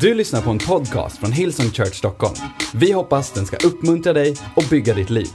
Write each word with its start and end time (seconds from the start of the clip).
Du 0.00 0.14
lyssnar 0.14 0.42
på 0.42 0.50
en 0.50 0.58
podcast 0.58 1.18
från 1.18 1.32
Hillsong 1.32 1.70
Church 1.70 1.94
Stockholm. 1.94 2.34
Vi 2.74 2.92
hoppas 2.92 3.30
den 3.30 3.46
ska 3.46 3.56
uppmuntra 3.56 4.12
dig 4.12 4.36
och 4.56 4.64
bygga 4.70 4.94
ditt 4.94 5.10
liv. 5.10 5.28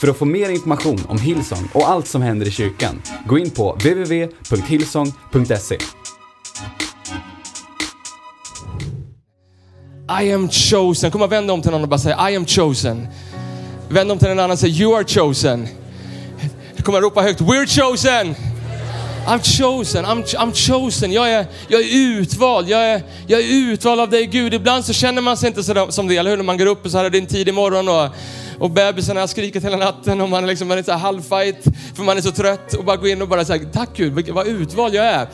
För 0.00 0.08
att 0.08 0.16
få 0.16 0.24
mer 0.24 0.50
information 0.50 1.00
om 1.08 1.18
Hillsong 1.18 1.68
och 1.74 1.88
allt 1.88 2.06
som 2.06 2.22
händer 2.22 2.46
i 2.46 2.50
kyrkan, 2.50 3.02
gå 3.26 3.38
in 3.38 3.50
på 3.50 3.72
www.hillsong.se. 3.72 5.78
I 10.22 10.32
am 10.32 10.48
chosen. 10.48 11.10
Kom 11.10 11.22
och 11.22 11.32
vänd 11.32 11.50
om 11.50 11.62
till 11.62 11.70
någon 11.70 11.82
och 11.82 11.88
bara 11.88 11.98
säga 11.98 12.30
I 12.30 12.36
am 12.36 12.46
chosen. 12.46 13.08
Vänd 13.88 14.12
om 14.12 14.18
till 14.18 14.28
en 14.28 14.38
annan 14.38 14.50
och 14.50 14.58
säg 14.58 14.82
You 14.82 14.96
are 14.96 15.04
chosen. 15.04 15.68
Kom 16.84 16.94
och 16.94 17.02
ropa 17.02 17.22
högt 17.22 17.40
We're 17.40 17.66
chosen. 17.66 18.34
I'm 19.26 19.40
chosen, 19.40 20.04
I'm, 20.04 20.22
I'm 20.36 20.52
chosen. 20.52 21.12
Jag 21.12 21.32
är, 21.32 21.46
jag 21.68 21.80
är 21.80 21.96
utvald. 21.96 22.68
Jag 22.68 22.80
är, 22.80 23.02
jag 23.26 23.40
är 23.40 23.44
utvald 23.44 24.00
av 24.00 24.10
dig 24.10 24.26
Gud. 24.26 24.54
Ibland 24.54 24.84
så 24.84 24.92
känner 24.92 25.22
man 25.22 25.36
sig 25.36 25.48
inte 25.48 25.62
så 25.62 25.86
som 25.90 26.08
det, 26.08 26.16
eller 26.16 26.30
hur? 26.30 26.36
När 26.36 26.44
man 26.44 26.58
går 26.58 26.66
upp 26.66 26.84
och 26.84 26.90
så 26.90 26.98
här 26.98 27.04
är 27.04 27.10
det 27.10 27.18
en 27.18 27.26
tidig 27.26 27.54
morgon 27.54 27.88
och, 27.88 28.08
och 28.58 28.70
bebisen 28.70 29.16
har 29.16 29.26
skrikit 29.26 29.64
hela 29.64 29.76
natten 29.76 30.20
och 30.20 30.28
man 30.28 30.44
är 30.44 30.48
liksom 30.48 30.68
man 30.68 30.78
är 30.78 30.82
så 30.82 30.92
här 30.92 30.98
halvfight 30.98 31.64
för 31.94 32.02
man 32.02 32.16
är 32.16 32.22
så 32.22 32.30
trött 32.30 32.74
och 32.74 32.84
bara 32.84 32.96
går 32.96 33.08
in 33.08 33.22
och 33.22 33.28
bara 33.28 33.44
säger 33.44 33.64
tack 33.64 33.90
Gud, 33.96 34.28
vad 34.28 34.46
utvald 34.46 34.94
jag 34.94 35.06
är. 35.06 35.26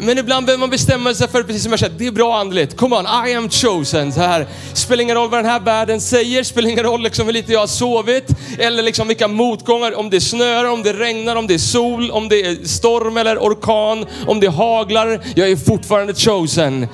Men 0.00 0.18
ibland 0.18 0.46
behöver 0.46 0.60
man 0.60 0.70
bestämma 0.70 1.14
sig 1.14 1.28
för, 1.28 1.42
precis 1.42 1.62
som 1.62 1.72
jag 1.72 1.80
sagt, 1.80 1.94
det 1.98 2.06
är 2.06 2.12
bra 2.12 2.38
andligt. 2.38 2.76
Come 2.76 2.96
on, 2.96 3.28
I 3.28 3.34
am 3.34 3.50
chosen. 3.50 4.12
Så 4.12 4.20
här. 4.20 4.46
Spelar 4.72 5.02
ingen 5.02 5.16
roll 5.16 5.30
vad 5.30 5.38
den 5.38 5.50
här 5.50 5.60
världen 5.60 6.00
säger, 6.00 6.42
spelar 6.42 6.68
ingen 6.68 6.84
roll 6.84 7.02
liksom 7.02 7.26
hur 7.26 7.32
lite 7.32 7.52
jag 7.52 7.60
har 7.60 7.66
sovit, 7.66 8.28
eller 8.58 8.82
liksom 8.82 9.08
vilka 9.08 9.28
motgångar, 9.28 9.98
om 9.98 10.10
det 10.10 10.20
snöar, 10.20 10.64
om 10.64 10.82
det 10.82 10.92
regnar, 10.92 11.36
om 11.36 11.46
det 11.46 11.54
är 11.54 11.58
sol, 11.58 12.10
om 12.10 12.28
det 12.28 12.40
är 12.40 12.64
storm 12.64 13.16
eller 13.16 13.38
orkan, 13.38 14.06
om 14.26 14.40
det 14.40 14.46
haglar. 14.46 15.20
Jag 15.34 15.50
är 15.50 15.56
fortfarande 15.56 16.14
chosen. 16.14 16.86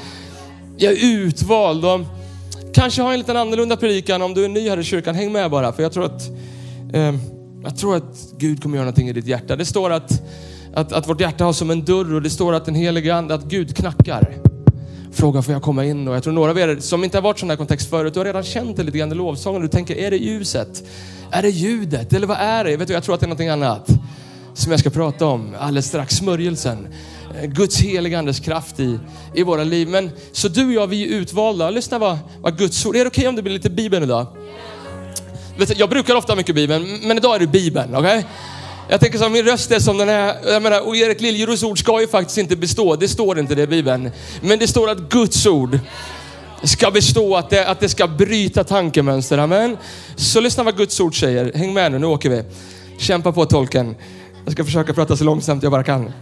Jag 0.76 0.92
är 0.92 1.04
utvald. 1.04 1.84
Och 1.84 2.00
kanske 2.74 3.02
har 3.02 3.08
jag 3.08 3.14
en 3.14 3.20
liten 3.20 3.36
annorlunda 3.36 3.76
predikan 3.76 4.22
om 4.22 4.34
du 4.34 4.44
är 4.44 4.48
ny 4.48 4.68
här 4.68 4.78
i 4.78 4.84
kyrkan. 4.84 5.14
Häng 5.14 5.32
med 5.32 5.50
bara, 5.50 5.72
för 5.72 5.82
jag 5.82 5.92
tror 5.92 6.04
att, 6.04 6.22
eh, 6.92 7.14
jag 7.64 7.76
tror 7.78 7.96
att 7.96 8.16
Gud 8.38 8.62
kommer 8.62 8.76
göra 8.76 8.84
någonting 8.84 9.08
i 9.08 9.12
ditt 9.12 9.26
hjärta. 9.26 9.56
Det 9.56 9.64
står 9.64 9.90
att 9.90 10.22
att, 10.74 10.92
att 10.92 11.08
vårt 11.08 11.20
hjärta 11.20 11.44
har 11.44 11.52
som 11.52 11.70
en 11.70 11.84
dörr 11.84 12.14
och 12.14 12.22
det 12.22 12.30
står 12.30 12.52
att 12.52 12.64
den 12.64 12.74
helige 12.74 13.14
ande, 13.14 13.34
att 13.34 13.44
Gud 13.44 13.76
knackar. 13.76 14.36
Frågar 15.12 15.42
får 15.42 15.52
jag 15.52 15.62
komma 15.62 15.84
in? 15.84 16.08
Och 16.08 16.16
jag 16.16 16.22
tror 16.22 16.32
några 16.32 16.50
av 16.50 16.58
er 16.58 16.76
som 16.80 17.04
inte 17.04 17.16
har 17.16 17.22
varit 17.22 17.36
i 17.36 17.40
sån 17.40 17.50
här 17.50 17.56
kontext 17.56 17.90
förut, 17.90 18.14
du 18.14 18.20
har 18.20 18.24
redan 18.24 18.42
känt 18.42 18.76
det 18.76 18.82
lite 18.82 18.98
grann 18.98 19.12
i 19.12 19.14
lovsången. 19.14 19.62
Du 19.62 19.68
tänker, 19.68 19.96
är 19.96 20.10
det 20.10 20.16
ljuset? 20.16 20.84
Är 21.30 21.42
det 21.42 21.50
ljudet? 21.50 22.12
Eller 22.12 22.26
vad 22.26 22.36
är 22.40 22.64
det? 22.64 22.76
Vet 22.76 22.88
du, 22.88 22.94
jag 22.94 23.02
tror 23.02 23.14
att 23.14 23.20
det 23.20 23.26
är 23.26 23.28
någonting 23.28 23.48
annat 23.48 23.88
som 24.54 24.70
jag 24.70 24.80
ska 24.80 24.90
prata 24.90 25.26
om 25.26 25.54
alldeles 25.58 25.86
strax. 25.86 26.14
Smörjelsen. 26.14 26.88
Guds 27.44 27.80
heliga 27.80 28.18
andes 28.18 28.40
kraft 28.40 28.80
i, 28.80 28.98
i 29.34 29.42
våra 29.42 29.64
liv. 29.64 29.88
Men 29.88 30.10
så 30.32 30.48
du 30.48 30.66
och 30.66 30.72
jag, 30.72 30.86
vi 30.86 31.02
är 31.02 31.20
utvalda. 31.20 31.70
Lyssna 31.70 31.98
vad, 31.98 32.18
vad 32.40 32.58
Guds 32.58 32.86
ord, 32.86 32.96
är 32.96 33.00
det 33.00 33.06
okej 33.06 33.20
okay 33.20 33.28
om 33.28 33.36
det 33.36 33.42
blir 33.42 33.52
lite 33.52 33.70
Bibeln 33.70 34.04
idag? 34.04 34.26
Vet, 35.58 35.78
jag 35.78 35.90
brukar 35.90 36.14
ofta 36.14 36.32
ha 36.32 36.36
mycket 36.36 36.54
Bibeln, 36.54 37.00
men 37.02 37.16
idag 37.16 37.34
är 37.34 37.38
det 37.38 37.46
Bibeln, 37.46 37.94
okej? 37.94 38.18
Okay? 38.18 38.30
Jag 38.92 39.00
tänker 39.00 39.18
så 39.18 39.24
här, 39.24 39.30
min 39.30 39.44
röst 39.44 39.70
är 39.70 39.78
som 39.78 39.98
den 39.98 40.08
här, 40.08 40.36
jag 40.46 40.62
menar, 40.62 40.86
och 40.86 40.96
Erik 40.96 41.20
Liljeros 41.20 41.62
ord 41.62 41.78
ska 41.78 42.00
ju 42.00 42.08
faktiskt 42.08 42.38
inte 42.38 42.56
bestå. 42.56 42.96
Det 42.96 43.08
står 43.08 43.38
inte 43.38 43.54
det 43.54 43.62
i 43.62 43.66
Bibeln. 43.66 44.10
Men 44.40 44.58
det 44.58 44.68
står 44.68 44.90
att 44.90 44.98
Guds 44.98 45.46
ord 45.46 45.78
ska 46.62 46.90
bestå, 46.90 47.36
att 47.36 47.50
det, 47.50 47.68
att 47.68 47.80
det 47.80 47.88
ska 47.88 48.06
bryta 48.06 48.64
tankemönster. 48.64 49.38
Amen. 49.38 49.76
Så 50.16 50.40
lyssna 50.40 50.62
vad 50.62 50.76
Guds 50.76 51.00
ord 51.00 51.20
säger. 51.20 51.52
Häng 51.54 51.72
med 51.72 51.92
nu, 51.92 51.98
nu 51.98 52.06
åker 52.06 52.30
vi. 52.30 52.42
Kämpa 52.98 53.32
på 53.32 53.46
tolken. 53.46 53.96
Jag 54.44 54.52
ska 54.52 54.64
försöka 54.64 54.94
prata 54.94 55.16
så 55.16 55.24
långsamt 55.24 55.62
jag 55.62 55.72
bara 55.72 55.84
kan. 55.84 56.12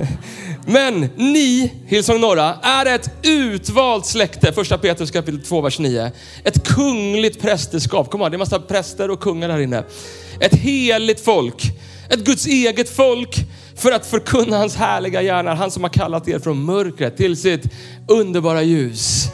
Men 0.66 1.00
ni, 1.16 1.72
Hillsong 1.86 2.20
Norra, 2.20 2.54
är 2.62 2.86
ett 2.86 3.10
utvalt 3.22 4.06
släkte. 4.06 4.52
Första 4.52 4.78
Petrus 4.78 5.10
kapitel 5.10 5.42
2, 5.42 5.60
vers 5.60 5.78
9. 5.78 6.12
Ett 6.44 6.68
kungligt 6.68 7.40
prästerskap. 7.40 8.10
Kom 8.10 8.22
on, 8.22 8.30
det 8.30 8.36
är 8.36 8.38
massa 8.38 8.60
präster 8.60 9.10
och 9.10 9.20
kungar 9.20 9.48
här 9.48 9.60
inne. 9.60 9.84
Ett 10.40 10.54
heligt 10.54 11.24
folk 11.24 11.74
ett 12.08 12.20
Guds 12.24 12.46
eget 12.46 12.88
folk 12.88 13.46
för 13.76 13.92
att 13.92 14.06
förkunna 14.06 14.58
hans 14.58 14.76
härliga 14.76 15.22
gärningar. 15.22 15.54
Han 15.54 15.70
som 15.70 15.82
har 15.82 15.90
kallat 15.90 16.28
er 16.28 16.38
från 16.38 16.64
mörkret 16.64 17.16
till 17.16 17.36
sitt 17.36 17.62
underbara 18.08 18.62
ljus. 18.62 19.28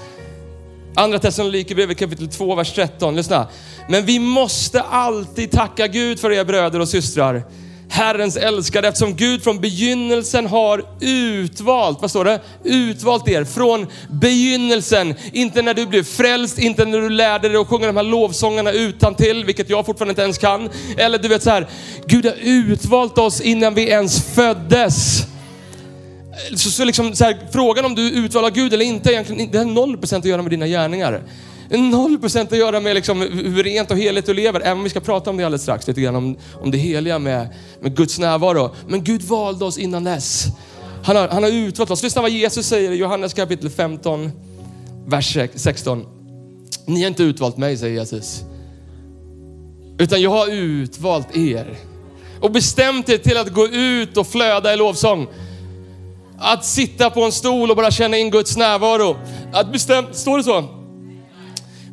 Andra 0.94 1.18
Thessalonikerbrevet 1.18 1.98
kapitel 1.98 2.28
2, 2.28 2.54
vers 2.54 2.72
13. 2.72 3.16
Lyssna. 3.16 3.48
Men 3.88 4.06
vi 4.06 4.18
måste 4.18 4.80
alltid 4.80 5.50
tacka 5.50 5.86
Gud 5.86 6.20
för 6.20 6.32
er 6.32 6.44
bröder 6.44 6.80
och 6.80 6.88
systrar 6.88 7.44
Herrens 7.92 8.36
älskade 8.36 8.88
eftersom 8.88 9.16
Gud 9.16 9.42
från 9.44 9.60
begynnelsen 9.60 10.46
har 10.46 10.84
utvalt, 11.00 11.98
vad 12.00 12.10
står 12.10 12.24
det? 12.24 12.40
Utvalt 12.64 13.28
er 13.28 13.44
från 13.44 13.86
begynnelsen. 14.10 15.14
Inte 15.32 15.62
när 15.62 15.74
du 15.74 15.86
blev 15.86 16.02
frälst, 16.02 16.58
inte 16.58 16.84
när 16.84 17.00
du 17.00 17.10
lärde 17.10 17.48
dig 17.48 17.56
att 17.56 17.68
sjunga 17.68 17.86
de 17.86 17.96
här 17.96 18.02
lovsångerna 18.02 18.72
utan 18.72 19.14
till, 19.14 19.44
vilket 19.44 19.70
jag 19.70 19.86
fortfarande 19.86 20.10
inte 20.10 20.22
ens 20.22 20.38
kan. 20.38 20.70
Eller 20.96 21.18
du 21.18 21.28
vet 21.28 21.42
så 21.42 21.50
här, 21.50 21.66
Gud 22.06 22.26
har 22.26 22.34
utvalt 22.40 23.18
oss 23.18 23.40
innan 23.40 23.74
vi 23.74 23.88
ens 23.88 24.34
föddes. 24.34 25.22
Så, 26.56 26.70
så 26.70 26.84
liksom 26.84 27.14
så 27.14 27.24
här, 27.24 27.38
frågan 27.52 27.84
om 27.84 27.94
du 27.94 28.06
är 28.06 28.24
utvald 28.24 28.46
av 28.46 28.52
Gud 28.52 28.74
eller 28.74 28.84
inte, 28.84 29.12
egentligen, 29.12 29.50
det 29.52 29.58
har 29.58 29.64
noll 29.64 29.98
procent 29.98 30.24
att 30.24 30.30
göra 30.30 30.42
med 30.42 30.50
dina 30.50 30.66
gärningar. 30.66 31.22
Noll 31.78 32.18
procent 32.18 32.52
att 32.52 32.58
göra 32.58 32.80
med 32.80 32.94
liksom 32.94 33.20
hur 33.20 33.62
rent 33.62 33.90
och 33.90 33.96
heligt 33.98 34.26
du 34.26 34.34
lever, 34.34 34.60
även 34.60 34.78
om 34.78 34.84
vi 34.84 34.90
ska 34.90 35.00
prata 35.00 35.30
om 35.30 35.36
det 35.36 35.44
alldeles 35.44 35.62
strax, 35.62 35.86
lite 35.86 36.00
grann 36.00 36.16
om, 36.16 36.36
om 36.54 36.70
det 36.70 36.78
heliga 36.78 37.18
med, 37.18 37.48
med 37.80 37.96
Guds 37.96 38.18
närvaro. 38.18 38.74
Men 38.88 39.04
Gud 39.04 39.22
valde 39.22 39.64
oss 39.64 39.78
innan 39.78 40.04
dess. 40.04 40.46
Han 41.04 41.16
har, 41.16 41.28
han 41.28 41.42
har 41.42 41.50
utvalt 41.50 41.90
oss. 41.90 42.02
Lyssna 42.02 42.22
vad 42.22 42.30
Jesus 42.30 42.66
säger 42.66 42.90
i 42.90 42.96
Johannes 42.96 43.34
kapitel 43.34 43.70
15, 43.70 44.32
vers 45.06 45.38
16. 45.54 46.06
Ni 46.86 47.00
har 47.00 47.08
inte 47.08 47.22
utvalt 47.22 47.56
mig, 47.56 47.76
säger 47.76 47.98
Jesus. 47.98 48.42
Utan 49.98 50.22
jag 50.22 50.30
har 50.30 50.48
utvalt 50.52 51.36
er 51.36 51.78
och 52.40 52.50
bestämt 52.50 53.08
er 53.08 53.18
till 53.18 53.36
att 53.36 53.48
gå 53.48 53.68
ut 53.68 54.16
och 54.16 54.26
flöda 54.26 54.74
i 54.74 54.76
lovsång. 54.76 55.26
Att 56.38 56.64
sitta 56.64 57.10
på 57.10 57.22
en 57.22 57.32
stol 57.32 57.70
och 57.70 57.76
bara 57.76 57.90
känna 57.90 58.16
in 58.16 58.30
Guds 58.30 58.56
närvaro. 58.56 59.16
Att 59.52 59.72
bestämt, 59.72 60.16
står 60.16 60.38
det 60.38 60.44
så? 60.44 60.79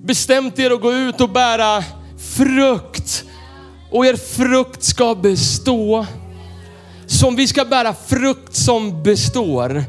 Bestämt 0.07 0.59
er 0.59 0.72
att 0.72 0.81
gå 0.81 0.94
ut 0.94 1.22
och 1.22 1.29
bära 1.29 1.84
frukt. 2.38 3.23
Och 3.91 4.06
er 4.06 4.16
frukt 4.16 4.84
ska 4.84 5.16
bestå. 5.16 6.06
Så 7.06 7.28
om 7.28 7.35
vi 7.35 7.47
ska 7.47 7.66
bära 7.66 7.95
frukt 8.07 8.56
som 8.56 9.03
består, 9.03 9.84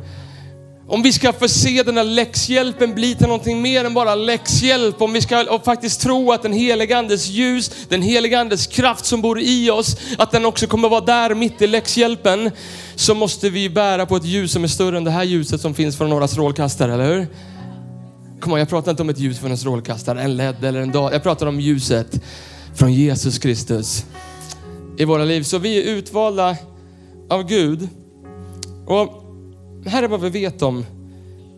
om 0.89 1.03
vi 1.03 1.13
ska 1.13 1.33
få 1.33 1.49
se 1.49 1.83
den 1.83 1.97
här 1.97 2.05
läxhjälpen 2.05 2.95
bli 2.95 3.15
till 3.15 3.27
någonting 3.27 3.63
mer 3.63 3.85
än 3.85 3.95
bara 3.95 4.15
läxhjälp, 4.15 5.03
om 5.03 5.13
vi 5.13 5.21
ska 5.21 5.61
faktiskt 5.65 6.01
tro 6.01 6.33
att 6.33 6.43
den 6.43 6.53
helige 6.53 6.99
andes 6.99 7.29
ljus, 7.29 7.71
den 7.89 8.03
helige 8.03 8.41
andes 8.41 8.67
kraft 8.67 9.05
som 9.05 9.23
bor 9.23 9.41
i 9.41 9.71
oss, 9.71 9.97
att 10.19 10.31
den 10.31 10.45
också 10.45 10.67
kommer 10.67 10.89
vara 10.89 11.01
där 11.01 11.35
mitt 11.35 11.63
i 11.63 11.67
läxhjälpen, 11.67 12.51
så 12.95 13.15
måste 13.15 13.51
vi 13.51 13.71
bära 13.71 14.07
på 14.07 14.17
ett 14.17 14.25
ljus 14.25 14.53
som 14.53 14.65
är 14.65 14.69
större 14.69 14.97
än 14.97 15.05
det 15.05 15.11
här 15.11 15.25
ljuset 15.25 15.61
som 15.61 15.75
finns 15.75 15.97
från 15.97 16.11
några 16.11 16.29
strålkastare, 16.29 16.95
eller 16.95 17.15
hur? 17.15 17.27
Kom 18.41 18.53
on, 18.53 18.59
jag 18.59 18.69
pratar 18.69 18.91
inte 18.91 19.03
om 19.03 19.09
ett 19.09 19.19
ljus 19.19 19.39
från 19.39 19.51
en 19.51 19.59
strålkastare, 19.59 20.23
en 20.23 20.37
LED 20.37 20.65
eller 20.65 20.81
en 20.81 20.93
dag. 20.93 21.15
Jag 21.15 21.23
pratar 21.23 21.47
om 21.47 21.61
ljuset 21.61 22.21
från 22.75 22.93
Jesus 22.93 23.39
Kristus 23.39 24.07
i 24.99 25.05
våra 25.05 25.25
liv. 25.25 25.43
Så 25.43 25.59
vi 25.59 25.83
är 25.83 25.97
utvalda 25.97 26.57
av 27.29 27.43
Gud. 27.43 27.89
Och 28.87 29.25
här 29.87 30.03
är 30.03 30.09
vad 30.09 30.21
vi 30.21 30.31
vet 30.31 30.63
om, 30.63 30.85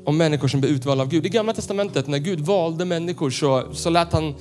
om 0.05 0.17
människor 0.17 0.49
som 0.49 0.61
blir 0.61 0.71
utvalda 0.71 1.05
av 1.05 1.09
Gud. 1.11 1.27
I 1.27 1.29
gamla 1.29 1.53
testamentet 1.53 2.07
när 2.07 2.19
Gud 2.19 2.41
valde 2.41 2.85
människor 2.85 3.31
så, 3.31 3.65
så 3.73 3.91
lät 3.91 4.13
han 4.13 4.35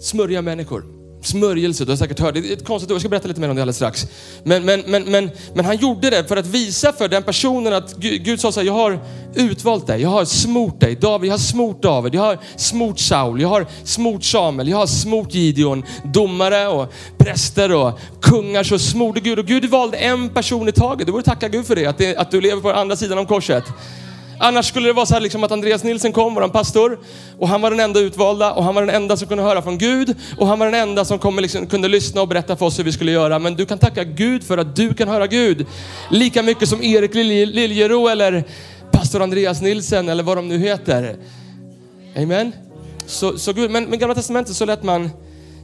smörja 0.00 0.42
människor. 0.42 0.95
Smörjelse, 1.26 1.84
du 1.84 1.92
har 1.92 1.96
säkert 1.96 2.20
hört 2.20 2.34
det. 2.34 2.40
är 2.40 2.52
ett 2.52 2.64
konstigt 2.64 2.90
ord, 2.90 2.94
jag 2.94 3.00
ska 3.00 3.08
berätta 3.08 3.28
lite 3.28 3.40
mer 3.40 3.48
om 3.48 3.56
det 3.56 3.62
alldeles 3.62 3.76
strax. 3.76 4.06
Men, 4.44 4.64
men, 4.64 4.82
men, 4.86 5.04
men, 5.04 5.30
men 5.54 5.64
han 5.64 5.76
gjorde 5.76 6.10
det 6.10 6.24
för 6.24 6.36
att 6.36 6.46
visa 6.46 6.92
för 6.92 7.08
den 7.08 7.22
personen 7.22 7.72
att 7.72 7.96
Gud, 7.96 8.24
Gud 8.24 8.40
sa 8.40 8.52
så 8.52 8.60
här, 8.60 8.66
jag 8.66 8.72
har 8.72 9.00
utvalt 9.34 9.86
dig, 9.86 10.02
jag 10.02 10.08
har 10.08 10.24
smort 10.24 10.80
dig. 10.80 10.96
David, 10.96 11.28
jag 11.28 11.32
har 11.32 11.38
smort 11.38 11.82
David, 11.82 12.14
jag 12.14 12.22
har 12.22 12.38
smort 12.56 12.98
Saul, 12.98 13.40
jag 13.40 13.48
har 13.48 13.66
smort 13.84 14.24
Samuel, 14.24 14.68
jag 14.68 14.76
har 14.76 14.86
smort 14.86 15.34
Gideon. 15.34 15.84
Domare 16.04 16.68
och 16.68 16.92
präster 17.18 17.72
och 17.72 17.98
kungar 18.22 18.62
så 18.62 18.78
smorde 18.78 19.20
Gud. 19.20 19.38
Och 19.38 19.46
Gud 19.46 19.64
valde 19.64 19.96
en 19.96 20.28
person 20.28 20.68
i 20.68 20.72
taget. 20.72 21.06
Du 21.06 21.12
borde 21.12 21.24
tacka 21.24 21.48
Gud 21.48 21.66
för 21.66 21.76
det, 21.76 21.86
att, 21.86 21.98
det, 21.98 22.16
att 22.16 22.30
du 22.30 22.40
lever 22.40 22.62
på 22.62 22.72
andra 22.72 22.96
sidan 22.96 23.18
om 23.18 23.26
korset. 23.26 23.64
Annars 24.38 24.68
skulle 24.68 24.88
det 24.88 24.92
vara 24.92 25.06
så 25.06 25.14
här 25.14 25.20
liksom 25.20 25.44
att 25.44 25.52
Andreas 25.52 25.84
Nilsen 25.84 26.12
kom, 26.12 26.34
vår 26.34 26.48
pastor, 26.48 26.98
och 27.38 27.48
han 27.48 27.60
var 27.60 27.70
den 27.70 27.80
enda 27.80 28.00
utvalda 28.00 28.52
och 28.52 28.64
han 28.64 28.74
var 28.74 28.82
den 28.82 28.94
enda 28.94 29.16
som 29.16 29.28
kunde 29.28 29.44
höra 29.44 29.62
från 29.62 29.78
Gud 29.78 30.14
och 30.38 30.46
han 30.46 30.58
var 30.58 30.66
den 30.66 30.74
enda 30.88 31.04
som 31.04 31.18
kom 31.18 31.38
liksom, 31.38 31.66
kunde 31.66 31.88
lyssna 31.88 32.20
och 32.20 32.28
berätta 32.28 32.56
för 32.56 32.66
oss 32.66 32.78
hur 32.78 32.84
vi 32.84 32.92
skulle 32.92 33.12
göra. 33.12 33.38
Men 33.38 33.54
du 33.54 33.66
kan 33.66 33.78
tacka 33.78 34.04
Gud 34.04 34.44
för 34.44 34.58
att 34.58 34.76
du 34.76 34.94
kan 34.94 35.08
höra 35.08 35.26
Gud. 35.26 35.66
Lika 36.10 36.42
mycket 36.42 36.68
som 36.68 36.82
Erik 36.82 37.14
Liljero 37.14 38.08
eller 38.08 38.44
pastor 38.90 39.22
Andreas 39.22 39.62
Nilsen 39.62 40.08
eller 40.08 40.22
vad 40.22 40.38
de 40.38 40.48
nu 40.48 40.58
heter. 40.58 41.16
Amen. 42.16 42.52
Så, 43.06 43.38
så 43.38 43.52
Gud, 43.52 43.70
men 43.70 43.84
med 43.84 43.98
gamla 44.00 44.14
testamentet 44.14 44.56
så 44.56 44.64
lät 44.64 44.82
man 44.82 45.10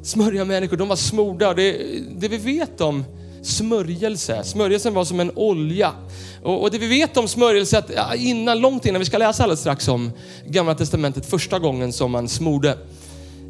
smörja 0.02 0.44
människor, 0.44 0.76
de 0.76 0.88
var 0.88 0.96
smorda. 0.96 1.54
Det, 1.54 1.76
det 2.10 2.28
vi 2.28 2.38
vet 2.38 2.80
om 2.80 3.04
smörjelse. 3.42 4.44
Smörjelsen 4.44 4.94
var 4.94 5.04
som 5.04 5.20
en 5.20 5.30
olja. 5.34 5.92
Och, 6.42 6.62
och 6.62 6.70
det 6.70 6.78
vi 6.78 6.86
vet 6.86 7.16
om 7.16 7.28
smörjelse, 7.28 7.78
att 7.78 8.16
innan, 8.16 8.60
långt 8.60 8.86
innan, 8.86 8.98
vi 8.98 9.06
ska 9.06 9.18
läsa 9.18 9.42
alldeles 9.42 9.60
strax 9.60 9.88
om 9.88 10.10
Gamla 10.46 10.74
Testamentet, 10.74 11.26
första 11.26 11.58
gången 11.58 11.92
som 11.92 12.10
man 12.10 12.28
smorde 12.28 12.78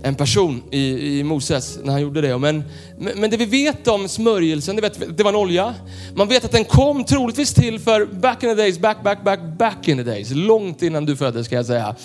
en 0.03 0.15
person 0.15 0.63
i, 0.71 1.19
i 1.19 1.25
Moses 1.25 1.79
när 1.83 1.93
han 1.93 2.03
gjorde 2.03 2.21
det. 2.21 2.39
Men, 2.39 2.65
men, 2.99 3.21
men 3.21 3.31
det 3.31 3.37
vi 3.37 3.45
vet 3.45 3.89
om 3.89 4.09
smörjelsen, 4.09 4.77
det, 4.77 4.83
vet, 4.83 5.17
det 5.17 5.23
var 5.23 5.31
en 5.31 5.37
olja. 5.37 5.75
Man 6.15 6.29
vet 6.29 6.45
att 6.45 6.53
den 6.53 6.65
kom 6.65 7.05
troligtvis 7.05 7.55
till 7.55 7.79
för 7.79 8.05
back 8.07 8.43
in 8.43 8.49
the 8.49 8.55
days, 8.55 8.79
back, 8.79 9.03
back, 9.03 9.25
back, 9.25 9.41
back 9.59 9.89
in 9.89 9.97
the 9.97 10.03
days. 10.03 10.31
Långt 10.31 10.83
innan 10.83 11.07
du 11.07 11.17
föddes 11.17 11.47
ska 11.47 11.55
jag 11.55 11.67
säga. 11.67 11.97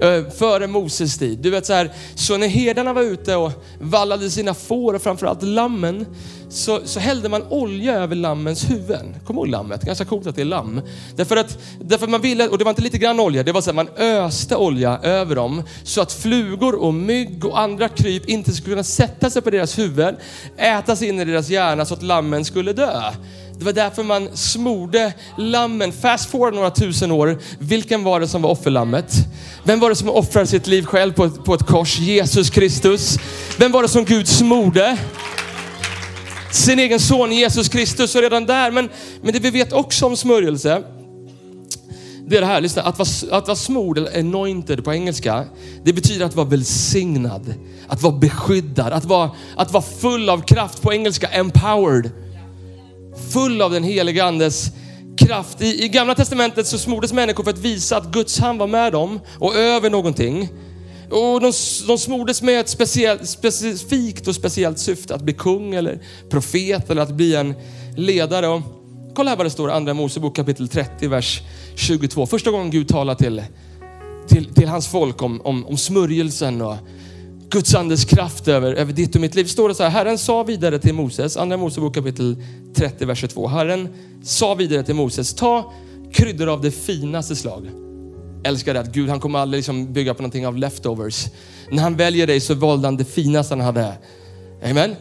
Eh, 0.00 0.30
före 0.30 0.66
Moses 0.66 1.18
tid. 1.18 1.38
Du 1.38 1.50
vet 1.50 1.66
så 1.66 1.72
här, 1.72 1.90
så 2.14 2.36
när 2.36 2.48
herdarna 2.48 2.92
var 2.92 3.02
ute 3.02 3.36
och 3.36 3.52
vallade 3.80 4.30
sina 4.30 4.54
får 4.54 4.94
och 4.94 5.02
framförallt 5.02 5.42
lammen, 5.42 6.06
så, 6.48 6.80
så 6.84 7.00
hällde 7.00 7.28
man 7.28 7.42
olja 7.48 7.94
över 7.94 8.16
lammens 8.16 8.70
huvuden. 8.70 9.14
Kom 9.26 9.36
ihåg 9.36 9.48
lammet? 9.48 9.82
Ganska 9.82 10.04
coolt 10.04 10.26
att 10.26 10.36
det 10.36 10.42
är 10.42 10.46
lamm. 10.46 10.80
Därför 11.16 11.36
att, 11.36 11.58
därför 11.80 12.06
man 12.06 12.20
ville, 12.20 12.48
och 12.48 12.58
det 12.58 12.64
var 12.64 12.70
inte 12.70 12.82
lite 12.82 12.98
grann 12.98 13.20
olja, 13.20 13.42
det 13.42 13.52
var 13.52 13.60
så 13.60 13.70
att 13.70 13.76
man 13.76 13.88
öste 13.96 14.56
olja 14.56 14.98
över 15.02 15.34
dem 15.34 15.62
så 15.84 16.00
att 16.00 16.12
flugor 16.12 16.74
och 16.74 16.94
mygg 16.94 17.44
och 17.44 17.60
andra 17.60 17.88
kryp 17.88 18.28
inte 18.28 18.52
skulle 18.52 18.74
kunna 18.74 18.84
sätta 18.84 19.30
sig 19.30 19.42
på 19.42 19.50
deras 19.50 19.78
huvuden, 19.78 20.16
äta 20.56 20.96
sig 20.96 21.08
in 21.08 21.20
i 21.20 21.24
deras 21.24 21.48
hjärna 21.48 21.84
så 21.84 21.94
att 21.94 22.02
lammen 22.02 22.44
skulle 22.44 22.72
dö. 22.72 23.12
Det 23.58 23.64
var 23.64 23.72
därför 23.72 24.02
man 24.02 24.36
smorde 24.36 25.12
lammen. 25.38 25.92
Fast 25.92 26.30
forward 26.30 26.54
några 26.54 26.70
tusen 26.70 27.10
år. 27.10 27.38
Vilken 27.58 28.04
var 28.04 28.20
det 28.20 28.28
som 28.28 28.42
var 28.42 28.50
offerlammet? 28.50 29.14
Vem 29.64 29.80
var 29.80 29.88
det 29.88 29.96
som 29.96 30.08
offrade 30.08 30.46
sitt 30.46 30.66
liv 30.66 30.84
själv 30.84 31.12
på 31.12 31.24
ett, 31.24 31.44
på 31.44 31.54
ett 31.54 31.66
kors? 31.66 31.98
Jesus 31.98 32.50
Kristus. 32.50 33.18
Vem 33.58 33.72
var 33.72 33.82
det 33.82 33.88
som 33.88 34.04
Gud 34.04 34.28
smorde? 34.28 34.98
Sin 36.50 36.78
egen 36.78 37.00
son 37.00 37.32
Jesus 37.32 37.68
Kristus. 37.68 38.14
Och 38.14 38.22
redan 38.22 38.46
där, 38.46 38.70
men, 38.70 38.88
men 39.22 39.32
det 39.32 39.40
vi 39.40 39.50
vet 39.50 39.72
också 39.72 40.06
om 40.06 40.16
smörjelse, 40.16 40.82
det 42.26 42.36
är 42.36 42.40
det 42.40 42.46
här, 42.46 42.60
lyssna, 42.60 42.82
att 42.82 42.98
vara, 42.98 43.38
att 43.38 43.46
vara 43.48 43.56
smord 43.56 43.98
eller 43.98 44.18
anointed 44.18 44.84
på 44.84 44.92
engelska, 44.92 45.44
det 45.84 45.92
betyder 45.92 46.26
att 46.26 46.34
vara 46.34 46.46
välsignad, 46.46 47.54
att 47.88 48.02
vara 48.02 48.14
beskyddad, 48.14 48.92
att 48.92 49.04
vara, 49.04 49.30
att 49.56 49.72
vara 49.72 49.84
full 50.00 50.28
av 50.28 50.42
kraft 50.42 50.82
på 50.82 50.92
engelska, 50.92 51.28
empowered 51.28 52.10
full 53.32 53.62
av 53.62 53.70
den 53.70 53.84
helige 53.84 54.24
andes 54.24 54.70
kraft. 55.16 55.62
I, 55.62 55.84
I 55.84 55.88
gamla 55.88 56.14
testamentet 56.14 56.66
så 56.66 56.78
smordes 56.78 57.12
människor 57.12 57.44
för 57.44 57.50
att 57.50 57.58
visa 57.58 57.96
att 57.96 58.12
Guds 58.12 58.38
hand 58.38 58.58
var 58.58 58.66
med 58.66 58.92
dem 58.92 59.20
och 59.38 59.56
över 59.56 59.90
någonting. 59.90 60.48
Och 61.10 61.40
de, 61.40 61.52
de 61.86 61.98
smordes 61.98 62.42
med 62.42 62.60
ett 62.60 62.68
speciellt, 62.68 63.28
specifikt 63.28 64.28
och 64.28 64.34
speciellt 64.34 64.78
syfte, 64.78 65.14
att 65.14 65.22
bli 65.22 65.32
kung 65.32 65.74
eller 65.74 66.02
profet 66.30 66.90
eller 66.90 67.02
att 67.02 67.14
bli 67.14 67.34
en 67.34 67.54
ledare. 67.96 68.48
Och 68.48 68.62
kolla 69.14 69.30
här 69.30 69.36
vad 69.36 69.46
det 69.46 69.50
står 69.50 69.70
i 69.70 69.72
Andra 69.72 69.94
Mosebok 69.94 70.36
kapitel 70.36 70.68
30, 70.68 71.08
vers 71.08 71.40
22. 71.76 72.26
Första 72.26 72.50
gången 72.50 72.70
Gud 72.70 72.88
talar 72.88 73.14
till, 73.14 73.42
till, 74.28 74.54
till 74.54 74.68
hans 74.68 74.88
folk 74.88 75.22
om, 75.22 75.40
om, 75.40 75.66
om 75.66 75.76
smörjelsen 75.76 76.62
och 76.62 76.76
Guds 77.52 77.74
andes 77.74 78.04
kraft 78.04 78.48
över, 78.48 78.72
över 78.74 78.92
ditt 78.92 79.14
och 79.14 79.20
mitt 79.20 79.34
liv. 79.34 79.44
Står 79.44 79.68
det 79.68 79.74
så 79.74 79.82
här, 79.82 79.90
Herren 79.90 80.18
sa 80.18 80.42
vidare 80.42 80.78
till 80.78 80.94
Moses, 80.94 81.36
andra 81.36 81.56
Mosebok 81.56 81.94
kapitel 81.94 82.36
30, 82.74 83.04
vers 83.04 83.18
22. 83.18 83.48
Herren 83.48 83.88
sa 84.22 84.54
vidare 84.54 84.82
till 84.82 84.94
Moses, 84.94 85.34
ta 85.34 85.72
kryddor 86.12 86.48
av 86.48 86.60
det 86.60 86.70
finaste 86.70 87.36
slag. 87.36 87.70
Älskar 88.44 88.74
det 88.74 88.80
att 88.80 88.92
Gud, 88.92 89.08
han 89.08 89.20
kommer 89.20 89.38
aldrig 89.38 89.58
liksom 89.58 89.92
bygga 89.92 90.14
på 90.14 90.22
någonting 90.22 90.46
av 90.46 90.56
leftovers. 90.56 91.26
När 91.70 91.82
han 91.82 91.96
väljer 91.96 92.26
dig 92.26 92.40
så 92.40 92.54
valde 92.54 92.86
han 92.86 92.96
det 92.96 93.04
finaste 93.04 93.54
han 93.54 93.60
hade. 93.60 93.92
Amen. 94.70 94.96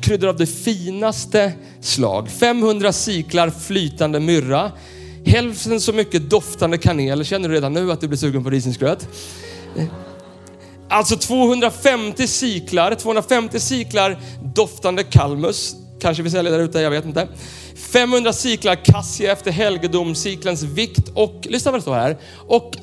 Kryddor 0.00 0.28
av 0.28 0.36
det 0.36 0.46
finaste 0.46 1.52
slag. 1.80 2.30
500 2.30 2.92
siklar 2.92 3.50
flytande 3.50 4.20
myrra. 4.20 4.72
Hälften 5.24 5.80
så 5.80 5.92
mycket 5.92 6.30
doftande 6.30 6.78
kanel. 6.78 7.24
Känner 7.24 7.48
du 7.48 7.54
redan 7.54 7.72
nu 7.72 7.92
att 7.92 8.00
du 8.00 8.08
blir 8.08 8.18
sugen 8.18 8.44
på 8.44 8.50
risensgröt? 8.50 9.08
Alltså 10.88 11.16
250 11.16 12.26
siklar, 12.26 12.94
250 12.94 13.60
siklar 13.60 14.18
doftande 14.54 15.02
kalmus. 15.02 15.76
Kanske 16.00 16.22
vi 16.22 16.30
säljer 16.30 16.52
där 16.52 16.60
ute, 16.60 16.80
jag 16.80 16.90
vet 16.90 17.04
inte. 17.04 17.28
500 17.92 18.32
siklar 18.32 18.74
kassia 18.74 19.32
efter 19.32 19.50
helgedom, 19.50 20.14
siklens 20.14 20.62
vikt 20.62 21.08
och, 21.14 21.46
lyssna 21.50 21.70
vad 21.70 21.80
det 21.80 21.82
står 21.82 21.94
här, 21.94 22.16
och, 22.34 22.76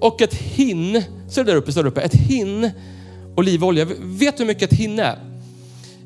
och 0.00 0.22
ett 0.22 0.34
hinn, 0.34 1.02
ser 1.30 1.44
du 1.44 1.50
där 1.50 1.58
uppe, 1.58 1.72
står 1.72 1.86
uppe, 1.86 2.00
ett 2.00 2.14
hinn 2.14 2.70
olivolja. 3.36 3.84
Vet 4.00 4.36
du 4.36 4.42
hur 4.42 4.46
mycket 4.46 4.72
ett 4.72 4.78
hinn 4.78 4.98
är? 4.98 5.18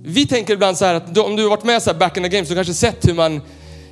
Vi 0.05 0.27
tänker 0.27 0.55
ibland 0.55 0.79
så 0.79 0.85
här 0.85 0.95
att 0.95 1.19
om 1.19 1.37
du 1.37 1.43
har 1.43 1.51
varit 1.51 1.65
med 1.65 1.83
så 1.83 1.95
back 1.95 2.17
in 2.17 2.23
the 2.23 2.29
game 2.29 2.47
så 2.47 2.55
kanske 2.55 2.75
sett 2.75 3.09
hur 3.09 3.15
man 3.15 3.41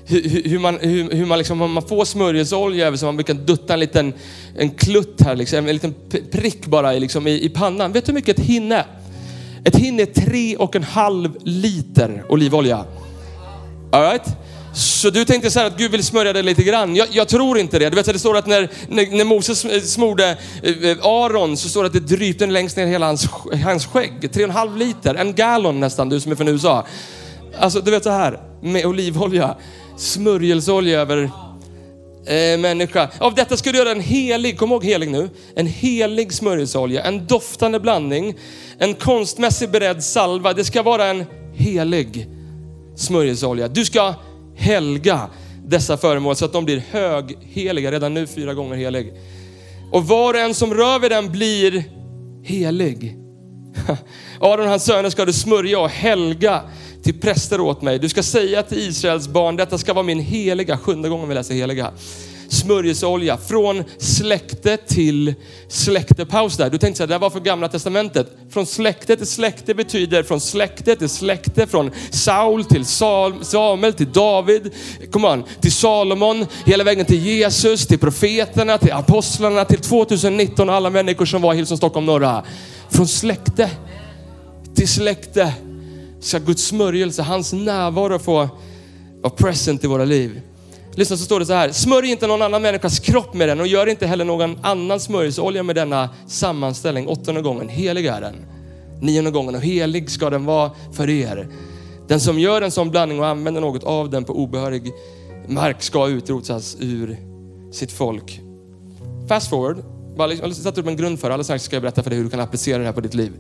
hur, 0.07 0.49
hur, 0.49 0.59
man, 0.59 0.79
hur, 0.81 1.11
hur 1.11 1.27
man, 1.27 1.39
liksom, 1.39 1.59
man 1.59 1.83
får 1.83 2.05
smörjelseolja 2.05 2.87
över 2.87 2.97
så 2.97 3.07
man 3.07 3.17
brukar 3.17 3.35
dutta 3.35 3.75
en 3.75 3.81
liten 3.81 4.13
en 4.57 4.71
klutt 4.71 5.21
här, 5.21 5.37
liksom, 5.37 5.59
en 5.59 5.75
liten 5.75 5.95
prick 6.33 6.67
bara 6.67 6.93
liksom, 6.93 7.27
i, 7.27 7.45
i 7.45 7.49
pannan. 7.49 7.93
Vet 7.93 8.07
du 8.07 8.13
hur 8.13 8.15
mycket 8.15 8.39
ett 8.39 8.45
hinne 8.45 8.77
är? 8.77 8.87
Ett 9.65 9.77
hinne 9.77 10.03
är 10.03 10.07
tre 10.07 10.57
och 10.57 10.77
en 10.77 10.83
halv 10.83 11.37
liter 11.43 12.25
olivolja. 12.29 12.85
All 13.93 14.03
right? 14.03 14.27
Så 14.75 15.11
du 15.11 15.25
tänkte 15.25 15.51
så 15.51 15.59
här 15.59 15.67
att 15.67 15.79
Gud 15.79 15.91
vill 15.91 16.05
smörja 16.05 16.33
dig 16.33 16.43
lite 16.43 16.63
grann. 16.63 16.97
Jag, 16.97 17.09
jag 17.11 17.29
tror 17.29 17.59
inte 17.59 17.79
det. 17.79 17.91
Du 17.91 17.97
vet, 17.97 18.07
det 18.07 18.19
står 18.19 18.37
att 18.37 18.47
när, 18.47 18.71
när, 18.89 19.17
när 19.17 19.25
Moses 19.25 19.93
smorde 19.93 20.37
eh, 20.63 21.07
Aron 21.07 21.57
så 21.57 21.69
står 21.69 21.83
det 21.83 21.87
att 21.87 21.93
det 21.93 22.17
drypte 22.17 22.47
längst 22.47 22.77
ner 22.77 22.87
hela 22.87 23.07
hans, 23.07 23.29
hans 23.65 23.87
skägg. 23.87 24.33
Tre 24.33 24.45
och 24.45 24.49
en 24.49 24.57
halv 24.57 24.77
liter, 24.77 25.15
en 25.15 25.35
gallon 25.35 25.81
nästan, 25.81 26.09
du 26.09 26.21
som 26.21 26.33
är 26.33 26.37
från 26.37 26.49
USA. 26.49 26.87
Alltså 27.59 27.81
du 27.81 27.91
vet 27.91 28.05
så 28.05 28.11
här, 28.11 28.41
med 28.63 28.87
olivolja 28.87 29.57
smörjelseolja 29.97 31.01
över 31.01 31.31
eh, 32.27 32.59
människa. 32.59 33.11
Av 33.19 33.35
detta 33.35 33.57
ska 33.57 33.73
du 33.73 33.79
göra 33.79 33.91
en 33.91 34.01
helig, 34.01 34.59
kom 34.59 34.71
ihåg 34.71 34.85
helig 34.85 35.11
nu, 35.11 35.31
en 35.57 35.67
helig 35.67 36.33
smörjelseolja, 36.33 37.03
en 37.03 37.27
doftande 37.27 37.81
blandning, 37.81 38.35
en 38.79 38.95
konstmässigt 38.95 39.73
beredd 39.73 40.05
salva. 40.05 40.53
Det 40.53 40.65
ska 40.65 40.83
vara 40.83 41.07
en 41.07 41.25
helig 41.55 42.29
smörjelseolja. 42.97 43.69
Du 43.69 43.85
ska 43.85 44.15
helga 44.57 45.21
dessa 45.67 45.97
föremål 45.97 46.37
så 46.37 46.45
att 46.45 46.53
de 46.53 46.65
blir 46.65 46.83
högheliga, 46.91 47.93
redan 47.93 48.15
nu 48.15 48.27
fyra 48.27 48.55
gånger 48.55 48.77
helig. 48.77 49.13
Och 49.93 50.07
var 50.07 50.35
och 50.35 50.41
en 50.41 50.55
som 50.55 50.75
rör 50.75 50.99
vid 50.99 51.11
den 51.11 51.33
blir 51.33 51.85
helig. 52.45 53.17
Aron 54.41 54.65
och 54.65 54.71
hans 54.71 54.85
söner 54.85 55.11
ska 55.11 55.25
du 55.25 55.33
smörja 55.33 55.79
och 55.79 55.89
helga 55.89 56.63
till 57.05 57.21
präster 57.21 57.61
åt 57.61 57.83
mig. 57.83 57.99
Du 57.99 58.09
ska 58.09 58.23
säga 58.23 58.63
till 58.63 58.79
Israels 58.79 59.29
barn, 59.29 59.57
detta 59.57 59.79
ska 59.79 59.93
vara 59.93 60.03
min 60.03 60.21
heliga, 60.21 60.79
sjunde 60.79 61.09
gången 61.09 61.29
vi 61.29 61.35
läser 61.35 61.55
heliga, 61.55 61.91
smörjelseolja 62.49 63.37
från 63.37 63.85
släkte 63.99 64.77
till 64.77 65.35
släkte. 65.69 66.27
Paus 66.27 66.57
där. 66.57 66.71
Du 66.71 66.79
tänkte 66.79 66.97
så 66.97 67.03
här, 67.03 67.09
det 67.09 67.15
här 67.15 67.21
var 67.21 67.31
för 67.31 67.41
gamla 67.41 67.69
testamentet. 67.69 68.27
Från 68.51 68.67
släkte 68.67 69.17
till 69.17 69.27
släkte 69.27 69.75
betyder 69.75 70.23
från 70.23 70.41
släkte 70.41 70.97
till 70.97 71.09
släkte, 71.09 71.67
från 71.67 71.91
Saul 72.11 72.65
till 72.65 72.85
Samuel 72.85 73.93
till 73.93 74.13
David, 74.13 74.71
come 75.13 75.29
on, 75.29 75.45
till 75.61 75.73
Salomon, 75.73 76.47
hela 76.67 76.85
vägen 76.85 77.07
till 77.07 77.27
Jesus, 77.27 77.87
till 77.87 77.99
profeterna, 77.99 78.79
till 78.79 78.93
apostlarna, 78.93 79.65
till 79.65 79.81
2019 79.81 80.71
alla 80.71 80.91
människor 80.91 81.25
som 81.25 81.43
var 81.43 81.53
i 81.55 81.57
Hillsong 81.57 81.79
Stockholm 81.79 82.07
norra. 82.07 82.45
Från 82.91 83.09
släkte 83.09 83.71
till 84.75 84.89
släkte 84.89 85.53
ska 86.25 86.39
Guds 86.39 86.67
smörjelse, 86.67 87.23
hans 87.23 87.53
närvaro 87.53 88.19
få 88.19 88.49
vara 89.23 89.31
present 89.31 89.85
i 89.85 89.87
våra 89.87 90.05
liv. 90.05 90.41
Lyssna 90.95 91.17
så 91.17 91.25
står 91.25 91.41
det 91.41 91.47
så 91.47 91.53
här, 91.53 91.73
smörj 91.73 92.11
inte 92.11 92.27
någon 92.27 92.43
annan 92.43 92.63
människas 92.63 92.99
kropp 92.99 93.35
med 93.35 93.49
den 93.49 93.61
och 93.61 93.67
gör 93.67 93.87
inte 93.87 94.07
heller 94.07 94.25
någon 94.25 94.59
annan 94.63 95.01
smörjelseolja 95.01 95.63
med 95.63 95.77
denna 95.77 96.09
sammanställning. 96.27 97.09
Åttonde 97.09 97.43
gången, 97.43 97.69
helig 97.69 98.07
är 98.07 98.21
den. 98.21 98.35
Nionde 99.01 99.31
gången, 99.31 99.55
och 99.55 99.61
helig 99.61 100.11
ska 100.11 100.31
den 100.31 100.45
vara 100.45 100.71
för 100.93 101.11
er. 101.11 101.49
Den 102.09 102.21
som 102.21 102.39
gör 102.39 102.63
en 102.63 102.71
sån 102.71 102.91
blandning 102.91 103.21
och 103.21 103.27
använder 103.27 103.61
något 103.61 103.85
av 103.85 104.11
den 104.11 104.25
på 104.25 104.33
obehörig 104.33 104.93
mark 105.49 105.83
ska 105.83 106.09
utrotas 106.09 106.77
ur 106.81 107.17
sitt 107.73 107.93
folk. 107.93 108.41
Fast 109.29 109.51
forward, 109.51 109.77
Liksom, 110.19 110.49
jag 110.49 110.49
har 110.49 110.55
satt 110.55 110.79
upp 110.79 110.87
en 110.87 110.97
grund 110.97 111.21
för 111.21 111.29
det. 111.29 111.35
Alldeles 111.35 111.47
strax 111.47 111.65
ska 111.65 111.77
jag 111.77 111.83
berätta 111.83 112.03
för 112.03 112.11
dig 112.11 112.17
hur 112.17 112.25
du 112.25 112.31
kan 112.31 112.41
applicera 112.41 112.79
det 112.79 112.85
här 112.85 112.93
på 112.93 113.01
ditt 113.01 113.15
liv. 113.15 113.33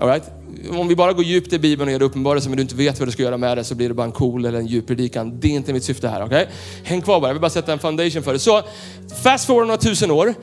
All 0.00 0.08
right? 0.08 0.24
Om 0.70 0.88
vi 0.88 0.96
bara 0.96 1.12
går 1.12 1.24
djupt 1.24 1.52
i 1.52 1.58
Bibeln 1.58 1.88
och 1.88 1.92
gör 1.92 1.98
det 1.98 2.04
uppenbarelse 2.04 2.48
men 2.48 2.56
du 2.56 2.62
inte 2.62 2.74
vet 2.74 2.98
vad 2.98 3.08
du 3.08 3.12
ska 3.12 3.22
göra 3.22 3.36
med 3.36 3.58
det 3.58 3.64
så 3.64 3.74
blir 3.74 3.88
det 3.88 3.94
bara 3.94 4.06
en 4.06 4.12
cool 4.12 4.44
eller 4.44 4.58
en 4.58 4.66
djup 4.66 4.86
predikan. 4.86 5.40
Det 5.40 5.48
är 5.48 5.52
inte 5.52 5.72
mitt 5.72 5.84
syfte 5.84 6.08
här. 6.08 6.24
Okay? 6.24 6.46
Häng 6.84 7.00
kvar 7.00 7.20
bara, 7.20 7.28
jag 7.28 7.34
vill 7.34 7.40
bara 7.40 7.50
sätta 7.50 7.72
en 7.72 7.78
foundation 7.78 8.22
för 8.22 8.32
det. 8.32 8.38
Så 8.38 8.62
fast 9.22 9.46
forward 9.46 9.66
några 9.66 9.80
tusen 9.80 10.10
år. 10.10 10.34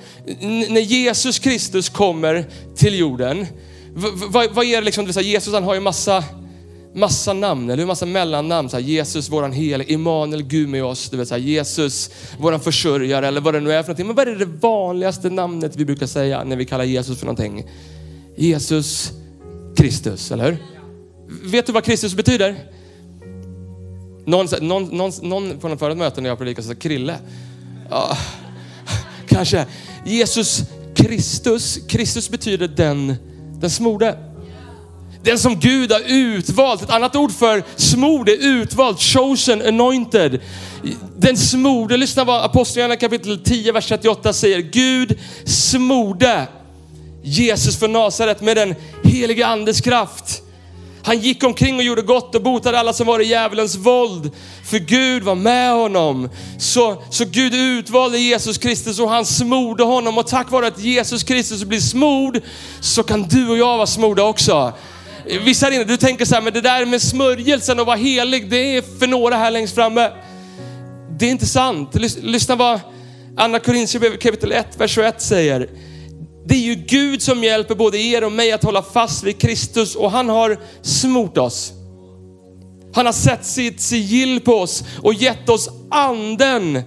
när 0.70 0.82
Jesus 0.82 1.40
Kristus 1.40 1.90
kommer 1.90 2.46
till 2.76 3.00
jorden. 3.00 3.46
Vad 4.30 4.66
är 4.66 4.76
det 4.76 4.82
liksom, 4.82 5.06
Jesus 5.06 5.54
han 5.54 5.64
har 5.64 5.74
ju 5.74 5.80
massa 5.80 6.24
massa 6.94 7.34
namn, 7.34 7.70
eller 7.70 7.78
hur? 7.84 7.88
Massa 7.88 8.06
mellannamn. 8.06 8.70
Så 8.70 8.78
här, 8.78 8.84
Jesus, 8.84 9.30
våran 9.30 9.52
helige, 9.52 9.94
Immanuel, 9.94 10.44
Gud 10.44 10.70
med 10.70 10.84
oss. 10.84 11.10
Du 11.10 11.18
vet, 11.18 11.28
så 11.28 11.34
här, 11.34 11.42
Jesus, 11.42 12.12
våran 12.40 12.60
försörjare 12.60 13.28
eller 13.28 13.42
vad 13.42 13.54
det 13.54 13.60
nu 13.60 13.72
är 13.72 13.84
för 13.84 13.88
någonting. 13.88 14.08
Men 14.08 14.16
vad 14.16 14.28
är 14.28 14.36
det 14.36 14.46
vanligaste 14.46 15.30
namnet 15.30 15.76
vi 15.76 15.86
brukar 15.86 16.08
säga 16.08 16.44
när 16.44 16.56
vi 16.56 16.66
kallar 16.66 16.84
Jesus 16.84 17.20
för 17.20 17.26
någonting? 17.26 17.66
Jesus 18.36 19.12
Kristus, 19.78 20.32
eller 20.32 20.46
hur? 20.46 20.58
Vet 21.52 21.66
du 21.66 21.72
vad 21.72 21.84
Kristus 21.84 22.16
betyder? 22.16 22.56
Någon, 24.26 24.48
någon, 24.62 24.84
någon, 24.84 25.12
någon 25.22 25.60
på 25.60 25.68
något 25.68 25.80
förra 25.80 25.96
möte 25.96 26.22
när 26.22 26.30
jag 26.30 26.38
predikade 26.38 26.68
sa 26.68 26.76
Krille. 26.76 27.16
Ja, 27.90 28.18
kanske. 29.28 29.66
Jesus 30.06 30.64
Kristus, 30.96 31.80
Kristus 31.88 32.30
betyder 32.30 32.68
den, 32.68 33.16
den 33.60 33.70
smorde. 33.70 34.29
Den 35.24 35.40
som 35.40 35.60
Gud 35.60 35.92
har 35.92 36.02
utvalt. 36.08 36.82
Ett 36.82 36.90
annat 36.90 37.16
ord 37.16 37.32
för 37.32 37.64
smord 37.76 38.30
är 38.30 38.38
utvald, 38.46 39.00
chosen, 39.00 39.62
anointed. 39.68 40.40
Den 41.18 41.38
smorde, 41.38 41.98
lyssna 41.98 42.24
vad 42.24 42.46
Apostlagärningarna 42.46 43.00
kapitel 43.00 43.40
10, 43.44 43.72
vers 43.72 43.88
38 43.88 44.34
säger. 44.34 44.60
Gud 44.60 45.20
smorde 45.46 46.48
Jesus 47.24 47.80
från 47.80 47.94
Nasaret 47.94 48.42
med 48.42 48.58
den 48.58 48.76
heliga 49.04 49.48
andes 49.48 49.82
kraft. 49.82 50.42
Han 51.04 51.20
gick 51.20 51.44
omkring 51.44 51.76
och 51.76 51.84
gjorde 51.84 52.02
gott 52.02 52.36
och 52.36 52.42
botade 52.42 52.80
alla 52.80 52.94
som 52.94 53.08
var 53.08 53.20
i 53.20 53.26
djävulens 53.26 53.76
våld. 53.76 54.32
För 54.66 54.80
Gud 54.80 55.24
var 55.24 55.36
med 55.36 55.74
honom. 55.74 56.30
Så, 56.60 57.04
så 57.10 57.26
Gud 57.26 57.54
utvalde 57.54 58.18
Jesus 58.18 58.58
Kristus 58.58 59.00
och 59.00 59.10
han 59.10 59.26
smorde 59.26 59.84
honom. 59.84 60.18
Och 60.18 60.28
tack 60.28 60.52
vare 60.52 60.68
att 60.68 60.80
Jesus 60.80 61.24
Kristus 61.24 61.64
blir 61.64 61.80
smord 61.80 62.42
så 62.80 63.04
kan 63.04 63.24
du 63.24 63.50
och 63.50 63.58
jag 63.58 63.78
vara 63.78 63.88
smorda 63.88 64.24
också. 64.24 64.74
Vissa 65.38 65.66
här 65.66 65.74
inne, 65.74 65.84
du 65.84 65.98
tänker 65.98 66.26
så 66.26 66.36
här, 66.36 66.42
men 66.42 66.54
det 66.54 66.62
där 66.62 66.86
med 66.86 67.02
smörjelsen 67.02 67.80
och 67.80 67.86
vara 67.86 67.98
helig, 67.98 68.50
det 68.50 68.78
är 68.78 68.82
för 69.00 69.08
några 69.08 69.36
här 69.36 69.52
längst 69.52 69.76
framme. 69.76 70.12
Det 71.20 71.26
är 71.26 71.30
inte 71.30 71.46
sant. 71.46 71.96
Lyssna 72.22 72.56
vad 72.56 72.80
Anna 73.38 73.60
Korinthierbrevet 73.60 74.22
kapitel 74.22 74.52
1, 74.52 74.68
vers 74.78 74.92
21 74.92 75.22
säger. 75.22 75.70
Det 76.46 76.56
är 76.56 76.60
ju 76.60 76.76
Gud 76.76 77.22
som 77.22 77.44
hjälper 77.44 77.76
både 77.76 77.98
er 77.98 78.24
och 78.24 78.32
mig 78.32 78.52
att 78.52 78.64
hålla 78.64 78.82
fast 78.82 79.24
vid 79.24 79.42
Kristus 79.42 79.96
och 79.96 80.12
han 80.12 80.30
har 80.30 80.60
smort 80.82 81.38
oss. 81.38 81.74
Han 82.94 83.06
har 83.06 83.14
sett 83.14 83.46
sitt 83.46 83.82
sigill 83.82 84.40
på 84.40 84.54
oss 84.54 84.84
och 85.02 85.14
gett 85.14 85.50
oss 85.50 85.70
anden 85.92 86.84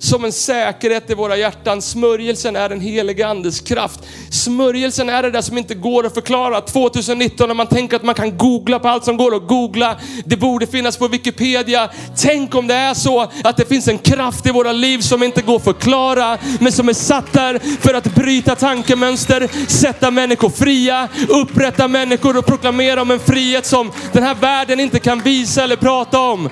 som 0.00 0.24
en 0.24 0.32
säkerhet 0.32 1.10
i 1.10 1.14
våra 1.14 1.36
hjärtan. 1.36 1.82
Smörjelsen 1.82 2.56
är 2.56 2.68
den 2.68 2.80
helige 2.80 3.26
andes 3.26 3.60
kraft. 3.60 4.00
Smörjelsen 4.30 5.08
är 5.08 5.22
det 5.22 5.30
där 5.30 5.42
som 5.42 5.58
inte 5.58 5.74
går 5.74 6.06
att 6.06 6.14
förklara. 6.14 6.60
2019 6.60 7.48
när 7.48 7.54
man 7.54 7.66
tänker 7.66 7.96
att 7.96 8.02
man 8.02 8.14
kan 8.14 8.36
googla 8.38 8.78
på 8.78 8.88
allt 8.88 9.04
som 9.04 9.16
går 9.16 9.36
att 9.36 9.48
googla. 9.48 9.96
Det 10.24 10.36
borde 10.36 10.66
finnas 10.66 10.96
på 10.96 11.08
Wikipedia. 11.08 11.90
Tänk 12.16 12.54
om 12.54 12.66
det 12.66 12.74
är 12.74 12.94
så 12.94 13.30
att 13.44 13.56
det 13.56 13.64
finns 13.68 13.88
en 13.88 13.98
kraft 13.98 14.46
i 14.46 14.50
våra 14.50 14.72
liv 14.72 14.98
som 14.98 15.22
inte 15.22 15.42
går 15.42 15.56
att 15.56 15.64
förklara, 15.64 16.38
men 16.60 16.72
som 16.72 16.88
är 16.88 16.92
satt 16.92 17.32
där 17.32 17.58
för 17.80 17.94
att 17.94 18.14
bryta 18.14 18.54
tankemönster, 18.54 19.48
sätta 19.68 20.10
människor 20.10 20.50
fria, 20.50 21.08
upprätta 21.28 21.88
människor 21.88 22.36
och 22.36 22.46
proklamera 22.46 23.02
om 23.02 23.10
en 23.10 23.20
frihet 23.20 23.66
som 23.66 23.92
den 24.12 24.22
här 24.22 24.34
världen 24.34 24.80
inte 24.80 24.98
kan 24.98 25.20
visa 25.20 25.64
eller 25.64 25.76
prata 25.76 26.20
om. 26.20 26.50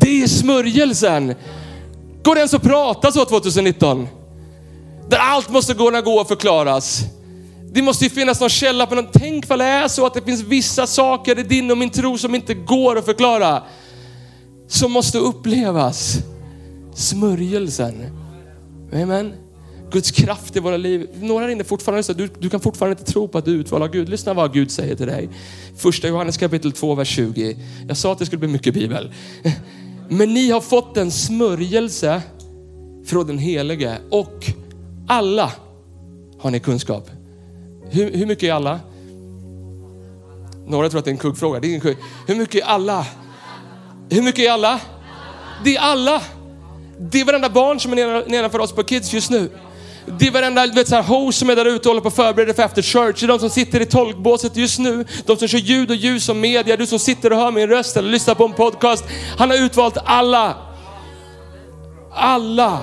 Det 0.00 0.22
är 0.22 0.26
smörjelsen. 0.26 1.34
Går 2.22 2.34
det 2.34 2.38
ens 2.38 2.54
att 2.54 2.62
prata 2.62 3.12
så 3.12 3.24
2019? 3.24 4.08
Där 5.08 5.18
allt 5.18 5.50
måste 5.50 5.74
kunna 5.74 6.00
gå 6.00 6.20
och 6.20 6.28
förklaras. 6.28 7.02
Det 7.72 7.82
måste 7.82 8.04
ju 8.04 8.10
finnas 8.10 8.40
någon 8.40 8.48
källa 8.48 8.86
på 8.86 8.94
någon. 8.94 9.08
Tänk 9.12 9.48
vad 9.48 9.58
det 9.58 9.64
är 9.64 9.88
så 9.88 10.06
att 10.06 10.14
det 10.14 10.22
finns 10.22 10.42
vissa 10.42 10.86
saker 10.86 11.38
i 11.38 11.42
din 11.42 11.70
och 11.70 11.78
min 11.78 11.90
tro 11.90 12.18
som 12.18 12.34
inte 12.34 12.54
går 12.54 12.98
att 12.98 13.04
förklara. 13.04 13.62
Som 14.68 14.92
måste 14.92 15.18
upplevas. 15.18 16.18
Smörjelsen. 16.94 17.94
Amen. 18.92 19.32
Guds 19.92 20.10
kraft 20.10 20.56
i 20.56 20.60
våra 20.60 20.76
liv. 20.76 21.08
Några 21.20 21.44
här 21.44 21.50
inne 21.50 21.64
fortfarande, 21.64 22.02
så 22.02 22.12
du, 22.12 22.28
du 22.38 22.50
kan 22.50 22.60
fortfarande 22.60 23.00
inte 23.00 23.12
tro 23.12 23.28
på 23.28 23.38
att 23.38 23.44
du 23.44 23.54
är 23.54 23.58
utvald 23.58 23.84
av 23.84 23.90
Gud. 23.90 24.08
Lyssna 24.08 24.34
vad 24.34 24.52
Gud 24.52 24.70
säger 24.70 24.96
till 24.96 25.06
dig. 25.06 25.28
Första 25.76 26.08
Johannes 26.08 26.36
kapitel 26.36 26.72
2, 26.72 26.94
vers 26.94 27.08
20. 27.08 27.56
Jag 27.88 27.96
sa 27.96 28.12
att 28.12 28.18
det 28.18 28.26
skulle 28.26 28.38
bli 28.38 28.48
mycket 28.48 28.74
bibel. 28.74 29.12
Men 30.12 30.34
ni 30.34 30.50
har 30.50 30.60
fått 30.60 30.96
en 30.96 31.10
smörjelse 31.10 32.22
från 33.06 33.26
den 33.26 33.38
Helige 33.38 33.98
och 34.10 34.50
alla 35.08 35.52
har 36.38 36.50
ni 36.50 36.60
kunskap. 36.60 37.10
Hur, 37.90 38.12
hur 38.12 38.26
mycket 38.26 38.44
är 38.44 38.52
alla? 38.52 38.80
Några 40.66 40.88
tror 40.88 40.98
att 40.98 41.04
det 41.04 41.08
är 41.10 41.12
en 41.12 41.18
kuggfråga. 41.18 41.60
Det 41.60 41.66
är 41.66 41.68
ingen 41.68 41.80
kugg. 41.80 41.96
Hur 42.26 42.34
mycket 42.34 42.62
är 42.62 42.66
alla? 42.66 43.06
Hur 44.10 44.22
mycket 44.22 44.44
är 44.44 44.50
alla? 44.50 44.80
Det 45.64 45.76
är 45.76 45.80
alla. 45.80 46.22
Det 46.98 47.20
är 47.20 47.24
varenda 47.24 47.50
barn 47.50 47.80
som 47.80 47.92
är 47.92 48.28
nedanför 48.28 48.58
oss 48.58 48.72
på 48.72 48.82
Kids 48.82 49.12
just 49.12 49.30
nu. 49.30 49.50
Det 50.06 50.26
är 50.26 50.30
varenda 50.30 50.66
vet, 50.66 50.88
så 50.88 50.94
här, 50.94 51.02
host 51.02 51.38
som 51.38 51.50
är 51.50 51.56
där 51.56 51.64
ute 51.64 51.88
och 51.88 51.94
håller 51.94 52.00
på 52.00 52.06
och 52.06 52.12
förbereder 52.12 52.52
för 52.52 52.62
after 52.62 52.82
church. 52.82 53.20
Det 53.20 53.26
är 53.26 53.28
de 53.28 53.38
som 53.38 53.50
sitter 53.50 53.80
i 53.80 53.86
tolkbåset 53.86 54.56
just 54.56 54.78
nu. 54.78 55.04
De 55.26 55.36
som 55.36 55.48
kör 55.48 55.58
ljud 55.58 55.90
och 55.90 55.96
ljus 55.96 56.28
och 56.28 56.36
media. 56.36 56.76
Du 56.76 56.86
som 56.86 56.98
sitter 56.98 57.32
och 57.32 57.38
hör 57.38 57.50
min 57.50 57.68
röst 57.68 57.96
eller 57.96 58.10
lyssnar 58.10 58.34
på 58.34 58.44
en 58.44 58.52
podcast. 58.52 59.04
Han 59.38 59.50
har 59.50 59.56
utvalt 59.56 59.98
alla. 60.04 60.56
Alla 62.12 62.80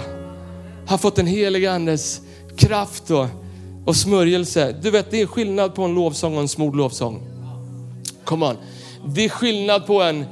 har 0.87 0.97
fått 0.97 1.15
den 1.15 1.27
helige 1.27 1.71
andes 1.71 2.21
kraft 2.57 3.11
och, 3.11 3.27
och 3.85 3.95
smörjelse. 3.95 4.75
Du 4.81 4.91
vet, 4.91 5.11
det 5.11 5.21
är 5.21 5.25
skillnad 5.25 5.75
på 5.75 5.83
en 5.83 5.95
lovsång 5.95 6.35
och 6.35 6.41
en 6.41 6.47
smord 6.47 6.75
lovsång. 6.75 7.27
Come 8.25 8.45
on. 8.45 8.57
Det 9.05 9.25
är 9.25 9.29
skillnad 9.29 9.87
på 9.87 10.01
en 10.01 10.25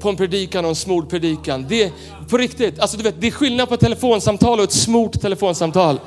på 0.00 0.08
en 0.08 0.16
predikan 0.16 0.64
och 0.64 0.68
en 0.68 0.76
smord 0.76 1.10
predikan. 1.10 1.66
Det 1.68 1.82
är 1.82 1.92
på 2.28 2.36
riktigt, 2.36 2.80
alltså 2.80 2.96
du 2.96 3.02
vet, 3.02 3.20
det 3.20 3.26
är 3.26 3.30
skillnad 3.30 3.68
på 3.68 3.74
ett 3.74 3.80
telefonsamtal 3.80 4.58
och 4.58 4.64
ett 4.64 4.72
smort 4.72 5.20
telefonsamtal. 5.20 6.00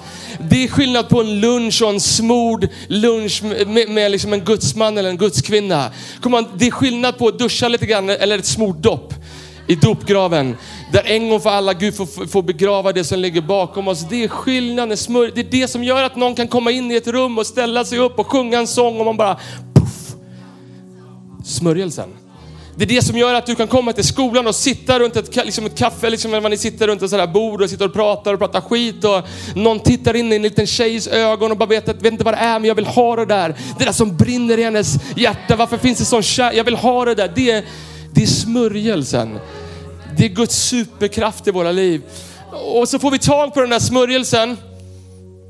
Det 0.49 0.63
är 0.63 0.67
skillnad 0.67 1.09
på 1.09 1.21
en 1.21 1.39
lunch 1.39 1.81
och 1.81 1.89
en 1.89 1.99
smord 1.99 2.67
lunch 2.87 3.43
med, 3.43 3.89
med 3.89 4.11
liksom 4.11 4.33
en 4.33 4.45
gudsman 4.45 4.97
eller 4.97 5.09
en 5.09 5.17
gudskvinna. 5.17 5.91
Kom 6.21 6.45
det 6.57 6.67
är 6.67 6.71
skillnad 6.71 7.17
på 7.17 7.27
att 7.27 7.39
duscha 7.39 7.67
lite 7.67 7.85
grann 7.85 8.09
eller 8.09 8.39
ett 8.39 8.45
smort 8.45 8.77
dopp 8.77 9.13
i 9.69 9.75
dopgraven. 9.75 10.55
Där 10.91 11.03
en 11.05 11.29
gång 11.29 11.39
för 11.39 11.49
alla 11.49 11.73
Gud 11.73 11.95
får, 11.95 12.27
får 12.27 12.43
begrava 12.43 12.91
det 12.91 13.03
som 13.03 13.19
ligger 13.19 13.41
bakom 13.41 13.87
oss. 13.87 14.05
Det 14.09 14.23
är 14.23 14.27
skillnaden, 14.27 14.97
det 15.35 15.41
är 15.41 15.51
det 15.51 15.67
som 15.67 15.83
gör 15.83 16.03
att 16.03 16.15
någon 16.15 16.35
kan 16.35 16.47
komma 16.47 16.71
in 16.71 16.91
i 16.91 16.95
ett 16.95 17.07
rum 17.07 17.37
och 17.37 17.45
ställa 17.45 17.85
sig 17.85 17.99
upp 17.99 18.19
och 18.19 18.27
sjunga 18.27 18.59
en 18.59 18.67
sång 18.67 18.99
och 18.99 19.05
man 19.05 19.17
bara 19.17 19.39
poff. 19.73 20.15
Smörjelsen. 21.45 22.18
Det 22.79 22.85
är 22.85 22.87
det 22.87 23.01
som 23.01 23.17
gör 23.17 23.33
att 23.33 23.45
du 23.45 23.55
kan 23.55 23.67
komma 23.67 23.93
till 23.93 24.03
skolan 24.03 24.47
och 24.47 24.55
sitta 24.55 24.99
runt 24.99 25.15
ett, 25.15 25.35
liksom 25.35 25.65
ett 25.65 25.77
kaffe, 25.77 26.09
liksom 26.09 26.31
när 26.31 26.49
ni 26.49 26.57
sitter 26.57 26.87
runt 26.87 27.01
ett 27.01 27.09
sådär 27.09 27.27
bord 27.27 27.61
och 27.61 27.69
sitter 27.69 27.85
och 27.85 27.93
pratar 27.93 28.33
och 28.33 28.39
pratar 28.39 28.61
skit 28.61 29.03
och 29.03 29.21
någon 29.55 29.79
tittar 29.79 30.15
in 30.15 30.33
i 30.33 30.35
en 30.35 30.41
liten 30.41 30.67
tjejs 30.67 31.07
ögon 31.07 31.51
och 31.51 31.57
bara 31.57 31.69
vet 31.69 31.89
att, 31.89 32.01
vet 32.01 32.11
inte 32.11 32.23
vad 32.23 32.33
det 32.33 32.37
är 32.37 32.59
men 32.59 32.67
jag 32.67 32.75
vill 32.75 32.85
ha 32.85 33.15
det 33.15 33.25
där. 33.25 33.55
Det 33.79 33.85
där 33.85 33.91
som 33.91 34.17
brinner 34.17 34.57
i 34.57 34.63
hennes 34.63 34.95
hjärta. 35.15 35.55
Varför 35.55 35.77
finns 35.77 35.99
det 35.99 36.05
sån 36.05 36.23
kärlek? 36.23 36.59
Jag 36.59 36.63
vill 36.63 36.75
ha 36.75 37.05
det 37.05 37.15
där. 37.15 37.31
Det 37.35 37.51
är, 37.51 37.65
det 38.13 38.23
är 38.23 38.27
smörjelsen. 38.27 39.39
Det 40.17 40.25
är 40.25 40.29
Guds 40.29 40.55
superkraft 40.55 41.47
i 41.47 41.51
våra 41.51 41.71
liv. 41.71 42.01
Och 42.51 42.89
så 42.89 42.99
får 42.99 43.11
vi 43.11 43.19
tag 43.19 43.53
på 43.53 43.61
den 43.61 43.69
där 43.69 43.79
smörjelsen. 43.79 44.57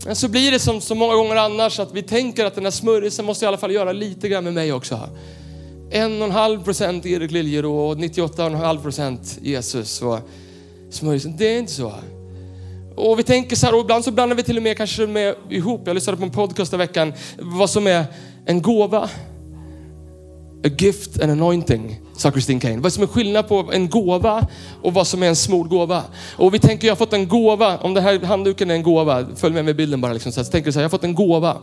Men 0.05 0.15
så 0.15 0.27
blir 0.27 0.51
det 0.51 0.59
som 0.59 0.81
så 0.81 0.95
många 0.95 1.15
gånger 1.15 1.35
annars 1.35 1.79
att 1.79 1.93
vi 1.93 2.03
tänker 2.03 2.45
att 2.45 2.55
den 2.55 2.63
här 2.63 2.71
smörjelsen 2.71 3.25
måste 3.25 3.45
i 3.45 3.47
alla 3.47 3.57
fall 3.57 3.71
göra 3.71 3.91
lite 3.91 4.29
grann 4.29 4.43
med 4.43 4.53
mig 4.53 4.73
också. 4.73 5.09
En 5.91 6.21
och 6.21 6.27
en 6.27 6.33
halv 6.33 6.63
procent 6.63 7.05
Erik 7.05 7.31
Liljero 7.31 7.71
och 7.71 7.97
98,5 7.97 8.81
procent 8.81 9.39
Jesus 9.41 10.01
och 10.01 10.19
smörjelsen. 10.89 11.37
Det 11.37 11.55
är 11.55 11.59
inte 11.59 11.71
så. 11.71 11.93
Och 12.95 13.19
vi 13.19 13.23
tänker 13.23 13.55
så 13.55 13.65
här, 13.65 13.75
och 13.75 13.81
ibland 13.81 14.03
så 14.03 14.11
blandar 14.11 14.35
vi 14.35 14.43
till 14.43 14.57
och 14.57 14.63
med 14.63 14.77
kanske 14.77 15.07
med 15.07 15.35
ihop. 15.49 15.81
Jag 15.85 15.93
lyssnade 15.93 16.17
på 16.17 16.23
en 16.23 16.31
podcast 16.31 16.73
i 16.73 16.77
veckan, 16.77 17.13
vad 17.37 17.69
som 17.69 17.87
är 17.87 18.05
en 18.45 18.61
gåva. 18.61 19.09
A 20.65 20.69
gift 20.77 21.21
and 21.21 21.31
anointing, 21.31 21.99
sa 22.17 22.31
Christine 22.31 22.59
Kane. 22.59 22.77
Vad 22.77 22.93
som 22.93 23.03
är 23.03 23.07
skillnad 23.07 23.47
på 23.47 23.69
en 23.73 23.89
gåva 23.89 24.47
och 24.81 24.93
vad 24.93 25.07
som 25.07 25.23
är 25.23 25.27
en 25.27 25.35
smord 25.35 25.69
gåva. 25.69 26.03
Och 26.37 26.53
vi 26.53 26.59
tänker, 26.59 26.87
jag 26.87 26.91
har 26.91 26.97
fått 26.97 27.13
en 27.13 27.27
gåva, 27.27 27.77
om 27.77 27.93
den 27.93 28.03
här 28.03 28.19
handduken 28.19 28.71
är 28.71 28.75
en 28.75 28.83
gåva, 28.83 29.25
följ 29.35 29.53
med 29.53 29.65
mig 29.65 29.73
bilden 29.73 30.01
bara. 30.01 30.13
Liksom, 30.13 30.31
så, 30.31 30.43
så 30.43 30.51
tänker 30.51 30.65
du 30.65 30.71
så 30.71 30.79
här, 30.79 30.83
jag 30.83 30.89
har 30.89 30.97
fått 30.97 31.03
en 31.03 31.15
gåva. 31.15 31.57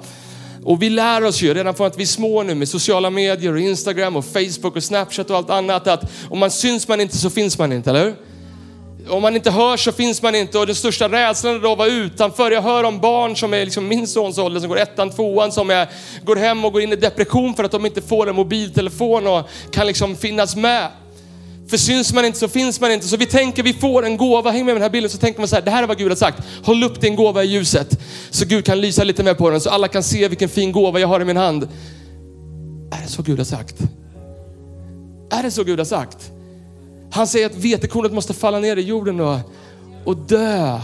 Och 0.67 0.83
vi 0.83 0.91
lär 0.91 1.25
oss 1.25 1.43
ju 1.43 1.55
redan 1.55 1.75
från 1.75 1.87
att 1.87 1.99
vi 1.99 2.03
är 2.03 2.07
små 2.07 2.43
nu 2.43 2.55
med 2.55 2.69
sociala 2.69 3.11
medier 3.11 3.53
och 3.53 3.61
Instagram 3.61 4.17
och 4.17 4.25
Facebook 4.25 4.77
och 4.77 4.83
Snapchat 4.83 5.31
och 5.31 5.37
allt 5.37 5.51
annat 5.51 5.87
att 5.87 6.05
om 6.31 6.39
man 6.39 6.51
syns 6.51 6.89
man 6.89 7.01
inte 7.01 7.17
så 7.17 7.31
finns 7.31 7.59
man 7.59 7.73
inte, 7.73 7.91
eller 7.91 8.05
hur? 8.05 8.15
Om 9.09 9.23
man 9.23 9.37
inte 9.37 9.51
hörs 9.51 9.85
så 9.85 9.93
finns 9.93 10.23
man 10.23 10.35
inte 10.35 10.59
och 10.59 10.67
den 10.67 10.75
största 10.75 11.09
rädslan 11.09 11.55
är 11.55 11.61
då 11.61 11.73
att 11.73 11.79
vara 11.79 11.89
utanför. 11.89 12.51
Jag 12.51 12.63
hör 12.63 12.85
om 12.85 13.01
barn 13.01 13.37
som 13.37 13.55
är 13.55 13.65
liksom 13.65 13.89
min 13.89 14.07
sons 14.07 14.39
ålder 14.39 14.61
som 14.61 14.69
går 14.69 14.79
ettan, 14.79 15.11
tvåan 15.11 15.53
som 15.53 15.71
är, 15.71 15.89
går 16.25 16.37
hem 16.37 16.65
och 16.65 16.73
går 16.73 16.83
in 16.83 16.93
i 16.93 16.97
depression 16.97 17.55
för 17.55 17.65
att 17.65 17.73
de 17.73 17.87
inte 17.87 18.03
får 18.03 18.29
en 18.29 18.37
mobiltelefon 18.37 19.27
och 19.27 19.49
kan 19.71 19.87
liksom 19.87 20.17
finnas 20.17 20.57
med. 20.57 20.89
För 21.69 21.77
syns 21.77 22.13
man 22.13 22.25
inte 22.25 22.39
så 22.39 22.49
finns 22.49 22.81
man 22.81 22.93
inte. 22.93 23.09
Så 23.09 23.17
vi 23.17 23.27
tänker 23.27 23.63
vi 23.63 23.73
får 23.73 24.05
en 24.05 24.17
gåva, 24.17 24.51
häng 24.51 24.65
med 24.67 24.75
den 24.75 24.83
här 24.83 24.91
bilden, 24.91 25.11
så 25.11 25.19
tänker 25.19 25.41
man 25.41 25.49
så 25.49 25.55
här, 25.57 25.63
det 25.63 25.71
här 25.71 25.83
är 25.83 25.87
vad 25.87 25.99
Gud 25.99 26.09
har 26.09 26.17
sagt. 26.17 26.43
Håll 26.63 26.85
upp 26.85 27.01
din 27.01 27.17
gåva 27.17 27.45
i 27.45 27.47
ljuset 27.47 28.01
så 28.31 28.45
Gud 28.47 28.65
kan 28.65 28.81
lysa 28.81 29.05
lite 29.05 29.23
mer 29.23 29.35
på 29.35 29.51
den 29.51 29.61
så 29.61 29.71
alla 29.71 29.89
kan 29.89 30.03
se 30.03 30.29
vilken 30.29 30.49
fin 30.49 30.73
gåva 30.73 31.01
jag 31.01 31.09
har 31.09 31.21
i 31.21 31.25
min 31.25 31.37
hand. 31.37 31.69
Är 32.91 33.03
det 33.03 33.09
så 33.09 33.23
Gud 33.23 33.39
har 33.39 33.45
sagt? 33.45 33.77
Är 35.31 35.43
det 35.43 35.51
så 35.51 35.65
Gud 35.65 35.79
har 35.79 35.85
sagt? 35.85 36.31
Han 37.11 37.27
säger 37.27 37.47
att 37.47 37.57
vetekornet 37.57 38.13
måste 38.13 38.35
falla 38.35 38.59
ner 38.59 38.77
i 38.77 38.83
jorden 38.83 39.21
och, 39.21 39.39
och 40.05 40.17
dö. 40.17 40.81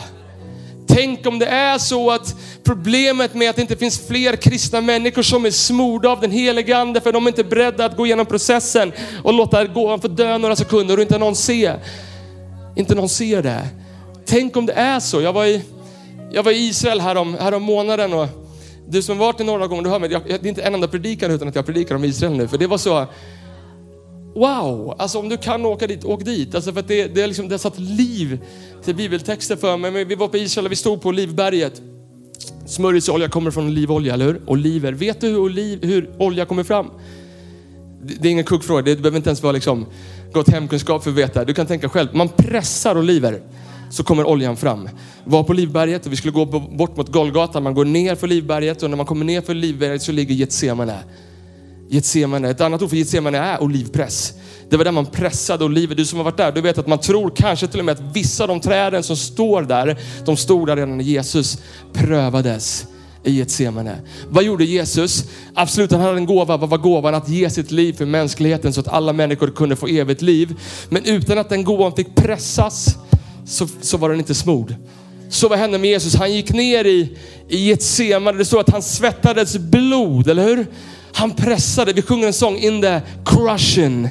Tänk 0.94 1.26
om 1.26 1.38
det 1.38 1.46
är 1.46 1.78
så 1.78 2.10
att 2.10 2.34
Problemet 2.64 3.34
med 3.34 3.50
att 3.50 3.56
det 3.56 3.62
inte 3.62 3.76
finns 3.76 4.06
fler 4.06 4.36
kristna 4.36 4.80
människor 4.80 5.22
som 5.22 5.46
är 5.46 5.50
smorda 5.50 6.08
av 6.08 6.20
den 6.20 6.30
helige 6.30 6.76
ande 6.76 7.00
för 7.00 7.12
de 7.12 7.26
är 7.26 7.30
inte 7.30 7.44
beredda 7.44 7.84
att 7.84 7.96
gå 7.96 8.06
igenom 8.06 8.26
processen 8.26 8.92
och 9.24 9.34
låta 9.34 9.64
gåvan 9.64 10.00
få 10.00 10.08
dö 10.08 10.38
några 10.38 10.56
sekunder 10.56 10.96
och 10.96 11.02
inte 11.02 11.18
någon 11.18 11.36
se. 11.36 11.72
Inte 12.76 12.94
någon 12.94 13.08
ser 13.08 13.42
det. 13.42 13.68
Tänk 14.26 14.56
om 14.56 14.66
det 14.66 14.72
är 14.72 15.00
så. 15.00 15.20
Jag 15.20 15.32
var 15.32 15.44
i, 15.44 15.62
jag 16.32 16.42
var 16.42 16.52
i 16.52 16.68
Israel 16.68 17.00
härom, 17.00 17.36
härom 17.40 17.62
månaden 17.62 18.12
och 18.12 18.28
du 18.88 19.02
som 19.02 19.18
varit 19.18 19.40
i 19.40 19.44
några 19.44 19.66
gånger, 19.66 19.82
du 19.82 19.90
hör 19.90 19.98
mig, 19.98 20.12
jag, 20.12 20.22
det 20.26 20.34
är 20.34 20.46
inte 20.46 20.62
en 20.62 20.74
enda 20.74 20.88
predikan 20.88 21.30
utan 21.30 21.48
att 21.48 21.54
jag 21.54 21.66
predikar 21.66 21.94
om 21.94 22.04
Israel 22.04 22.32
nu. 22.32 22.48
För 22.48 22.58
det 22.58 22.66
var 22.66 22.78
så, 22.78 23.06
wow, 24.34 24.94
alltså 24.98 25.18
om 25.18 25.28
du 25.28 25.36
kan 25.36 25.64
åka 25.66 25.86
dit, 25.86 26.04
åk 26.04 26.24
dit. 26.24 26.54
Alltså 26.54 26.72
för 26.72 26.80
att 26.80 26.88
det, 26.88 27.06
det, 27.06 27.22
är 27.22 27.26
liksom, 27.26 27.48
det 27.48 27.54
har 27.54 27.58
satt 27.58 27.78
liv 27.78 28.38
till 28.84 28.94
bibeltexter 28.94 29.56
för 29.56 29.76
mig. 29.76 30.04
Vi 30.04 30.14
var 30.14 30.28
på 30.28 30.36
Israel 30.36 30.66
och 30.66 30.72
vi 30.72 30.76
stod 30.76 31.02
på 31.02 31.08
Olivberget. 31.08 31.82
Smörjelseolja 32.66 33.28
kommer 33.28 33.50
från 33.50 33.66
olivolja, 33.66 34.14
eller 34.14 34.24
hur? 34.24 34.42
Oliver. 34.46 34.92
Vet 34.92 35.20
du 35.20 35.28
hur, 35.28 35.38
oliv, 35.38 35.84
hur 35.84 36.10
olja 36.18 36.44
kommer 36.44 36.64
fram? 36.64 36.90
Det, 38.02 38.14
det 38.14 38.28
är 38.28 38.32
ingen 38.32 38.44
kuggfråga, 38.44 38.82
du 38.82 38.96
behöver 38.96 39.16
inte 39.16 39.28
ens 39.28 39.42
vara 39.42 39.52
liksom, 39.52 39.86
gått 40.32 40.48
hemkunskap 40.48 41.02
för 41.02 41.10
att 41.10 41.16
veta. 41.16 41.44
Du 41.44 41.54
kan 41.54 41.66
tänka 41.66 41.88
själv, 41.88 42.08
man 42.12 42.28
pressar 42.28 42.98
oliver 42.98 43.42
så 43.90 44.04
kommer 44.04 44.24
oljan 44.24 44.56
fram. 44.56 44.88
Var 45.24 45.44
på 45.44 45.52
Livberget 45.52 46.06
och 46.06 46.12
vi 46.12 46.16
skulle 46.16 46.32
gå 46.32 46.44
bort 46.46 46.96
mot 46.96 47.08
Golgata. 47.08 47.60
Man 47.60 47.74
går 47.74 47.84
ner 47.84 48.14
för 48.14 48.26
Livberget 48.26 48.82
och 48.82 48.90
när 48.90 48.96
man 48.96 49.06
kommer 49.06 49.24
ner 49.24 49.40
för 49.40 49.54
Livberget 49.54 50.02
så 50.02 50.12
ligger 50.12 50.34
Getsemane. 50.34 50.98
Getsemane, 51.92 52.50
ett 52.50 52.60
annat 52.60 52.82
ord 52.82 52.90
för 52.90 52.96
Getsemane 52.96 53.38
är 53.38 53.62
olivpress. 53.62 54.32
Det 54.70 54.76
var 54.76 54.84
där 54.84 54.92
man 54.92 55.06
pressade 55.06 55.64
oliver. 55.64 55.94
Du 55.94 56.06
som 56.06 56.18
har 56.18 56.24
varit 56.24 56.36
där, 56.36 56.52
du 56.52 56.60
vet 56.60 56.78
att 56.78 56.86
man 56.86 56.98
tror 56.98 57.32
kanske 57.36 57.66
till 57.66 57.78
och 57.78 57.84
med 57.84 57.92
att 57.92 58.16
vissa 58.16 58.44
av 58.44 58.48
de 58.48 58.60
träden 58.60 59.02
som 59.02 59.16
står 59.16 59.62
där, 59.62 59.98
de 60.24 60.36
stod 60.36 60.66
där 60.66 60.76
redan 60.76 60.96
när 60.96 61.04
Jesus 61.04 61.58
prövades 61.92 62.86
i 63.24 63.32
Getsemane. 63.32 63.96
Vad 64.28 64.44
gjorde 64.44 64.64
Jesus? 64.64 65.24
Absolut, 65.54 65.92
han 65.92 66.00
hade 66.00 66.16
en 66.16 66.26
gåva. 66.26 66.56
Vad 66.56 66.68
var 66.68 66.78
gåvan? 66.78 67.14
Att 67.14 67.28
ge 67.28 67.50
sitt 67.50 67.70
liv 67.70 67.92
för 67.92 68.06
mänskligheten 68.06 68.72
så 68.72 68.80
att 68.80 68.88
alla 68.88 69.12
människor 69.12 69.48
kunde 69.50 69.76
få 69.76 69.86
evigt 69.86 70.22
liv. 70.22 70.60
Men 70.88 71.04
utan 71.04 71.38
att 71.38 71.48
den 71.48 71.64
gåvan 71.64 71.96
fick 71.96 72.14
pressas 72.14 72.96
så, 73.46 73.68
så 73.80 73.96
var 73.96 74.10
den 74.10 74.18
inte 74.18 74.34
smord. 74.34 74.74
Så 75.30 75.48
vad 75.48 75.58
hände 75.58 75.78
med 75.78 75.90
Jesus? 75.90 76.14
Han 76.14 76.32
gick 76.32 76.52
ner 76.52 76.84
i, 76.84 77.16
i 77.48 77.68
Getsemane. 77.68 78.38
Det 78.38 78.44
står 78.44 78.60
att 78.60 78.70
han 78.70 78.82
svettades 78.82 79.58
blod, 79.58 80.28
eller 80.28 80.44
hur? 80.44 80.66
Han 81.14 81.30
pressade, 81.30 81.92
vi 81.92 82.02
sjunger 82.02 82.26
en 82.26 82.32
sång, 82.32 82.56
in 82.56 82.82
the 82.82 83.00
crushing. 83.24 84.08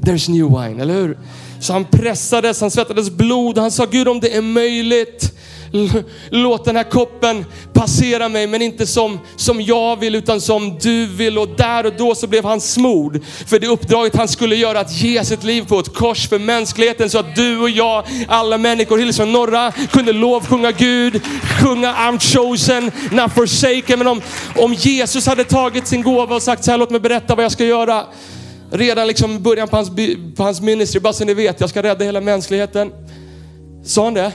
There's 0.00 0.30
new 0.30 0.60
wine, 0.60 0.82
eller 0.82 0.94
hur? 0.94 1.18
Så 1.60 1.72
han 1.72 1.84
pressades, 1.84 2.60
han 2.60 2.70
svettades 2.70 3.10
blod. 3.10 3.58
Han 3.58 3.70
sa 3.70 3.84
Gud 3.84 4.08
om 4.08 4.20
det 4.20 4.36
är 4.36 4.42
möjligt 4.42 5.32
Låt 6.30 6.64
den 6.64 6.76
här 6.76 6.90
koppen 6.90 7.44
passera 7.72 8.28
mig, 8.28 8.46
men 8.46 8.62
inte 8.62 8.86
som, 8.86 9.18
som 9.36 9.60
jag 9.60 9.96
vill, 9.96 10.14
utan 10.14 10.40
som 10.40 10.78
du 10.78 11.06
vill. 11.06 11.38
Och 11.38 11.48
där 11.48 11.86
och 11.86 11.92
då 11.98 12.14
så 12.14 12.26
blev 12.26 12.44
han 12.44 12.60
smord 12.60 13.20
för 13.46 13.58
det 13.58 13.66
uppdraget 13.66 14.16
han 14.16 14.28
skulle 14.28 14.56
göra, 14.56 14.80
att 14.80 14.92
ge 14.92 15.24
sitt 15.24 15.44
liv 15.44 15.64
på 15.68 15.78
ett 15.78 15.94
kors 15.94 16.28
för 16.28 16.38
mänskligheten, 16.38 17.10
så 17.10 17.18
att 17.18 17.36
du 17.36 17.58
och 17.58 17.70
jag, 17.70 18.04
alla 18.28 18.58
människor, 18.58 18.98
Hillsong 18.98 19.32
Norra, 19.32 19.72
kunde 19.72 20.12
lovsjunga 20.12 20.70
Gud, 20.70 21.20
sjunga 21.60 21.94
I'm 21.94 22.18
chosen, 22.18 22.90
not 23.10 23.32
forsaken. 23.34 23.98
Men 23.98 24.06
om, 24.06 24.22
om 24.56 24.74
Jesus 24.74 25.26
hade 25.26 25.44
tagit 25.44 25.86
sin 25.86 26.02
gåva 26.02 26.36
och 26.36 26.42
sagt 26.42 26.64
så 26.64 26.70
här, 26.70 26.78
låt 26.78 26.90
mig 26.90 27.00
berätta 27.00 27.34
vad 27.34 27.44
jag 27.44 27.52
ska 27.52 27.64
göra. 27.64 28.04
Redan 28.70 29.06
liksom 29.06 29.36
i 29.36 29.38
början 29.38 29.68
på 29.68 29.76
hans, 29.76 29.90
på 30.36 30.42
hans 30.42 30.60
ministry, 30.60 31.00
bara 31.00 31.12
så 31.12 31.24
ni 31.24 31.34
vet, 31.34 31.60
jag 31.60 31.70
ska 31.70 31.82
rädda 31.82 32.04
hela 32.04 32.20
mänskligheten. 32.20 32.92
Sa 33.84 34.04
han 34.04 34.14
det? 34.14 34.32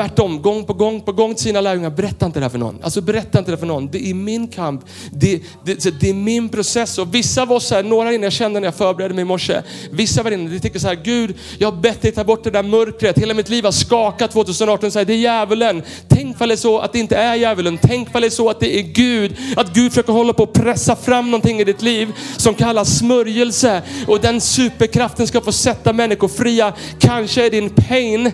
Tvärtom, 0.00 0.42
gång 0.42 0.64
på 0.64 0.72
gång 0.72 1.00
på 1.00 1.12
gång 1.12 1.34
till 1.34 1.42
sina 1.42 1.60
lärjungar, 1.60 1.90
berätta 1.90 2.26
inte 2.26 2.40
det 2.40 2.44
här 2.44 2.50
för 2.50 2.58
någon. 2.58 2.78
Alltså 2.82 3.00
berätta 3.00 3.38
inte 3.38 3.50
det 3.50 3.56
för 3.56 3.66
någon. 3.66 3.90
Det 3.90 4.10
är 4.10 4.14
min 4.14 4.48
kamp. 4.48 4.84
Det, 5.12 5.42
det, 5.64 6.00
det 6.00 6.10
är 6.10 6.14
min 6.14 6.48
process. 6.48 6.98
Och 6.98 7.14
vissa 7.14 7.42
av 7.42 7.52
oss 7.52 7.70
här, 7.70 7.82
några 7.82 8.12
inne 8.12 8.26
jag 8.26 8.32
kände 8.32 8.60
när 8.60 8.66
jag 8.66 8.74
förberedde 8.74 9.14
mig 9.14 9.22
i 9.22 9.24
morse. 9.24 9.62
Vissa 9.90 10.22
var 10.22 10.30
inne, 10.30 10.50
de 10.50 10.60
tycker 10.60 10.78
så 10.78 10.88
här, 10.88 10.94
Gud, 10.94 11.34
jag 11.58 11.72
har 11.72 11.80
bett 11.80 12.02
dig 12.02 12.12
ta 12.12 12.24
bort 12.24 12.44
det 12.44 12.50
där 12.50 12.62
mörkret. 12.62 13.18
Hela 13.18 13.34
mitt 13.34 13.48
liv 13.48 13.64
har 13.64 13.72
skakat 13.72 14.30
2018. 14.30 14.90
Så 14.90 14.98
här, 14.98 15.06
det 15.06 15.12
är 15.12 15.16
djävulen. 15.16 15.82
Tänk 16.08 16.36
ifall 16.36 16.48
det 16.48 16.54
är 16.54 16.56
så 16.56 16.78
att 16.78 16.92
det 16.92 16.98
inte 16.98 17.16
är 17.16 17.34
djävulen. 17.34 17.78
Tänk 17.82 18.08
ifall 18.08 18.22
det 18.22 18.28
är 18.28 18.30
så 18.30 18.50
att 18.50 18.60
det 18.60 18.78
är 18.78 18.82
Gud. 18.82 19.36
Att 19.56 19.74
Gud 19.74 19.92
försöker 19.92 20.12
hålla 20.12 20.32
på 20.32 20.42
att 20.42 20.52
pressa 20.52 20.96
fram 20.96 21.30
någonting 21.30 21.60
i 21.60 21.64
ditt 21.64 21.82
liv 21.82 22.12
som 22.36 22.54
kallas 22.54 22.98
smörjelse. 22.98 23.82
Och 24.06 24.20
den 24.20 24.40
superkraften 24.40 25.26
ska 25.26 25.40
få 25.40 25.52
sätta 25.52 25.92
människor 25.92 26.28
fria. 26.28 26.72
Kanske 26.98 27.46
är 27.46 27.50
din 27.50 27.70
pain 27.70 28.32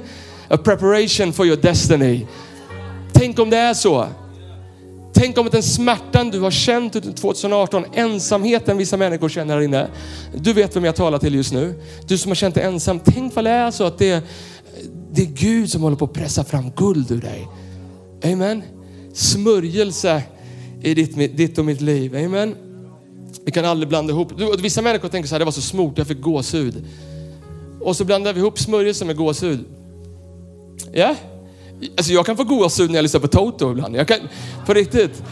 a 0.48 0.56
preparation 0.56 1.32
for 1.32 1.46
your 1.46 1.56
destiny. 1.56 2.26
Tänk 3.12 3.38
om 3.38 3.50
det 3.50 3.56
är 3.56 3.74
så. 3.74 4.06
Tänk 5.14 5.38
om 5.38 5.48
den 5.52 5.62
smärtan 5.62 6.30
du 6.30 6.40
har 6.40 6.50
känt 6.50 7.16
2018, 7.16 7.84
ensamheten 7.92 8.76
vissa 8.78 8.96
människor 8.96 9.28
känner 9.28 9.54
här 9.54 9.62
inne. 9.62 9.88
Du 10.34 10.52
vet 10.52 10.76
vem 10.76 10.84
jag 10.84 10.96
talar 10.96 11.18
till 11.18 11.34
just 11.34 11.52
nu. 11.52 11.82
Du 12.06 12.18
som 12.18 12.30
har 12.30 12.34
känt 12.34 12.54
dig 12.54 12.64
ensam. 12.64 13.00
Tänk 13.04 13.34
vad 13.34 13.44
det 13.44 13.50
är 13.50 13.70
så 13.70 13.84
att 13.84 13.98
det, 13.98 14.24
det 15.12 15.22
är 15.22 15.26
Gud 15.26 15.70
som 15.70 15.82
håller 15.82 15.96
på 15.96 16.04
att 16.04 16.12
pressa 16.12 16.44
fram 16.44 16.70
guld 16.76 17.10
ur 17.10 17.20
dig. 17.20 17.48
Amen. 18.32 18.62
Smörjelse 19.12 20.22
i 20.82 20.94
ditt, 20.94 21.36
ditt 21.36 21.58
och 21.58 21.64
mitt 21.64 21.80
liv. 21.80 22.16
Amen. 22.16 22.54
Vi 23.44 23.52
kan 23.52 23.64
aldrig 23.64 23.88
blanda 23.88 24.12
ihop. 24.12 24.32
Vissa 24.58 24.82
människor 24.82 25.08
tänker 25.08 25.28
så 25.28 25.34
här, 25.34 25.38
det 25.38 25.44
var 25.44 25.52
så 25.52 25.62
smort, 25.62 25.98
jag 25.98 26.06
fick 26.06 26.20
gåshud. 26.20 26.84
Och 27.80 27.96
så 27.96 28.04
blandar 28.04 28.32
vi 28.32 28.40
ihop 28.40 28.58
smörjelse 28.58 29.04
med 29.04 29.16
gåshud. 29.16 29.64
Ja? 30.92 31.14
Alltså 31.96 32.12
jag 32.12 32.26
kan 32.26 32.36
få 32.36 32.44
gåshud 32.44 32.90
när 32.90 32.96
jag 32.96 33.02
lyssnar 33.02 33.20
på 33.20 33.28
Toto 33.28 33.70
ibland. 33.70 33.96
Jag 33.96 34.08
kan, 34.08 34.18
på 34.66 34.74
riktigt. 34.74 35.22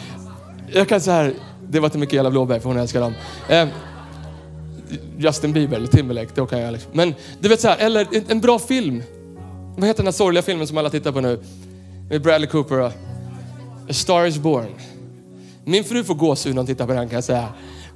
Jag 0.73 0.89
kan 0.89 1.01
så 1.01 1.11
här, 1.11 1.35
det 1.69 1.81
var 1.81 1.89
till 1.89 2.01
Mikaela 2.01 2.31
Blåberg 2.31 2.61
för 2.61 2.69
hon 2.69 2.79
älskar 2.79 3.01
dem. 3.01 3.15
Eh, 3.49 3.69
Justin 5.19 5.53
Bieber 5.53 5.77
eller 5.77 5.87
Timberlake, 5.87 6.31
då 6.35 6.47
kan 6.47 6.61
jag 6.61 6.73
liksom. 6.73 6.91
Men 6.95 7.15
du 7.41 7.49
vet 7.49 7.61
så 7.61 7.69
här, 7.69 7.79
eller 7.79 8.07
en, 8.13 8.25
en, 8.29 8.41
bra 8.41 8.59
film. 8.59 9.03
Vad 9.77 9.87
heter 9.87 9.97
den 9.99 10.07
här 10.07 10.13
sorgliga 10.13 10.43
filmen 10.43 10.67
som 10.67 10.79
alla 10.79 10.91
tittar 10.91 11.13
på 11.13 11.21
nu? 11.21 11.41
Med 12.11 12.23
Bradley 12.23 12.51
Cooper 12.51 12.81
och 12.81 12.87
A 12.87 12.93
Star 13.91 14.27
Is 14.27 14.39
Born. 14.39 14.67
Min 15.65 15.85
fru 15.85 16.05
får 16.05 16.15
gåshud 16.15 16.55
när 16.55 16.61
hon 16.61 16.67
tittar 16.67 16.87
på 16.87 16.93
den 16.93 17.09
kan 17.09 17.15
jag 17.15 17.25
säga. 17.25 17.49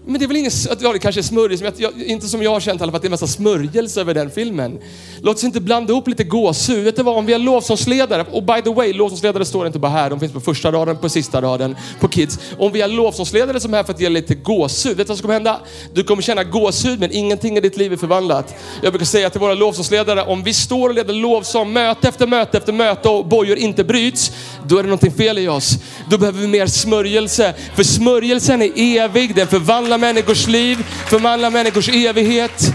Men 0.08 0.18
det 0.18 0.24
är 0.24 0.26
väl 0.26 0.36
ingen, 0.36 0.50
ja 0.80 0.92
det 0.92 0.98
kanske 0.98 1.20
är 1.20 1.22
smörjelse, 1.22 1.64
men 1.64 1.72
jag, 1.76 2.02
inte 2.02 2.28
som 2.28 2.42
jag 2.42 2.50
har 2.50 2.60
känt 2.60 2.80
i 2.80 2.82
alla 2.82 2.92
fall, 2.92 2.96
att 2.96 3.02
det 3.02 3.06
är 3.06 3.08
en 3.08 3.10
massa 3.10 3.26
smörjelse 3.26 4.00
över 4.00 4.14
den 4.14 4.30
filmen. 4.30 4.78
Låt 5.22 5.36
oss 5.36 5.44
inte 5.44 5.60
blanda 5.60 5.92
ihop 5.92 6.08
lite 6.08 6.24
gåshud. 6.24 6.84
Vet 6.84 6.96
du 6.96 7.02
vad, 7.02 7.16
om 7.16 7.26
vi 7.26 7.32
har 7.32 7.40
lovsångsledare, 7.40 8.26
och 8.32 8.42
by 8.42 8.62
the 8.64 8.70
way, 8.70 8.92
lovsångsledare 8.92 9.44
står 9.44 9.66
inte 9.66 9.78
bara 9.78 9.92
här, 9.92 10.10
de 10.10 10.20
finns 10.20 10.32
på 10.32 10.40
första 10.40 10.72
raden, 10.72 10.96
på 10.96 11.08
sista 11.08 11.42
raden, 11.42 11.76
på 12.00 12.08
Kids. 12.08 12.38
Om 12.58 12.72
vi 12.72 12.80
har 12.80 12.88
lovsångsledare 12.88 13.60
som 13.60 13.74
är 13.74 13.76
här 13.76 13.84
för 13.84 13.92
att 13.92 14.00
ge 14.00 14.08
lite 14.08 14.34
gåshud, 14.34 14.96
vet 14.96 15.06
du 15.06 15.10
vad 15.10 15.18
som 15.18 15.22
kommer 15.22 15.34
hända? 15.34 15.60
Du 15.92 16.04
kommer 16.04 16.22
känna 16.22 16.44
gåshud, 16.44 17.00
men 17.00 17.12
ingenting 17.12 17.56
i 17.56 17.60
ditt 17.60 17.76
liv 17.76 17.92
är 17.92 17.96
förvandlat. 17.96 18.54
Jag 18.82 18.92
brukar 18.92 19.06
säga 19.06 19.30
till 19.30 19.40
våra 19.40 19.54
lovsångsledare, 19.54 20.22
om 20.22 20.42
vi 20.42 20.54
står 20.54 20.88
och 20.88 20.94
leder 20.94 21.14
lovsång 21.14 21.72
möte 21.72 22.08
efter 22.08 22.26
möte 22.26 22.58
efter 22.58 22.72
möte 22.72 23.08
och 23.08 23.26
bojor 23.26 23.56
inte 23.56 23.84
bryts, 23.84 24.32
då 24.66 24.78
är 24.78 24.82
det 24.82 24.88
någonting 24.88 25.12
fel 25.12 25.38
i 25.38 25.48
oss. 25.48 25.78
Då 26.10 26.18
behöver 26.18 26.40
vi 26.40 26.46
mer 26.46 26.66
smörjelse, 26.66 27.54
för 27.74 27.82
smörjelsen 27.82 28.62
är 28.62 28.72
evig, 28.76 29.34
den 29.34 29.46
förvandlar 29.46 29.97
människors 29.98 30.46
liv, 30.46 30.76
förvandla 31.06 31.50
människors 31.50 31.88
evighet. 31.88 32.72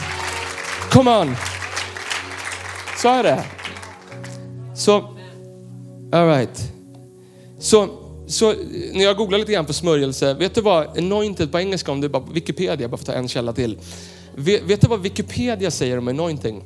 Come 0.92 1.12
on. 1.12 1.36
Så 3.02 3.10
är 3.10 3.24
det. 3.24 3.44
Så, 4.76 5.16
alright. 6.12 6.72
Så, 7.60 7.90
så 8.28 8.54
när 8.94 9.04
jag 9.04 9.18
googlar 9.18 9.40
lite 9.40 9.52
grann 9.52 9.66
på 9.66 9.74
smörjelse, 9.74 10.34
vet 10.34 10.56
du 10.56 10.62
vad 10.62 10.98
anointed 10.98 11.52
på 11.52 11.60
engelska, 11.60 11.92
om 11.92 12.02
du 12.02 12.10
bara 12.10 12.24
Wikipedia, 12.34 12.88
bara 12.88 12.98
för 12.98 13.04
att 13.04 13.06
ta 13.06 13.14
en 13.14 13.28
källa 13.28 13.54
till. 13.54 13.78
Vet, 14.36 14.64
vet 14.64 14.82
du 14.82 14.88
vad 14.88 15.02
Wikipedia 15.02 15.72
säger 15.72 15.98
om 15.98 16.08
anointing? 16.08 16.64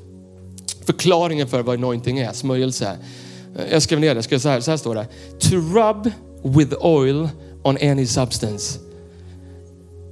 Förklaringen 0.86 1.48
för 1.48 1.62
vad 1.62 1.76
anointing 1.76 2.20
är, 2.20 2.34
smörjelse. 2.34 2.98
Jag 3.72 3.82
skrev 3.82 4.00
ner 4.00 4.08
det, 4.08 4.16
jag 4.16 4.24
skrev 4.24 4.40
så, 4.40 4.50
här, 4.50 4.62
så 4.62 4.72
här 4.72 4.78
står 4.78 4.96
det. 4.96 5.08
To 5.40 5.56
rub 5.56 6.12
with 6.56 6.76
oil 6.86 7.30
on 7.64 7.78
any 7.82 8.08
substance. 8.08 8.87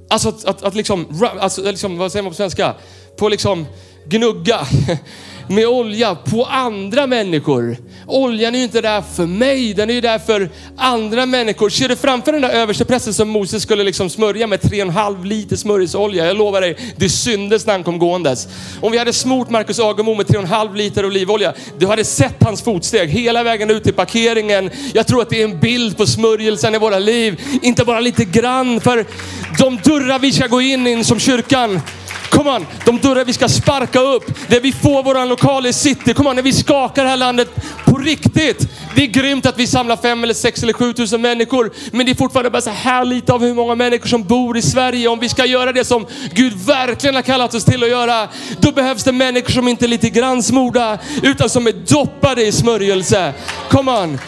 Alltså 0.08 0.28
att, 0.28 0.44
att, 0.44 0.62
att 0.62 0.74
liksom, 0.74 1.22
alltså, 1.40 1.62
liksom, 1.62 1.98
vad 1.98 2.12
säger 2.12 2.22
man 2.22 2.32
på 2.32 2.36
svenska? 2.36 2.74
På 3.16 3.28
liksom 3.28 3.66
gnugga 4.08 4.66
med 5.48 5.66
olja 5.66 6.14
på 6.14 6.44
andra 6.44 7.06
människor. 7.06 7.76
Oljan 8.06 8.54
är 8.54 8.58
ju 8.58 8.64
inte 8.64 8.80
där 8.80 9.02
för 9.02 9.26
mig, 9.26 9.74
den 9.74 9.90
är 9.90 9.94
ju 9.94 10.00
där 10.00 10.18
för 10.18 10.50
andra 10.76 11.26
människor. 11.26 11.68
Ser 11.68 11.88
du 11.88 11.96
framför 11.96 12.32
den 12.32 12.42
där 12.42 12.50
översteprästen 12.50 13.14
som 13.14 13.28
Moses 13.28 13.62
skulle 13.62 13.84
liksom 13.84 14.10
smörja 14.10 14.46
med 14.46 14.60
3,5 14.60 15.24
liter 15.24 15.56
smörjelseolja? 15.56 16.26
Jag 16.26 16.36
lovar 16.36 16.60
dig, 16.60 16.76
det 16.96 17.08
syndes 17.08 17.66
när 17.66 17.72
han 17.72 17.84
kom 17.84 17.98
gåendes. 17.98 18.48
Om 18.80 18.92
vi 18.92 18.98
hade 18.98 19.12
smort 19.12 19.50
Marcus 19.50 19.80
Agemo 19.80 20.14
med 20.14 20.26
3,5 20.26 20.76
liter 20.76 21.06
olivolja, 21.06 21.54
du 21.78 21.86
hade 21.86 22.04
sett 22.04 22.42
hans 22.42 22.62
fotsteg 22.62 23.08
hela 23.08 23.42
vägen 23.42 23.70
ut 23.70 23.84
till 23.84 23.94
parkeringen. 23.94 24.70
Jag 24.94 25.06
tror 25.06 25.22
att 25.22 25.30
det 25.30 25.40
är 25.42 25.44
en 25.44 25.60
bild 25.60 25.96
på 25.96 26.06
smörjelsen 26.06 26.74
i 26.74 26.78
våra 26.78 26.98
liv. 26.98 27.40
Inte 27.62 27.84
bara 27.84 28.00
lite 28.00 28.24
grann, 28.24 28.80
för 28.80 29.06
de 29.58 29.76
dörrar 29.76 30.18
vi 30.18 30.32
ska 30.32 30.46
gå 30.46 30.60
in 30.60 30.86
i 30.86 31.04
som 31.04 31.20
kyrkan, 31.20 31.80
Kom 32.36 32.46
on, 32.46 32.66
de 32.84 32.98
dörrar 32.98 33.24
vi 33.24 33.32
ska 33.32 33.48
sparka 33.48 34.00
upp, 34.00 34.48
där 34.48 34.60
vi 34.60 34.72
får 34.72 35.02
våran 35.02 35.28
lokal 35.28 35.66
i 35.66 35.72
city. 35.72 36.14
Kom 36.14 36.26
on, 36.26 36.36
när 36.36 36.42
vi 36.42 36.52
skakar 36.52 37.04
det 37.04 37.10
här 37.10 37.16
landet 37.16 37.48
på 37.84 37.98
riktigt. 37.98 38.68
Det 38.94 39.02
är 39.02 39.06
grymt 39.06 39.46
att 39.46 39.58
vi 39.58 39.66
samlar 39.66 39.96
fem 39.96 40.24
eller 40.24 40.34
sex 40.34 40.62
eller 40.62 40.72
sju 40.72 40.92
tusen 40.92 41.20
människor. 41.20 41.72
Men 41.90 42.06
det 42.06 42.12
är 42.12 42.16
fortfarande 42.16 42.50
bara 42.50 42.62
så 42.62 42.70
här 42.70 43.04
lite 43.04 43.32
av 43.32 43.40
hur 43.40 43.54
många 43.54 43.74
människor 43.74 44.08
som 44.08 44.24
bor 44.24 44.56
i 44.56 44.62
Sverige. 44.62 45.08
Om 45.08 45.20
vi 45.20 45.28
ska 45.28 45.44
göra 45.44 45.72
det 45.72 45.84
som 45.84 46.06
Gud 46.32 46.52
verkligen 46.66 47.14
har 47.14 47.22
kallat 47.22 47.54
oss 47.54 47.64
till 47.64 47.82
att 47.82 47.88
göra, 47.88 48.28
då 48.60 48.72
behövs 48.72 49.04
det 49.04 49.12
människor 49.12 49.52
som 49.52 49.68
inte 49.68 49.86
är 49.86 49.88
lite 49.88 50.10
grann 50.10 50.42
smorda, 50.42 50.98
utan 51.22 51.50
som 51.50 51.66
är 51.66 51.72
doppade 51.72 52.46
i 52.46 52.52
smörjelse. 52.52 53.32
Come 53.68 53.92
on. 53.92 54.18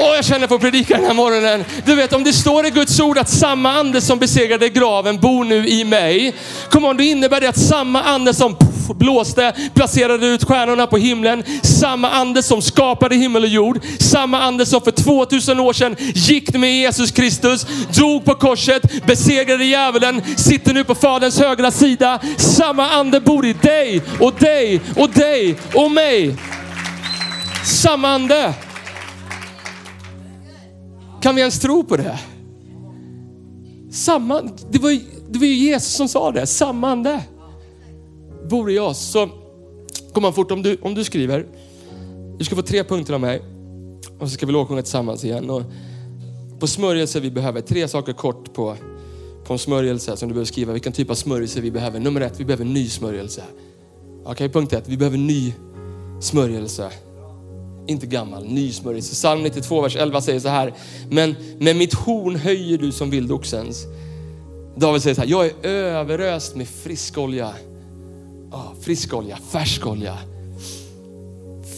Åh, 0.00 0.14
jag 0.14 0.24
känner 0.24 0.46
för 0.46 0.54
att 0.54 0.60
predika 0.60 0.96
den 0.96 1.04
här 1.04 1.14
morgonen. 1.14 1.64
Du 1.86 1.94
vet, 1.94 2.12
om 2.12 2.24
det 2.24 2.32
står 2.32 2.66
i 2.66 2.70
Guds 2.70 3.00
ord 3.00 3.18
att 3.18 3.28
samma 3.28 3.72
ande 3.72 4.00
som 4.00 4.18
besegrade 4.18 4.68
graven 4.68 5.20
bor 5.20 5.44
nu 5.44 5.68
i 5.68 5.84
mig. 5.84 6.34
Kom 6.70 6.84
on, 6.84 6.96
då 6.96 7.02
innebär 7.02 7.40
det 7.40 7.48
att 7.48 7.58
samma 7.58 8.02
ande 8.02 8.34
som 8.34 8.54
puff, 8.54 8.96
blåste, 8.96 9.54
placerade 9.74 10.26
ut 10.26 10.44
stjärnorna 10.44 10.86
på 10.86 10.96
himlen. 10.96 11.44
Samma 11.62 12.10
ande 12.10 12.42
som 12.42 12.62
skapade 12.62 13.16
himmel 13.16 13.42
och 13.42 13.48
jord. 13.48 13.80
Samma 13.98 14.42
ande 14.42 14.66
som 14.66 14.80
för 14.80 14.90
2000 14.90 15.60
år 15.60 15.72
sedan 15.72 15.96
gick 15.98 16.54
med 16.54 16.76
Jesus 16.76 17.10
Kristus, 17.10 17.66
dog 17.96 18.24
på 18.24 18.34
korset, 18.34 19.06
besegrade 19.06 19.64
djävulen, 19.64 20.22
sitter 20.36 20.74
nu 20.74 20.84
på 20.84 20.94
Faderns 20.94 21.40
högra 21.40 21.70
sida. 21.70 22.18
Samma 22.36 22.90
ande 22.90 23.20
bor 23.20 23.46
i 23.46 23.52
dig 23.52 24.02
och 24.20 24.34
dig 24.38 24.80
och 24.96 25.10
dig 25.10 25.56
och 25.74 25.90
mig. 25.90 26.36
Samma 27.64 28.08
ande. 28.08 28.54
Kan 31.22 31.34
vi 31.34 31.40
ens 31.40 31.58
tro 31.58 31.84
på 31.84 31.96
det? 31.96 32.18
Samma, 33.90 34.42
det, 34.70 34.78
var, 34.78 35.00
det 35.28 35.38
var 35.38 35.46
ju 35.46 35.54
Jesus 35.54 35.92
som 35.92 36.08
sa 36.08 36.32
det, 36.32 36.46
samma 36.46 36.90
ande 36.90 37.22
bor 38.50 38.70
i 38.70 38.78
oss. 38.78 38.98
Så 38.98 39.28
kom 40.12 40.22
man 40.22 40.32
fort 40.32 40.50
om 40.50 40.62
du, 40.62 40.76
om 40.82 40.94
du 40.94 41.04
skriver. 41.04 41.46
Du 42.38 42.44
ska 42.44 42.56
få 42.56 42.62
tre 42.62 42.84
punkter 42.84 43.14
av 43.14 43.20
mig 43.20 43.42
och 44.18 44.28
så 44.28 44.34
ska 44.34 44.46
vi 44.46 44.52
lovsjunga 44.52 44.82
tillsammans 44.82 45.24
igen. 45.24 45.50
Och 45.50 45.62
på 46.58 46.66
smörjelse 46.66 47.20
vi 47.20 47.30
behöver, 47.30 47.60
tre 47.60 47.88
saker 47.88 48.12
kort 48.12 48.54
på, 48.54 48.76
på 49.44 49.52
en 49.52 49.58
smörjelse 49.58 50.16
som 50.16 50.28
du 50.28 50.34
behöver 50.34 50.46
skriva. 50.46 50.72
Vilken 50.72 50.92
typ 50.92 51.10
av 51.10 51.14
smörjelse 51.14 51.60
vi 51.60 51.70
behöver. 51.70 52.00
Nummer 52.00 52.20
ett, 52.20 52.40
vi 52.40 52.44
behöver 52.44 52.64
ny 52.64 52.88
smörjelse. 52.88 53.42
Okej, 54.20 54.32
okay, 54.32 54.48
punkt 54.48 54.72
ett, 54.72 54.88
vi 54.88 54.96
behöver 54.96 55.18
ny 55.18 55.54
smörjelse 56.20 56.90
inte 57.88 58.06
gammal, 58.06 58.44
ny. 58.44 58.72
Psalm 59.00 59.42
92, 59.42 59.80
vers 59.80 59.96
11 59.96 60.20
säger 60.20 60.40
så 60.40 60.48
här. 60.48 60.74
Men 61.10 61.34
med 61.58 61.76
mitt 61.76 61.94
horn 61.94 62.36
höjer 62.36 62.78
du 62.78 62.92
som 62.92 63.10
vildoxens. 63.10 63.86
David 64.76 65.02
säger 65.02 65.14
så 65.14 65.20
här, 65.20 65.28
jag 65.28 65.46
är 65.46 65.66
överöst 65.68 66.56
med 66.56 66.68
frisk 66.68 67.18
olja. 67.18 67.52
Oh, 68.50 68.72
frisk 68.80 69.14
olja, 69.14 69.38
färsk 69.50 69.86
olja. 69.86 70.18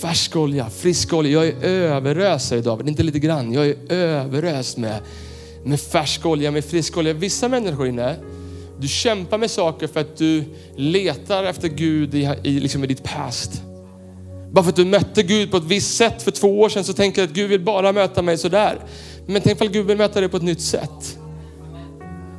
Färsk 0.00 0.36
olja, 0.36 0.70
frisk 0.70 1.12
olja. 1.12 1.32
Jag 1.32 1.46
är 1.46 1.64
överöst, 1.64 2.48
säger 2.48 2.62
David. 2.62 2.88
Inte 2.88 3.02
lite 3.02 3.18
grann. 3.18 3.52
Jag 3.52 3.66
är 3.68 3.92
överöst 3.92 4.76
med, 4.76 5.00
med 5.64 5.80
färsk 5.80 6.26
olja, 6.26 6.50
med 6.50 6.64
frisk 6.64 6.96
olja. 6.96 7.12
Vissa 7.12 7.48
människor 7.48 7.86
inne, 7.86 8.16
du 8.80 8.88
kämpar 8.88 9.38
med 9.38 9.50
saker 9.50 9.86
för 9.86 10.00
att 10.00 10.16
du 10.16 10.44
letar 10.76 11.44
efter 11.44 11.68
Gud 11.68 12.14
i, 12.14 12.30
i, 12.42 12.60
liksom 12.60 12.84
i 12.84 12.86
ditt 12.86 13.02
past. 13.02 13.62
Bara 14.52 14.62
för 14.62 14.70
att 14.70 14.76
du 14.76 14.84
mötte 14.84 15.22
Gud 15.22 15.50
på 15.50 15.56
ett 15.56 15.64
visst 15.64 15.96
sätt 15.96 16.22
för 16.22 16.30
två 16.30 16.60
år 16.60 16.68
sedan 16.68 16.84
så 16.84 16.92
tänker 16.92 17.22
du 17.22 17.28
att 17.28 17.34
Gud 17.34 17.50
vill 17.50 17.60
bara 17.60 17.92
möta 17.92 18.22
mig 18.22 18.38
sådär. 18.38 18.78
Men 19.26 19.42
tänk 19.42 19.56
ifall 19.56 19.68
Gud 19.68 19.86
vill 19.86 19.96
möta 19.96 20.20
dig 20.20 20.28
på 20.28 20.36
ett 20.36 20.42
nytt 20.42 20.60
sätt. 20.60 21.18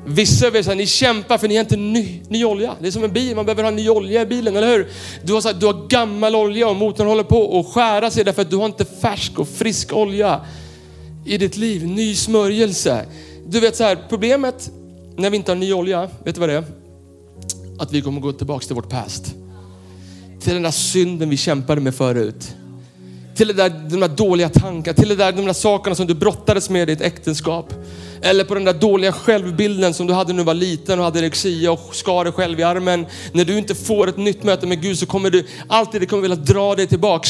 Vissa 0.06 0.48
av 0.48 0.56
er, 0.56 0.76
ni 0.76 0.88
kämpar 0.88 1.38
för 1.38 1.48
ni 1.48 1.56
har 1.56 1.62
inte 1.62 1.78
ny, 1.78 2.22
ny 2.30 2.46
olja. 2.46 2.76
Det 2.80 2.88
är 2.88 2.92
som 2.92 3.04
en 3.04 3.14
bil, 3.14 3.36
man 3.36 3.46
behöver 3.46 3.64
ha 3.64 3.72
ny 3.72 3.90
olja 3.90 4.22
i 4.22 4.26
bilen, 4.26 4.56
eller 4.56 4.68
hur? 4.68 4.88
Du 5.24 5.34
har, 5.34 5.54
du 5.54 5.66
har 5.66 5.88
gammal 5.88 6.36
olja 6.36 6.70
och 6.70 6.76
motorn 6.76 7.08
håller 7.08 7.24
på 7.24 7.60
att 7.60 7.74
skära 7.74 8.12
sig 8.12 8.24
därför 8.24 8.42
att 8.42 8.50
du 8.50 8.56
har 8.56 8.66
inte 8.66 8.86
färsk 8.86 9.40
och 9.40 9.48
frisk 9.48 9.94
olja 9.94 10.42
i 11.26 11.38
ditt 11.38 11.58
liv. 11.58 11.88
Ny 11.88 12.16
smörjelse. 12.16 13.06
Du 13.48 13.60
vet 13.60 13.76
så 13.76 13.84
här, 13.84 13.98
problemet 14.10 14.72
när 15.16 15.30
vi 15.30 15.38
inte 15.38 15.52
har 15.52 15.56
ny 15.58 15.74
olja, 15.74 16.10
vet 16.24 16.36
du 16.36 16.40
vad 16.40 16.50
det 16.50 16.56
är? 16.56 16.64
Att 17.80 17.92
vi 17.92 18.02
kommer 18.02 18.22
gå 18.22 18.32
tillbaka 18.32 18.66
till 18.66 18.76
vårt 18.76 18.90
past 18.90 19.36
till 20.42 20.54
den 20.54 20.64
där 20.64 20.72
synden 20.72 21.30
vi 21.30 21.38
kämpade 21.38 21.82
med 21.82 21.96
förut. 21.96 22.56
Till 23.36 23.48
det 23.48 23.54
där, 23.54 23.70
de 23.70 24.00
där 24.00 24.08
dåliga 24.08 24.50
tankarna, 24.50 24.96
till 24.96 25.10
det 25.10 25.16
där, 25.16 25.32
de 25.32 25.46
där 25.46 25.54
sakerna 25.54 25.96
som 25.96 26.08
du 26.08 26.14
brottades 26.14 26.70
med 26.70 26.90
i 26.90 26.96
ditt 26.96 27.02
äktenskap. 27.02 27.74
Eller 28.22 28.44
på 28.44 28.54
den 28.54 28.64
där 28.64 28.74
dåliga 28.74 29.12
självbilden 29.12 29.94
som 29.94 30.08
du 30.08 30.14
hade 30.14 30.34
när 30.34 30.38
du 30.38 30.44
var 30.44 30.54
liten 30.54 31.00
och 31.00 31.06
hade 31.06 31.20
erexia 31.20 31.72
och 31.72 31.96
skar 31.96 32.24
dig 32.24 32.34
själv 32.34 32.60
i 32.60 32.64
armen. 32.64 33.06
När 33.32 33.46
du 33.46 33.58
inte 33.58 33.76
får 33.76 34.10
ett 34.10 34.18
nytt 34.18 34.44
möte 34.44 34.68
med 34.68 34.82
Gud 34.82 35.00
så 35.00 35.06
kommer 35.06 35.30
du 35.30 35.48
alltid 35.68 36.02
det 36.02 36.06
kommer 36.06 36.22
vilja 36.22 36.36
dra 36.38 36.76
dig 36.76 36.88
tillbaks 36.88 37.30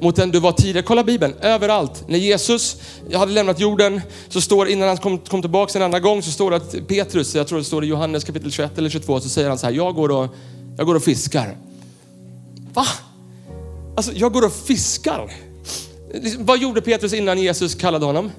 mot 0.00 0.16
den 0.16 0.30
du 0.30 0.40
var 0.40 0.52
tidigare. 0.52 0.82
Kolla 0.82 1.04
Bibeln, 1.04 1.34
överallt. 1.40 2.04
När 2.08 2.18
Jesus 2.18 2.76
hade 3.14 3.32
lämnat 3.32 3.60
jorden 3.60 4.00
så 4.28 4.40
står 4.40 4.68
innan 4.68 4.88
han 4.88 4.96
kom, 4.96 5.18
kom 5.18 5.42
tillbaks 5.42 5.76
en 5.76 5.82
andra 5.82 6.00
gång 6.00 6.22
så 6.22 6.30
står 6.30 6.50
det 6.50 6.56
att 6.56 6.88
Petrus, 6.88 7.34
jag 7.34 7.48
tror 7.48 7.58
det 7.58 7.64
står 7.64 7.84
i 7.84 7.86
Johannes 7.86 8.24
kapitel 8.24 8.52
21 8.52 8.78
eller 8.78 8.90
22, 8.90 9.20
så 9.20 9.28
säger 9.28 9.48
han 9.48 9.58
så 9.58 9.66
här, 9.66 9.72
jag 9.72 9.94
går 9.94 10.08
och, 10.08 10.34
jag 10.76 10.86
går 10.86 10.94
och 10.94 11.02
fiskar. 11.02 11.56
Va? 12.72 12.86
Alltså, 13.96 14.12
jag 14.12 14.32
går 14.32 14.44
och 14.46 14.52
fiskar. 14.52 15.32
Liksom, 16.14 16.46
vad 16.46 16.58
gjorde 16.58 16.80
Petrus 16.80 17.12
innan 17.12 17.38
Jesus 17.38 17.74
kallade 17.74 18.06
honom? 18.06 18.30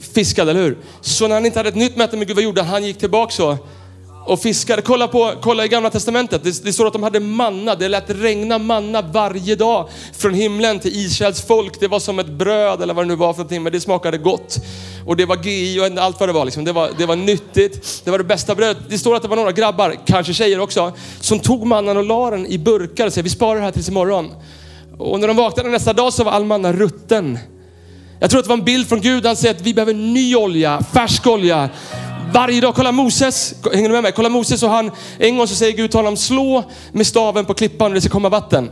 Fiskade, 0.00 0.50
eller 0.50 0.62
hur? 0.62 0.78
Så 1.00 1.28
när 1.28 1.34
han 1.34 1.46
inte 1.46 1.58
hade 1.58 1.68
ett 1.68 1.74
nytt 1.74 1.96
möte 1.96 2.16
med 2.16 2.26
Gud, 2.26 2.36
vad 2.36 2.44
gjorde 2.44 2.62
han? 2.62 2.70
Han 2.70 2.84
gick 2.84 2.98
tillbaka 2.98 3.32
så 3.32 3.58
och 4.26 4.40
fiskade. 4.40 4.82
Kolla, 4.82 5.08
på, 5.08 5.32
kolla 5.40 5.64
i 5.64 5.68
gamla 5.68 5.90
testamentet. 5.90 6.44
Det, 6.44 6.64
det 6.64 6.72
står 6.72 6.86
att 6.86 6.92
de 6.92 7.02
hade 7.02 7.20
manna. 7.20 7.74
Det 7.74 7.88
lät 7.88 8.04
regna 8.10 8.58
manna 8.58 9.02
varje 9.02 9.56
dag 9.56 9.88
från 10.12 10.34
himlen 10.34 10.80
till 10.80 10.96
Israels 10.96 11.46
folk. 11.46 11.80
Det 11.80 11.88
var 11.88 12.00
som 12.00 12.18
ett 12.18 12.30
bröd 12.30 12.82
eller 12.82 12.94
vad 12.94 13.04
det 13.04 13.08
nu 13.08 13.16
var 13.16 13.32
för 13.32 13.38
någonting, 13.38 13.62
men 13.62 13.72
det 13.72 13.80
smakade 13.80 14.18
gott. 14.18 14.56
Och 15.06 15.16
det 15.16 15.26
var 15.26 15.36
GI 15.36 15.80
och 15.80 16.02
allt 16.02 16.20
vad 16.20 16.28
det 16.28 16.32
var. 16.32 16.44
Liksom. 16.44 16.64
Det, 16.64 16.72
var 16.72 16.90
det 16.98 17.06
var 17.06 17.16
nyttigt. 17.16 18.02
Det 18.04 18.10
var 18.10 18.18
det 18.18 18.24
bästa 18.24 18.54
brödet. 18.54 18.82
Det 18.88 18.98
står 18.98 19.16
att 19.16 19.22
det 19.22 19.28
var 19.28 19.36
några 19.36 19.52
grabbar, 19.52 19.96
kanske 20.06 20.34
tjejer 20.34 20.60
också, 20.60 20.92
som 21.20 21.40
tog 21.40 21.66
mannan 21.66 21.96
och 21.96 22.04
la 22.04 22.30
den 22.30 22.46
i 22.46 22.58
burkar 22.58 23.06
och 23.06 23.12
sa 23.12 23.22
vi 23.22 23.30
sparar 23.30 23.56
det 23.56 23.64
här 23.64 23.70
tills 23.70 23.88
imorgon. 23.88 24.30
Och 24.98 25.20
när 25.20 25.28
de 25.28 25.36
vaknade 25.36 25.68
nästa 25.68 25.92
dag 25.92 26.12
så 26.12 26.24
var 26.24 26.32
all 26.32 26.44
manna 26.44 26.72
rutten. 26.72 27.38
Jag 28.20 28.30
tror 28.30 28.38
att 28.40 28.44
det 28.44 28.48
var 28.48 28.56
en 28.56 28.64
bild 28.64 28.88
från 28.88 29.00
Gud. 29.00 29.26
Han 29.26 29.36
säger 29.36 29.54
att 29.54 29.60
vi 29.60 29.74
behöver 29.74 29.94
ny 29.94 30.36
olja, 30.36 30.82
färsk 30.92 31.26
olja. 31.26 31.68
Varje 32.32 32.60
dag, 32.60 32.74
kolla 32.74 32.92
Moses, 32.92 33.54
hänger 33.72 33.88
du 33.88 33.94
med 33.94 34.02
mig? 34.02 34.12
Kolla 34.12 34.28
Moses 34.28 34.62
och 34.62 34.70
han, 34.70 34.90
en 35.18 35.36
gång 35.36 35.48
så 35.48 35.54
säger 35.54 35.76
Gud 35.76 35.90
till 35.90 35.98
honom, 35.98 36.16
slå 36.16 36.64
med 36.92 37.06
staven 37.06 37.44
på 37.44 37.54
klippan 37.54 37.86
och 37.86 37.94
det 37.94 38.00
ska 38.00 38.10
komma 38.10 38.28
vatten. 38.28 38.70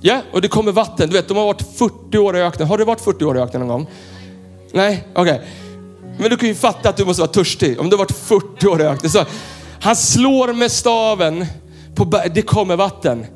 Ja, 0.00 0.12
yeah, 0.12 0.24
och 0.32 0.42
det 0.42 0.48
kommer 0.48 0.72
vatten. 0.72 1.08
Du 1.08 1.16
vet, 1.16 1.28
de 1.28 1.36
har 1.36 1.44
varit 1.44 1.78
40 1.78 2.18
år 2.18 2.36
i 2.36 2.40
öknen. 2.40 2.68
Har 2.68 2.78
du 2.78 2.84
varit 2.84 3.00
40 3.00 3.24
år 3.24 3.38
i 3.38 3.40
öknen 3.40 3.60
någon 3.60 3.68
gång? 3.68 3.86
Nej, 4.72 5.04
okej. 5.14 5.34
Okay. 5.34 5.46
Men 6.18 6.30
du 6.30 6.36
kan 6.36 6.48
ju 6.48 6.54
fatta 6.54 6.88
att 6.88 6.96
du 6.96 7.04
måste 7.04 7.22
vara 7.22 7.32
törstig 7.32 7.80
om 7.80 7.90
du 7.90 7.96
har 7.96 8.04
varit 8.04 8.18
40 8.18 8.66
år 8.66 8.80
i 8.80 8.84
öknen. 8.84 9.10
Så 9.10 9.24
han 9.80 9.96
slår 9.96 10.52
med 10.52 10.72
staven, 10.72 11.46
på 11.94 12.04
det 12.34 12.42
kommer 12.42 12.76
vatten. 12.76 13.26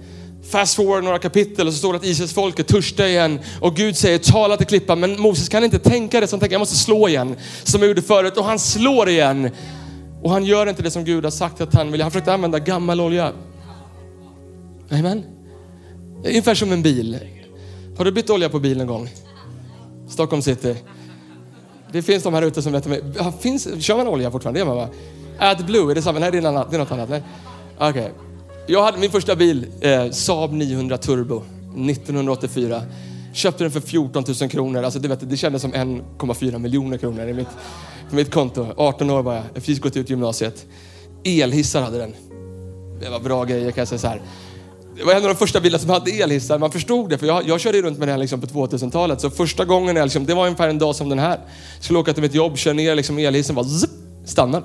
Fast 0.52 0.74
forward 0.74 1.04
några 1.04 1.18
kapitel 1.18 1.66
och 1.66 1.72
så 1.72 1.78
står 1.78 1.92
det 1.92 1.96
att 1.96 2.04
Israels 2.04 2.32
folk 2.32 2.58
är 2.58 2.62
törstiga 2.62 3.08
igen 3.08 3.40
och 3.60 3.76
Gud 3.76 3.96
säger 3.96 4.18
tala 4.18 4.56
till 4.56 4.66
klippan. 4.66 5.00
Men 5.00 5.20
Moses 5.20 5.48
kan 5.48 5.64
inte 5.64 5.78
tänka 5.78 6.20
det, 6.20 6.26
så 6.26 6.36
han 6.36 6.40
tänker 6.40 6.54
jag 6.54 6.60
måste 6.60 6.76
slå 6.76 7.08
igen 7.08 7.36
som 7.64 7.80
jag 7.80 7.88
gjorde 7.88 8.02
förut 8.02 8.36
och 8.36 8.44
han 8.44 8.58
slår 8.58 9.08
igen. 9.08 9.50
Och 10.22 10.30
han 10.30 10.44
gör 10.44 10.66
inte 10.66 10.82
det 10.82 10.90
som 10.90 11.04
Gud 11.04 11.24
har 11.24 11.30
sagt 11.30 11.60
att 11.60 11.74
han 11.74 11.92
vill. 11.92 12.02
Han 12.02 12.10
försökte 12.10 12.34
använda 12.34 12.58
gammal 12.58 13.00
olja. 13.00 13.32
Amen. 14.90 15.24
Ungefär 16.24 16.54
som 16.54 16.72
en 16.72 16.82
bil. 16.82 17.18
Har 17.98 18.04
du 18.04 18.12
bytt 18.12 18.30
olja 18.30 18.48
på 18.48 18.58
bilen 18.58 18.86
någon 18.86 18.96
gång? 18.96 19.10
Stockholm 20.08 20.42
city. 20.42 20.76
Det 21.92 22.02
finns 22.02 22.22
de 22.22 22.34
här 22.34 22.42
ute 22.42 22.62
som 22.62 22.72
vet. 22.72 22.86
Finns, 23.40 23.68
kör 23.84 23.96
man 23.96 24.08
olja 24.08 24.30
fortfarande? 24.30 24.60
Det 24.60 24.64
gör 24.66 24.74
man 24.74 24.76
va? 24.76 24.88
AdBlue, 25.38 25.90
är 25.90 25.94
det 25.94 26.02
samma? 26.02 26.18
Nej, 26.18 26.30
det 26.30 26.38
är, 26.38 26.44
annat, 26.44 26.70
det 26.70 26.76
är 26.76 26.78
något 26.78 26.92
annat. 26.92 27.08
Okej. 27.08 27.22
Okay. 27.90 28.32
Jag 28.66 28.83
hade 28.83 28.98
min 28.98 29.11
första 29.11 29.37
bil, 29.37 29.66
eh, 29.81 30.11
Saab 30.11 30.53
900 30.53 30.98
Turbo, 30.98 31.42
1984. 31.77 32.83
Köpte 33.33 33.64
den 33.64 33.70
för 33.70 33.81
14 33.81 34.25
000 34.40 34.51
kronor. 34.51 34.83
Alltså, 34.83 35.01
det, 35.01 35.09
vet, 35.09 35.31
det 35.31 35.37
kändes 35.37 35.62
som 35.62 35.72
1,4 35.72 36.59
miljoner 36.59 36.98
kronor 36.98 37.29
i 37.29 37.33
mitt, 37.33 37.48
på 38.11 38.16
mitt 38.16 38.31
konto. 38.35 38.66
18 38.77 39.11
år 39.11 39.22
var 39.22 39.35
jag, 39.35 39.44
jag 39.44 39.55
precis 39.55 39.81
gått 39.81 39.96
ut 39.96 40.11
gymnasiet. 40.11 40.66
Elhissar 41.25 41.83
hade 41.83 41.98
den. 41.98 42.14
Det 43.01 43.11
var 43.11 43.20
bra 43.20 43.44
grejer 43.44 43.70
kan 43.70 43.81
jag 43.81 43.88
säga 43.88 43.98
så 43.98 44.07
här. 44.07 44.22
Det 44.96 45.05
var 45.05 45.12
en 45.12 45.22
av 45.22 45.29
de 45.29 45.35
första 45.35 45.61
bilarna 45.61 45.81
som 45.81 45.90
hade 45.90 46.11
elhissar. 46.11 46.59
Man 46.59 46.70
förstod 46.70 47.11
det, 47.11 47.18
för 47.18 47.27
jag, 47.27 47.48
jag 47.48 47.61
körde 47.61 47.83
runt 47.83 47.98
med 47.98 48.09
den 48.09 48.20
liksom 48.20 48.40
på 48.40 48.46
2000-talet. 48.46 49.20
Så 49.20 49.31
första 49.31 49.64
gången, 49.64 49.96
jag 49.96 50.05
liksom, 50.05 50.27
det 50.27 50.35
var 50.35 50.44
ungefär 50.44 50.68
en 50.68 50.79
dag 50.79 50.96
som 50.96 51.09
den 51.09 51.18
här. 51.18 51.40
Skulle 51.81 51.98
åka 51.98 52.12
till 52.12 52.22
mitt 52.22 52.35
jobb, 52.35 52.59
kör 52.59 52.75
ner 52.75 52.94
liksom 52.94 53.18
elhissen, 53.18 53.55
bara 53.55 53.64
zip, 53.64 53.90
stannar 54.25 54.62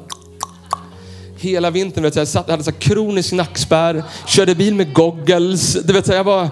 hela 1.39 1.69
vintern. 1.69 2.03
Vet, 2.03 2.15
jag 2.15 2.27
satt, 2.27 2.49
hade 2.49 2.63
så 2.63 2.71
kronisk 2.71 3.33
nackspärr, 3.33 4.03
körde 4.27 4.55
bil 4.55 4.75
med 4.75 4.93
goggles. 4.93 5.73
Du 5.73 5.93
vet, 5.93 6.07
jag 6.07 6.23
var, 6.23 6.49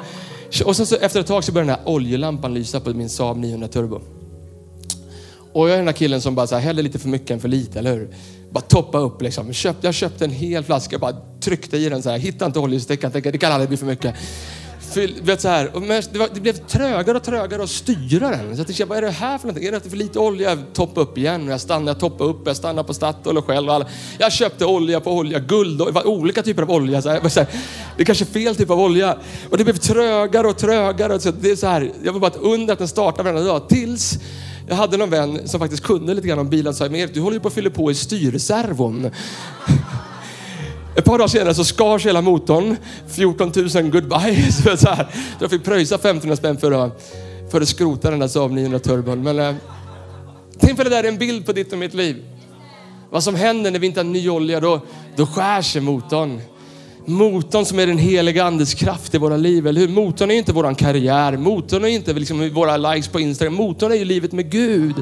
och 0.65 0.75
sen 0.75 0.85
så, 0.85 0.95
efter 0.95 1.19
ett 1.19 1.27
tag 1.27 1.43
så 1.43 1.51
började 1.51 1.71
den 1.71 1.79
här 1.79 1.93
oljelampan 1.93 2.53
lysa 2.53 2.79
på 2.79 2.89
min 2.89 3.09
Saab 3.09 3.37
900 3.37 3.67
Turbo. 3.67 4.01
Och 5.53 5.69
jag 5.69 5.73
är 5.73 5.77
den 5.77 5.85
där 5.85 5.93
killen 5.93 6.21
som 6.21 6.35
bara 6.35 6.47
så 6.47 6.55
här, 6.55 6.61
häller 6.61 6.83
lite 6.83 6.99
för 6.99 7.09
mycket 7.09 7.31
än 7.31 7.39
för 7.39 7.47
lite, 7.47 7.79
eller 7.79 7.93
hur? 7.93 8.09
Bara 8.51 8.61
toppa 8.61 8.97
upp 8.97 9.21
liksom. 9.21 9.53
Köpt, 9.53 9.83
jag 9.83 9.93
köpte 9.93 10.25
en 10.25 10.31
hel 10.31 10.63
flaska, 10.63 10.99
bara 10.99 11.15
tryckte 11.39 11.77
i 11.77 11.89
den 11.89 12.03
så 12.03 12.09
här. 12.09 12.17
Hittade 12.17 12.45
inte 12.45 12.59
oljestickan, 12.59 13.11
tänkte 13.11 13.31
det 13.31 13.37
kan 13.37 13.51
aldrig 13.51 13.69
bli 13.69 13.77
för 13.77 13.85
mycket. 13.85 14.15
Fyll, 14.93 15.15
vet 15.21 15.41
så 15.41 15.47
här, 15.47 15.71
det, 16.11 16.19
var, 16.19 16.29
det 16.33 16.39
blev 16.39 16.53
trögare 16.53 17.17
och 17.17 17.23
trögare 17.23 17.63
att 17.63 17.69
styra 17.69 18.29
den. 18.29 18.55
Så 18.55 18.59
jag 18.59 18.67
tänkte, 18.67 18.85
vad 18.85 18.97
är 18.97 19.01
det 19.01 19.11
här 19.11 19.37
för 19.37 19.47
någonting? 19.47 19.67
Är 19.67 19.71
det 19.71 19.89
för 19.89 19.97
lite 19.97 20.19
olja? 20.19 20.57
Toppa 20.73 21.01
upp 21.01 21.17
igen. 21.17 21.47
Jag 21.47 21.61
stannade, 21.61 21.89
jag 21.91 21.99
toppade 21.99 22.29
upp, 22.29 22.41
jag 22.45 22.57
stannade 22.57 22.87
på 22.87 22.93
Statoil 22.93 23.37
och 23.37 23.45
själv. 23.45 23.69
Alla. 23.69 23.87
Jag 24.17 24.31
köpte 24.31 24.65
olja 24.65 24.99
på 24.99 25.11
olja, 25.11 25.39
guld, 25.39 25.81
och, 25.81 26.05
olika 26.05 26.43
typer 26.43 26.61
av 26.61 26.71
olja. 26.71 27.01
Så 27.01 27.09
här, 27.09 27.29
så 27.29 27.39
här, 27.39 27.49
det 27.97 28.03
är 28.03 28.05
kanske 28.05 28.25
fel 28.25 28.55
typ 28.55 28.69
av 28.69 28.79
olja. 28.79 29.17
Och 29.49 29.57
det 29.57 29.63
blev 29.63 29.77
trögare 29.77 30.47
och 30.47 30.57
trögare. 30.57 31.19
Så 31.19 31.31
det 31.31 31.51
är 31.51 31.55
så 31.55 31.67
här, 31.67 31.91
jag 32.03 32.13
var 32.13 32.19
bara 32.19 32.31
ett 32.31 32.41
under 32.41 32.73
att 32.73 32.79
den 32.79 32.87
startade 32.87 33.31
varenda 33.31 33.51
dag. 33.51 33.69
Tills 33.69 34.19
jag 34.67 34.75
hade 34.75 34.97
någon 34.97 35.09
vän 35.09 35.47
som 35.47 35.59
faktiskt 35.59 35.83
kunde 35.83 36.13
lite 36.13 36.27
grann 36.27 36.39
om 36.39 36.49
bilar 36.49 36.71
och 36.71 36.77
sa, 36.77 36.89
men 36.89 37.09
du 37.13 37.19
håller 37.19 37.35
ju 37.35 37.39
på 37.39 37.47
att 37.47 37.53
fylla 37.53 37.69
på 37.69 37.91
i 37.91 37.95
styrservon. 37.95 39.11
Ett 40.95 41.05
par 41.05 41.17
dagar 41.17 41.27
senare 41.27 41.53
så 41.53 41.63
skars 41.63 42.05
hela 42.05 42.21
motorn. 42.21 42.77
14 43.07 43.51
000 43.55 43.91
goodbye. 43.91 44.51
Så, 44.51 44.77
så, 44.77 44.89
här. 44.89 45.07
så 45.37 45.43
jag 45.43 45.49
fick 45.49 45.63
pröjsa 45.63 45.95
1500 45.95 46.35
spänn 46.35 46.57
för 46.57 46.71
att, 46.71 47.13
för 47.51 47.61
att 47.61 47.67
skrota 47.67 48.09
den 48.09 48.19
där 48.19 48.27
Saab 48.27 48.51
900 48.51 48.79
turbon. 48.79 49.23
Men 49.23 49.39
äh, 49.39 49.55
tänk 50.59 50.77
på 50.77 50.83
det 50.83 50.89
där 50.89 51.03
är 51.03 51.07
en 51.07 51.17
bild 51.17 51.45
på 51.45 51.51
ditt 51.51 51.73
och 51.73 51.77
mitt 51.77 51.93
liv. 51.93 52.23
Vad 53.09 53.23
som 53.23 53.35
händer 53.35 53.71
när 53.71 53.79
vi 53.79 53.87
inte 53.87 53.99
har 53.99 54.05
ny 54.05 54.29
olja, 54.29 54.59
då, 54.59 54.81
då 55.15 55.25
skär 55.25 55.61
sig 55.61 55.81
motorn. 55.81 56.41
Motorn 57.05 57.65
som 57.65 57.79
är 57.79 57.87
den 57.87 57.97
heliga 57.97 58.43
andes 58.43 58.73
kraft 58.73 59.15
i 59.15 59.17
våra 59.17 59.37
liv, 59.37 59.67
eller 59.67 59.81
hur? 59.81 59.87
Motorn 59.87 60.31
är 60.31 60.35
inte 60.35 60.53
våran 60.53 60.75
karriär, 60.75 61.37
motorn 61.37 61.83
är 61.83 61.87
inte 61.87 62.13
liksom 62.13 62.49
våra 62.49 62.77
likes 62.77 63.07
på 63.07 63.19
Instagram, 63.19 63.53
motorn 63.53 63.91
är 63.91 63.95
ju 63.95 64.05
livet 64.05 64.31
med 64.31 64.51
Gud. 64.51 64.95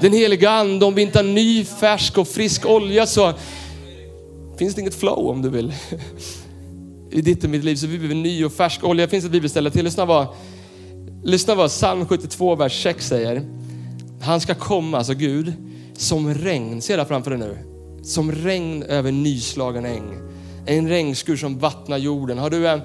Den 0.00 0.12
heliga 0.12 0.50
ande, 0.50 0.84
om 0.84 0.94
vi 0.94 1.02
inte 1.02 1.18
har 1.18 1.24
ny, 1.24 1.64
färsk 1.64 2.18
och 2.18 2.28
frisk 2.28 2.66
olja 2.66 3.06
så 3.06 3.32
finns 4.58 4.74
det 4.74 4.80
inget 4.80 4.94
flow 4.94 5.30
om 5.30 5.42
du 5.42 5.48
vill. 5.48 5.74
I 7.10 7.20
ditt 7.20 7.44
och 7.44 7.50
mitt 7.50 7.64
liv 7.64 7.76
så 7.76 7.86
vi 7.86 7.98
behöver 7.98 8.14
ny 8.14 8.44
och 8.44 8.52
färsk 8.52 8.84
olja. 8.84 9.06
Det 9.06 9.10
finns 9.10 9.24
ett 9.24 9.30
bibelställe 9.30 9.70
till. 9.70 9.84
Lyssna 9.84 10.04
vad, 10.04 10.26
lyssna 11.22 11.54
vad 11.54 11.70
psalm 11.70 12.06
72, 12.06 12.54
vers 12.54 12.82
6 12.82 13.08
säger. 13.08 13.42
Han 14.20 14.40
ska 14.40 14.54
komma, 14.54 14.98
alltså 14.98 15.14
Gud, 15.14 15.52
som 15.96 16.34
regn. 16.34 16.82
Se 16.82 16.96
där 16.96 17.04
framför 17.04 17.30
dig 17.30 17.40
nu. 17.40 17.58
Som 18.02 18.32
regn 18.32 18.82
över 18.82 19.12
nyslagen 19.12 19.84
äng. 19.84 20.18
En 20.66 20.88
regnskur 20.88 21.36
som 21.36 21.58
vattnar 21.58 21.98
jorden. 21.98 22.38
Har 22.38 22.50
du, 22.50 22.68
eh, 22.68 22.78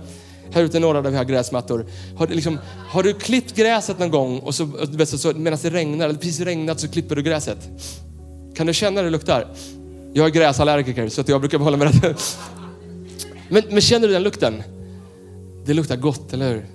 här 0.51 0.63
ute 0.63 0.77
i 0.77 0.79
norra 0.79 1.01
där 1.01 1.09
vi 1.09 1.17
har 1.17 1.23
gräsmattor. 1.23 1.85
Har 2.15 2.27
du, 2.27 2.33
liksom, 2.33 2.59
har 2.89 3.03
du 3.03 3.13
klippt 3.13 3.55
gräset 3.55 3.99
någon 3.99 4.11
gång 4.11 4.39
och 4.39 4.55
så, 4.55 4.69
så, 5.05 5.17
så 5.17 5.33
medan 5.33 5.59
det 5.61 5.69
regnar, 5.69 6.05
eller 6.05 6.19
precis 6.19 6.39
regnat 6.39 6.79
så 6.79 6.87
klipper 6.87 7.15
du 7.15 7.23
gräset? 7.23 7.69
Kan 8.55 8.67
du 8.67 8.73
känna 8.73 8.99
hur 8.99 9.05
det 9.05 9.11
luktar? 9.11 9.47
Jag 10.17 10.25
är 10.25 10.31
gräsallergiker 10.31 11.09
så 11.09 11.21
att 11.21 11.29
jag 11.29 11.41
brukar 11.41 11.57
hålla 11.57 11.77
mig 11.77 11.87
rätt. 11.87 12.37
Men, 13.49 13.63
men 13.69 13.81
känner 13.81 14.07
du 14.07 14.13
den 14.13 14.23
lukten? 14.23 14.63
Det 15.65 15.73
luktar 15.73 15.95
gott, 15.95 16.33
eller 16.33 16.49
hur? 16.49 16.65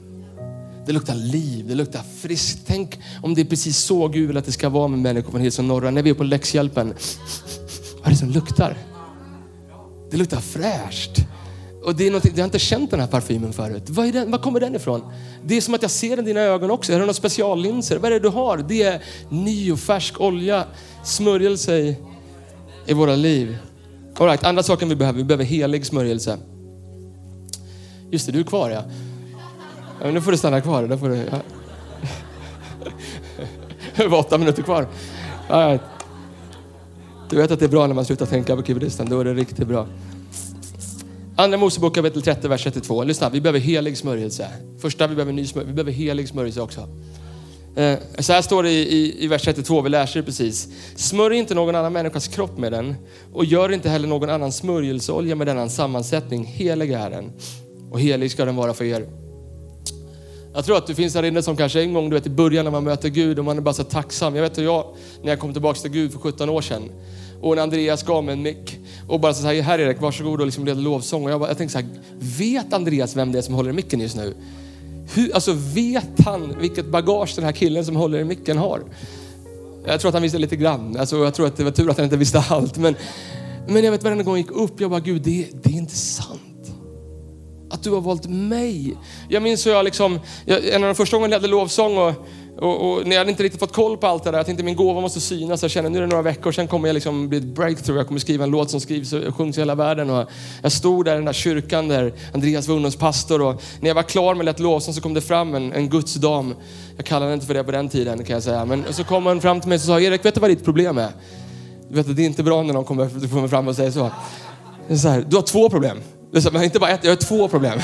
Det 0.87 0.93
luktar 0.93 1.15
liv, 1.15 1.69
det 1.69 1.75
luktar 1.75 2.01
friskt. 2.21 2.59
Tänk 2.67 2.99
om 3.23 3.35
det 3.35 3.41
är 3.41 3.45
precis 3.45 3.79
så 3.79 4.09
Gud 4.09 4.29
vill 4.29 4.37
att 4.37 4.45
det 4.45 4.53
ska 4.53 4.69
vara 4.69 4.89
med 4.89 4.99
människor 4.99 5.31
från 5.31 5.41
Hillsong 5.41 5.69
Norra. 5.69 5.91
När 5.91 6.03
vi 6.03 6.11
är 6.11 6.15
på 6.15 6.25
läxhjälpen. 6.25 6.95
Vad 7.97 8.07
är 8.07 8.11
det 8.11 8.17
som 8.17 8.31
luktar? 8.31 8.77
Det 10.11 10.17
luktar 10.17 10.41
fräscht. 10.41 11.27
Och 11.85 11.95
det 11.95 12.07
är 12.07 12.13
jag 12.13 12.39
har 12.39 12.45
inte 12.45 12.59
känt 12.59 12.91
den 12.91 13.01
här 13.01 13.07
parfymen 13.07 13.53
förut. 13.53 13.91
Var, 13.91 14.05
är 14.05 14.13
den, 14.13 14.31
var 14.31 14.39
kommer 14.39 14.61
den 14.61 14.75
ifrån? 14.75 15.13
Det 15.45 15.57
är 15.57 15.61
som 15.61 15.75
att 15.75 15.83
jag 15.83 15.91
ser 15.91 16.17
den 16.17 16.25
i 16.25 16.29
dina 16.29 16.41
ögon 16.41 16.71
också. 16.71 16.93
Är 16.93 16.97
det 16.97 17.01
några 17.01 17.15
speciallinser? 17.15 17.99
Vad 17.99 18.13
är 18.13 18.21
det 18.21 18.21
du 18.21 18.29
har? 18.29 18.65
Det 18.69 18.83
är 18.83 19.03
ny 19.29 19.73
och 19.73 19.79
färsk 19.79 20.21
olja, 20.21 20.65
smörjelse 21.05 21.77
i 21.77 21.97
i 22.87 22.95
våra 22.95 23.17
liv. 23.17 23.59
All 24.17 24.27
right, 24.27 24.45
andra 24.45 24.63
saken 24.63 24.89
vi 24.89 24.97
behöver, 24.97 25.19
vi 25.19 25.25
behöver 25.25 25.45
helig 25.45 25.87
smörjelse. 25.87 26.39
Just 28.11 28.27
det, 28.27 28.33
du 28.33 28.41
är 28.41 28.45
kvar 28.45 28.71
ja. 28.71 28.83
ja 30.03 30.11
nu 30.11 30.21
får 30.21 30.31
du 30.31 30.37
stanna 30.37 30.61
kvar. 30.61 30.83
Där 30.83 30.97
får 30.97 31.09
du, 31.09 31.17
ja. 31.17 31.41
Det 33.97 34.07
var 34.07 34.19
åtta 34.19 34.39
minuter 34.39 34.63
kvar. 34.63 34.89
All 35.49 35.69
right. 35.69 35.83
Du 37.31 37.37
vet 37.37 37.51
att 37.51 37.59
det 37.59 37.65
är 37.65 37.69
bra 37.69 37.87
när 37.87 37.95
man 37.95 38.05
slutar 38.05 38.27
tänka 38.27 38.57
på 38.57 38.63
keyboardisten, 38.63 39.09
då 39.09 39.21
är 39.21 39.25
det 39.25 39.35
riktigt 39.35 39.69
bra. 39.69 39.87
Andra 41.37 41.59
Mosebok 41.59 41.95
kapitel 41.95 42.23
30, 42.23 42.49
vers 42.49 42.65
32. 42.65 43.05
Lyssna, 43.05 43.31
vi 43.31 43.41
behöver 43.41 43.61
helig 43.61 43.99
smörjelse. 43.99 44.49
Första, 44.79 45.07
vi 45.07 45.15
behöver 45.15 45.33
ny 45.33 45.47
smörjelse. 45.47 45.71
Vi 45.71 45.75
behöver 45.75 45.93
helig 45.93 46.29
smörjelse 46.29 46.61
också. 46.61 46.89
Eh, 47.77 47.99
så 48.19 48.33
här 48.33 48.43
står 48.43 48.63
det 48.63 48.71
i, 48.71 48.97
i, 48.97 49.25
i 49.25 49.27
vers 49.27 49.43
32, 49.43 49.81
vi 49.81 49.89
läser 49.89 50.21
det 50.21 50.27
precis. 50.27 50.69
Smörj 50.97 51.39
inte 51.39 51.55
någon 51.55 51.75
annan 51.75 51.93
människas 51.93 52.29
kropp 52.29 52.59
med 52.59 52.73
den 52.73 52.95
och 53.33 53.45
gör 53.45 53.73
inte 53.73 53.89
heller 53.89 54.09
någon 54.09 54.31
annan 54.31 54.53
smörjelseolja 54.53 55.35
med 55.35 55.47
denna 55.47 55.69
sammansättning. 55.69 56.45
Helig 56.45 56.93
är 56.93 57.11
den 57.11 57.33
och 57.91 58.01
helig 58.01 58.31
ska 58.31 58.45
den 58.45 58.57
vara 58.57 58.75
för 58.75 58.85
er. 58.85 59.07
Jag 60.55 60.65
tror 60.65 60.77
att 60.77 60.87
det 60.87 60.95
finns 60.95 61.15
här 61.15 61.23
inne 61.23 61.43
som 61.43 61.57
kanske 61.57 61.83
en 61.83 61.95
gång 61.95 62.11
du 62.11 62.17
vet, 62.17 62.27
i 62.27 62.31
början 62.31 62.65
när 62.65 62.73
man 62.73 62.85
möter 62.85 63.09
Gud 63.09 63.39
och 63.39 63.45
man 63.45 63.59
är 63.59 63.63
bara 63.63 63.75
så 63.75 63.85
tacksam. 63.85 64.35
Jag 64.35 64.43
vet 64.43 64.59
hur 64.59 64.65
jag, 64.65 64.85
när 65.23 65.29
jag 65.29 65.39
kom 65.39 65.53
tillbaka 65.53 65.81
till 65.81 65.91
Gud 65.91 66.13
för 66.13 66.19
17 66.19 66.49
år 66.49 66.61
sedan 66.61 66.91
och 67.41 67.57
när 67.57 67.63
Andreas 67.63 68.03
gav 68.03 68.25
mig 68.25 68.33
en 68.33 68.43
mick 68.43 68.79
och 69.09 69.21
bara 69.21 69.35
så 69.35 69.47
här, 69.47 69.63
här 69.63 69.79
Erik, 69.79 70.01
varsågod 70.01 70.41
och 70.41 70.47
liksom 70.47 70.65
led 70.65 70.77
lovsång. 70.77 71.25
Och 71.25 71.31
jag, 71.31 71.41
bara, 71.41 71.51
jag 71.51 71.59
tänkte 71.59 71.73
så 71.73 71.79
här, 71.79 71.89
vet 72.39 72.73
Andreas 72.73 73.17
vem 73.17 73.33
det 73.33 73.39
är 73.39 73.43
som 73.43 73.55
håller 73.55 73.71
i 73.71 73.73
micken 73.73 74.01
just 74.01 74.17
nu? 74.17 74.35
Hur, 75.15 75.35
alltså 75.35 75.53
vet 75.53 76.21
han 76.25 76.55
vilket 76.61 76.87
bagage 76.87 77.33
den 77.37 77.45
här 77.45 77.53
killen 77.53 77.85
som 77.85 77.97
håller 77.97 78.19
i 78.19 78.25
micken 78.25 78.59
har? 78.59 78.83
Jag 79.87 80.01
tror 80.01 80.09
att 80.09 80.15
han 80.15 80.23
visste 80.23 80.39
lite 80.39 80.57
grann. 80.57 80.97
Alltså, 80.97 81.25
jag 81.25 81.35
tror 81.35 81.47
att 81.47 81.57
det 81.57 81.65
var 81.65 81.71
tur 81.71 81.91
att 81.91 81.97
han 81.97 82.05
inte 82.05 82.17
visste 82.17 82.45
allt. 82.49 82.79
Men, 82.79 82.95
men 83.69 83.85
jag 83.85 83.93
vet 83.93 84.03
varenda 84.03 84.25
gång 84.25 84.35
jag 84.35 84.43
gick 84.43 84.51
upp, 84.51 84.81
jag 84.81 84.91
bara, 84.91 85.01
Gud, 85.01 85.23
det, 85.23 85.49
det 85.63 85.71
är 85.71 85.75
inte 85.75 85.97
sant. 85.97 86.73
Att 87.71 87.83
du 87.83 87.91
har 87.91 88.01
valt 88.01 88.29
mig. 88.29 88.97
Jag 89.29 89.43
minns 89.43 89.67
hur 89.67 89.71
jag 89.71 89.85
liksom, 89.85 90.21
jag, 90.45 90.69
en 90.69 90.83
av 90.83 90.89
de 90.89 90.95
första 90.95 91.17
gångerna 91.17 91.33
jag 91.33 91.41
hade 91.41 91.51
lovsång 91.51 91.99
och 91.99 92.27
och, 92.59 92.93
och, 92.93 93.07
när 93.07 93.17
jag 93.17 93.29
inte 93.29 93.43
riktigt 93.43 93.61
fått 93.61 93.73
koll 93.73 93.97
på 93.97 94.07
allt 94.07 94.25
det 94.25 94.31
där, 94.31 94.39
jag 94.39 94.47
tänkte 94.47 94.65
min 94.65 94.77
gåva 94.77 95.01
måste 95.01 95.21
synas. 95.21 95.63
Jag 95.63 95.71
kände 95.71 95.91
nu 95.91 95.99
är 95.99 96.03
det 96.03 96.09
några 96.09 96.23
veckor, 96.23 96.53
sen 96.53 96.69
kommer 96.69 96.89
jag 96.89 96.95
liksom 96.95 97.29
bli 97.29 97.39
ett 97.39 97.45
breakthrough. 97.45 97.99
Jag 97.99 98.07
kommer 98.07 98.21
skriva 98.21 98.45
en 98.45 98.51
låt 98.51 98.71
som 98.71 98.81
skrivs 98.81 99.13
och 99.13 99.37
sjungs 99.37 99.59
i 99.59 99.61
hela 99.61 99.75
världen. 99.75 100.11
Och 100.11 100.29
jag 100.63 100.73
stod 100.73 101.05
där 101.05 101.13
i 101.13 101.15
den 101.15 101.25
där 101.25 101.33
kyrkan 101.33 101.89
där 101.89 102.13
Andreas 102.35 102.69
var 102.69 102.75
ungdomspastor 102.75 103.43
och 103.43 103.63
när 103.81 103.89
jag 103.89 103.95
var 103.95 104.03
klar 104.03 104.35
med 104.35 104.45
lätt 104.45 104.61
lovsång 104.61 104.95
så 104.95 105.01
kom 105.01 105.15
det 105.15 105.21
fram 105.21 105.55
en, 105.55 105.73
en 105.73 105.89
gudsdam. 105.89 106.55
Jag 106.97 107.07
kallade 107.07 107.27
henne 107.27 107.35
inte 107.35 107.47
för 107.47 107.55
det 107.55 107.65
på 107.65 107.73
den 107.73 107.89
tiden 107.89 108.25
kan 108.25 108.35
jag 108.35 108.43
säga. 108.43 108.65
Men 108.65 108.85
så 108.91 109.05
kom 109.05 109.27
hon 109.27 109.41
fram 109.41 109.61
till 109.61 109.69
mig 109.69 109.77
och 109.77 109.83
sa, 109.83 110.01
Erik 110.01 110.25
vet 110.25 110.35
du 110.35 110.41
vad 110.41 110.51
ditt 110.51 110.65
problem 110.65 110.99
är? 110.99 111.11
Du 111.89 111.95
vet, 111.95 112.17
det 112.17 112.23
är 112.23 112.27
inte 112.27 112.43
bra 112.43 112.63
när 112.63 112.75
någon 112.75 112.85
kommer, 112.85 113.29
kommer 113.29 113.49
fram 113.49 113.69
och 113.69 113.77
säger 113.77 113.91
så. 113.91 114.11
så 114.97 115.09
här, 115.09 115.25
du 115.29 115.37
har 115.37 115.43
två 115.43 115.71
problem. 115.71 115.99
Det 116.33 116.39
är 116.39 116.41
så, 116.41 116.51
men 116.51 116.63
inte 116.63 116.79
bara 116.79 116.91
ett, 116.91 117.05
jag 117.05 117.11
har 117.11 117.17
två 117.17 117.49
problem. 117.49 117.81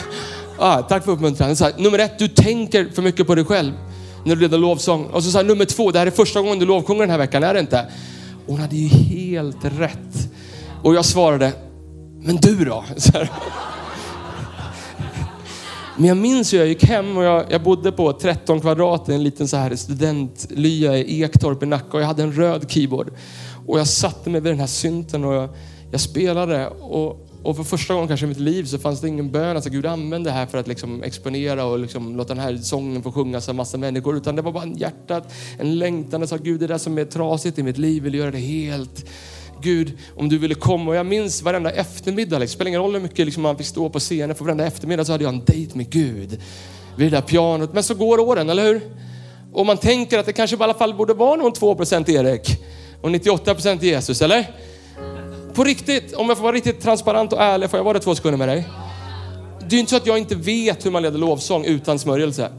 Ah, 0.59 0.83
tack 0.83 1.05
för 1.05 1.13
uppmuntran. 1.13 1.57
Så 1.57 1.65
här, 1.65 1.73
nummer 1.79 1.99
ett, 1.99 2.19
du 2.19 2.29
tänker 2.29 2.89
för 2.95 3.03
mycket 3.03 3.27
på 3.27 3.35
dig 3.35 3.45
själv 3.45 3.73
när 4.29 4.37
du 4.37 4.41
leder 4.41 4.59
lovsång. 4.59 5.07
Och 5.07 5.25
så 5.25 5.31
sa 5.31 5.43
nummer 5.43 5.65
två, 5.65 5.91
det 5.91 5.99
här 5.99 6.07
är 6.07 6.11
första 6.11 6.41
gången 6.41 6.59
du 6.59 6.67
lovsjunger 6.67 7.01
den 7.01 7.11
här 7.11 7.19
veckan, 7.19 7.43
är 7.43 7.55
det 7.55 7.61
inte? 7.61 7.87
Och 8.47 8.53
hon 8.53 8.61
hade 8.61 8.77
ju 8.77 8.89
helt 8.89 9.65
rätt. 9.65 10.31
Och 10.83 10.95
jag 10.95 11.05
svarade, 11.05 11.53
men 12.21 12.37
du 12.37 12.65
då? 12.65 12.85
Men 15.97 16.09
jag 16.09 16.17
minns 16.17 16.53
hur 16.53 16.59
jag 16.59 16.69
gick 16.69 16.85
hem 16.85 17.17
och 17.17 17.25
jag, 17.25 17.45
jag, 17.49 17.63
bodde 17.63 17.93
på 17.93 18.13
13 18.13 18.61
kvadrat 18.61 19.09
i 19.09 19.15
en 19.15 19.23
liten 19.23 19.49
så 19.49 19.57
här 19.57 19.77
studentlya 19.77 20.99
i 20.99 21.23
Ektorp 21.23 21.63
i 21.63 21.67
Nacka 21.67 21.97
och 21.97 22.03
jag 22.03 22.07
hade 22.07 22.23
en 22.23 22.33
röd 22.33 22.71
keyboard. 22.71 23.11
Och 23.67 23.79
jag 23.79 23.87
satte 23.87 24.31
mig 24.31 24.41
vid 24.41 24.53
den 24.53 24.61
här 24.61 24.67
synten 24.67 25.25
och 25.25 25.35
jag, 25.35 25.49
jag 25.91 26.01
spelade 26.01 26.69
och 26.69 27.28
och 27.43 27.57
för 27.57 27.65
första 27.65 27.95
gången 27.95 28.09
kanske 28.09 28.27
i 28.27 28.29
mitt 28.29 28.41
liv 28.41 28.65
så 28.65 28.79
fanns 28.79 29.01
det 29.01 29.09
ingen 29.09 29.31
bön. 29.31 29.57
Alltså 29.57 29.71
Gud 29.71 29.87
använde 29.87 30.31
det 30.31 30.35
här 30.35 30.47
för 30.47 30.59
att 30.59 30.69
liksom 30.69 31.03
exponera 31.03 31.65
och 31.65 31.79
liksom 31.79 32.17
låta 32.17 32.35
den 32.35 32.43
här 32.43 32.57
sången 32.57 33.03
få 33.03 33.13
sjungas 33.13 33.49
av 33.49 33.55
massa 33.55 33.79
människor. 33.79 34.17
Utan 34.17 34.37
det 34.37 34.43
var 34.43 34.53
bara 34.53 34.63
en 34.63 34.77
hjärtat, 34.77 35.33
en 35.59 35.79
längtan. 35.79 36.21
Jag 36.21 36.29
sa 36.29 36.37
Gud 36.37 36.61
det 36.61 36.67
där 36.67 36.79
som 36.79 36.99
är 36.99 37.05
trasigt 37.05 37.59
i 37.59 37.63
mitt 37.63 37.79
liv 37.79 38.03
vill 38.03 38.15
göra 38.15 38.31
det 38.31 38.39
helt. 38.39 39.05
Gud, 39.61 39.99
om 40.17 40.29
du 40.29 40.39
ville 40.39 40.55
komma. 40.55 40.91
Och 40.91 40.97
jag 40.97 41.07
minns 41.07 41.43
varenda 41.43 41.71
eftermiddag, 41.71 42.39
liksom. 42.39 42.55
spelar 42.55 42.69
ingen 42.69 42.81
roll 42.81 42.93
hur 42.93 43.01
mycket 43.01 43.27
liksom, 43.27 43.43
man 43.43 43.57
fick 43.57 43.67
stå 43.67 43.89
på 43.89 43.99
scenen. 43.99 44.37
För 44.37 44.45
varenda 44.45 44.67
eftermiddag 44.67 45.05
så 45.05 45.13
hade 45.13 45.25
jag 45.25 45.35
en 45.35 45.45
dejt 45.45 45.77
med 45.79 45.91
Gud. 45.91 46.41
Vid 46.97 47.13
det 47.13 47.17
där 47.17 47.23
pianot. 47.23 47.73
Men 47.73 47.83
så 47.83 47.95
går 47.95 48.21
åren, 48.21 48.51
eller 48.51 48.65
hur? 48.65 48.81
Och 49.53 49.67
man 49.67 49.77
tänker 49.77 50.19
att 50.19 50.27
det 50.27 50.33
kanske 50.33 50.57
i 50.57 50.63
alla 50.63 50.75
fall 50.75 50.95
borde 50.95 51.15
vara 51.15 51.37
någon 51.37 51.53
2% 51.53 52.11
Erik 52.11 52.61
och 53.01 53.11
98% 53.11 53.83
Jesus, 53.83 54.23
eller? 54.23 54.51
På 55.59 55.65
riktigt, 55.65 56.15
om 56.15 56.29
jag 56.29 56.37
får 56.37 56.43
vara 56.43 56.57
riktigt 56.57 56.81
transparent 56.81 57.33
och 57.33 57.43
ärlig, 57.43 57.71
får 57.71 57.79
jag 57.79 57.85
vara 57.85 57.95
det 57.95 58.01
två 58.01 58.15
sekunder 58.15 58.39
med 58.39 58.49
dig? 58.49 58.69
Det 59.69 59.77
är 59.77 59.81
inte 59.81 59.91
så 59.91 59.97
att 59.97 60.07
jag 60.07 60.19
inte 60.19 60.35
vet 60.35 60.87
hur 60.87 60.91
man 60.91 61.03
leder 61.03 61.19
lovsång 61.19 61.65
utan 61.65 61.99
smörjelse. 61.99 62.51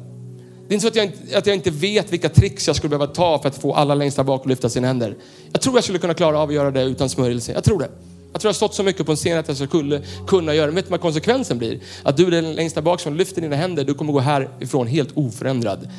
Det 0.68 0.72
är 0.72 0.74
inte 0.74 0.82
så 0.82 0.88
att 0.88 0.96
jag, 0.96 1.06
inte, 1.06 1.38
att 1.38 1.48
jag 1.48 1.56
inte 1.56 1.72
vet 1.72 2.14
vilka 2.14 2.30
tricks 2.30 2.68
jag 2.68 2.76
skulle 2.76 2.90
behöva 2.90 3.08
ta 3.08 3.40
för 3.40 3.50
att 3.50 3.62
få 3.62 3.74
alla 3.74 3.96
längst 3.96 4.18
där 4.18 4.24
bak 4.24 4.42
att 4.42 4.48
lyfta 4.48 4.70
sina 4.70 4.88
händer. 4.88 5.16
Jag 5.52 5.62
tror 5.62 5.76
jag 5.76 5.84
skulle 5.84 6.00
kunna 6.00 6.14
klara 6.14 6.40
av 6.40 6.50
att 6.50 6.56
göra 6.56 6.72
det 6.72 6.84
utan 6.84 7.10
smörjelse. 7.10 7.52
Jag 7.52 7.64
tror 7.64 7.80
det. 7.80 7.90
Jag 8.32 8.42
tror 8.42 8.50
jag 8.50 8.54
har 8.54 8.54
stått 8.54 8.74
så 8.74 8.84
mycket 8.84 9.06
på 9.06 9.12
en 9.12 9.18
scen 9.18 9.38
att 9.38 9.48
jag 9.48 9.58
skulle 9.58 10.02
kunna 10.28 10.54
göra 10.54 10.68
det. 10.68 10.72
Vet 10.72 10.86
du 10.86 10.92
vad 10.92 11.02
konsekvensen 11.02 11.58
blir? 11.58 11.80
Att 12.04 12.18
du 12.18 12.28
är 12.28 12.32
den 12.32 12.54
längst 12.54 12.76
där 12.76 12.82
bak 12.82 13.00
som 13.00 13.16
lyfter 13.16 13.42
dina 13.42 13.56
händer. 13.56 13.84
Du 13.84 13.94
kommer 13.94 14.14
gå 14.14 14.20
härifrån 14.20 14.88
helt 14.88 15.10
oförändrad. 15.14 15.90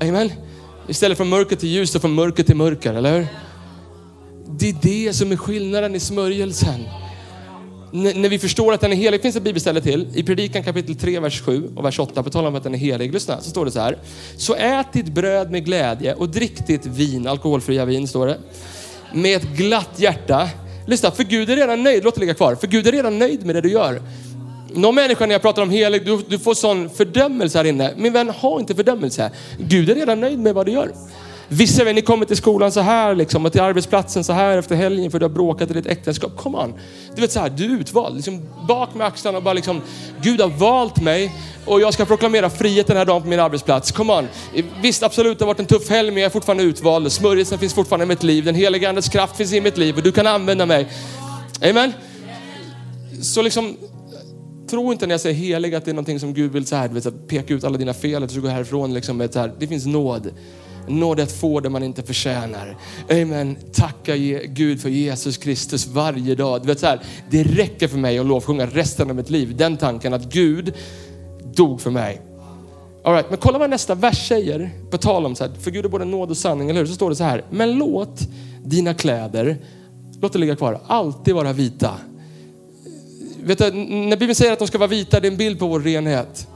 Amen. 0.00 0.32
Istället 0.88 1.18
från 1.18 1.28
mörker 1.28 1.56
till 1.56 1.68
ljus 1.68 1.94
och 1.94 2.00
från 2.00 2.14
mörker 2.14 2.42
till 2.42 2.56
mörker, 2.56 2.94
eller 2.94 3.18
hur? 3.18 3.26
Det 4.58 4.68
är 4.68 4.76
det 4.82 5.12
som 5.12 5.32
är 5.32 5.36
skillnaden 5.36 5.94
i 5.94 6.00
smörjelsen. 6.00 6.84
N- 7.94 8.12
när 8.16 8.28
vi 8.28 8.38
förstår 8.38 8.72
att 8.72 8.80
den 8.80 8.92
är 8.92 8.96
helig, 8.96 9.22
finns 9.22 9.36
ett 9.36 9.42
bibelställe 9.42 9.80
till. 9.80 10.06
I 10.14 10.22
predikan 10.22 10.62
kapitel 10.62 10.94
3, 10.96 11.20
vers 11.20 11.40
7 11.42 11.70
och 11.76 11.84
vers 11.84 11.98
8, 11.98 12.22
på 12.22 12.30
tal 12.30 12.46
om 12.46 12.54
att 12.54 12.62
den 12.62 12.74
är 12.74 12.78
helig. 12.78 13.12
Lyssna, 13.12 13.40
så 13.40 13.50
står 13.50 13.64
det 13.64 13.70
så 13.70 13.80
här. 13.80 13.98
Så 14.36 14.54
ät 14.54 14.92
ditt 14.92 15.06
bröd 15.14 15.50
med 15.50 15.64
glädje 15.64 16.14
och 16.14 16.28
drick 16.28 16.66
ditt 16.66 16.86
vin, 16.86 17.26
alkoholfria 17.26 17.84
vin 17.84 18.08
står 18.08 18.26
det, 18.26 18.38
med 19.14 19.36
ett 19.36 19.48
glatt 19.56 19.90
hjärta. 19.96 20.48
Lyssna, 20.86 21.10
för 21.10 21.24
Gud 21.24 21.50
är 21.50 21.56
redan 21.56 21.82
nöjd, 21.82 22.04
låt 22.04 22.14
det 22.14 22.20
ligga 22.20 22.34
kvar. 22.34 22.54
För 22.54 22.66
Gud 22.66 22.86
är 22.86 22.92
redan 22.92 23.18
nöjd 23.18 23.46
med 23.46 23.54
det 23.54 23.60
du 23.60 23.70
gör. 23.70 24.02
Någon 24.74 24.94
människa 24.94 25.26
när 25.26 25.32
jag 25.34 25.42
pratar 25.42 25.62
om 25.62 25.70
helig, 25.70 26.06
du, 26.06 26.20
du 26.28 26.38
får 26.38 26.54
sån 26.54 26.90
fördömelse 26.90 27.58
här 27.58 27.64
inne. 27.64 27.92
Min 27.96 28.12
vän, 28.12 28.28
ha 28.30 28.60
inte 28.60 28.74
fördömelse. 28.74 29.30
Gud 29.58 29.90
är 29.90 29.94
redan 29.94 30.20
nöjd 30.20 30.38
med 30.38 30.54
vad 30.54 30.66
du 30.66 30.72
gör. 30.72 30.92
Vissa 31.54 31.82
av 31.82 31.88
er, 31.88 31.94
ni 31.94 32.02
kommer 32.02 32.26
till 32.26 32.36
skolan 32.36 32.72
så 32.72 32.80
här 32.80 33.14
liksom, 33.14 33.46
och 33.46 33.52
till 33.52 33.60
arbetsplatsen 33.60 34.24
så 34.24 34.32
här 34.32 34.58
efter 34.58 34.76
helgen 34.76 35.10
för 35.10 35.18
du 35.18 35.24
har 35.24 35.30
bråkat 35.30 35.70
i 35.70 35.74
ditt 35.74 35.86
äktenskap. 35.86 36.36
Come 36.36 36.58
on. 36.58 36.74
Du 37.14 37.20
vet 37.20 37.32
så 37.32 37.40
här, 37.40 37.50
du 37.50 37.64
är 37.64 37.80
utvald. 37.80 38.16
Liksom, 38.16 38.42
bak 38.68 38.94
med 38.94 39.06
axlarna 39.06 39.38
och 39.38 39.44
bara 39.44 39.54
liksom, 39.54 39.80
Gud 40.22 40.40
har 40.40 40.48
valt 40.48 41.02
mig 41.02 41.32
och 41.66 41.80
jag 41.80 41.94
ska 41.94 42.04
proklamera 42.04 42.50
frihet 42.50 42.86
den 42.86 42.96
här 42.96 43.04
dagen 43.04 43.22
på 43.22 43.28
min 43.28 43.40
arbetsplats. 43.40 43.92
Come 43.92 44.12
on. 44.12 44.28
Visst, 44.82 45.02
absolut, 45.02 45.38
det 45.38 45.44
har 45.44 45.46
varit 45.46 45.60
en 45.60 45.66
tuff 45.66 45.90
helg, 45.90 46.10
men 46.10 46.22
jag 46.22 46.26
är 46.26 46.32
fortfarande 46.32 46.62
utvald. 46.62 47.12
Smörjelsen 47.12 47.58
finns 47.58 47.74
fortfarande 47.74 48.04
i 48.04 48.08
mitt 48.08 48.22
liv. 48.22 48.44
Den 48.44 48.54
heliga 48.54 48.88
Andes 48.88 49.08
kraft 49.08 49.36
finns 49.36 49.52
i 49.52 49.60
mitt 49.60 49.78
liv 49.78 49.96
och 49.96 50.02
du 50.02 50.12
kan 50.12 50.26
använda 50.26 50.66
mig. 50.66 50.88
Amen. 51.70 51.92
Så 53.22 53.42
liksom, 53.42 53.76
tro 54.70 54.92
inte 54.92 55.06
när 55.06 55.14
jag 55.14 55.20
säger 55.20 55.36
helig 55.36 55.74
att 55.74 55.84
det 55.84 55.90
är 55.90 55.94
någonting 55.94 56.20
som 56.20 56.34
Gud 56.34 56.52
vill 56.52 56.66
så 56.66 56.76
här, 56.76 56.88
du 56.88 56.94
vet, 56.94 57.04
så 57.04 57.10
här, 57.10 57.18
peka 57.28 57.54
ut 57.54 57.64
alla 57.64 57.78
dina 57.78 57.94
fel, 57.94 58.22
att 58.22 58.28
du 58.28 58.34
ska 58.34 58.42
gå 58.42 58.48
härifrån 58.48 58.94
liksom 58.94 59.16
med 59.16 59.32
så 59.32 59.38
här, 59.38 59.52
det 59.58 59.66
finns 59.66 59.86
nåd. 59.86 60.30
Nåd 60.88 61.18
är 61.18 61.22
att 61.22 61.32
få 61.32 61.60
det 61.60 61.68
man 61.68 61.82
inte 61.82 62.02
förtjänar. 62.02 62.76
Amen. 63.10 63.56
Tacka 63.72 64.16
Gud 64.46 64.80
för 64.80 64.88
Jesus 64.88 65.36
Kristus 65.36 65.86
varje 65.86 66.34
dag. 66.34 66.62
Du 66.62 66.66
vet 66.66 66.80
så 66.80 66.86
här, 66.86 67.00
det 67.30 67.42
räcker 67.42 67.88
för 67.88 67.98
mig 67.98 68.18
att 68.18 68.26
lovsjunga 68.26 68.66
resten 68.66 69.10
av 69.10 69.16
mitt 69.16 69.30
liv. 69.30 69.56
Den 69.56 69.76
tanken 69.76 70.14
att 70.14 70.32
Gud 70.32 70.74
dog 71.54 71.80
för 71.80 71.90
mig. 71.90 72.20
All 73.04 73.12
right, 73.12 73.30
men 73.30 73.38
kolla 73.38 73.58
vad 73.58 73.70
nästa 73.70 73.94
vers 73.94 74.28
säger. 74.28 74.70
På 74.90 74.98
tal 74.98 75.26
om 75.26 75.34
så 75.34 75.44
här, 75.44 75.52
för 75.52 75.70
Gud 75.70 75.84
är 75.84 75.88
både 75.88 76.04
nåd 76.04 76.30
och 76.30 76.36
sanning, 76.36 76.70
eller 76.70 76.80
hur? 76.80 76.86
Så 76.86 76.94
står 76.94 77.10
det 77.10 77.16
så 77.16 77.24
här. 77.24 77.44
Men 77.50 77.72
låt 77.72 78.20
dina 78.64 78.94
kläder, 78.94 79.56
låt 80.20 80.32
det 80.32 80.38
ligga 80.38 80.56
kvar, 80.56 80.80
alltid 80.86 81.34
vara 81.34 81.52
vita. 81.52 81.94
Vet 83.44 83.58
du, 83.58 83.72
när 83.72 84.16
Bibeln 84.16 84.34
säger 84.34 84.52
att 84.52 84.58
de 84.58 84.68
ska 84.68 84.78
vara 84.78 84.88
vita, 84.88 85.20
det 85.20 85.28
är 85.28 85.30
en 85.30 85.36
bild 85.36 85.58
på 85.58 85.66
vår 85.66 85.80
renhet. 85.80 86.48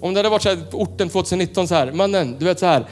Om 0.00 0.14
det 0.14 0.18
hade 0.18 0.28
varit 0.28 0.42
så 0.42 0.48
här 0.48 0.56
på 0.70 0.78
orten 0.78 1.08
2019 1.08 1.68
så 1.68 1.74
här, 1.74 1.92
mannen, 1.92 2.36
du 2.38 2.44
vet 2.44 2.58
så 2.58 2.66
här. 2.66 2.86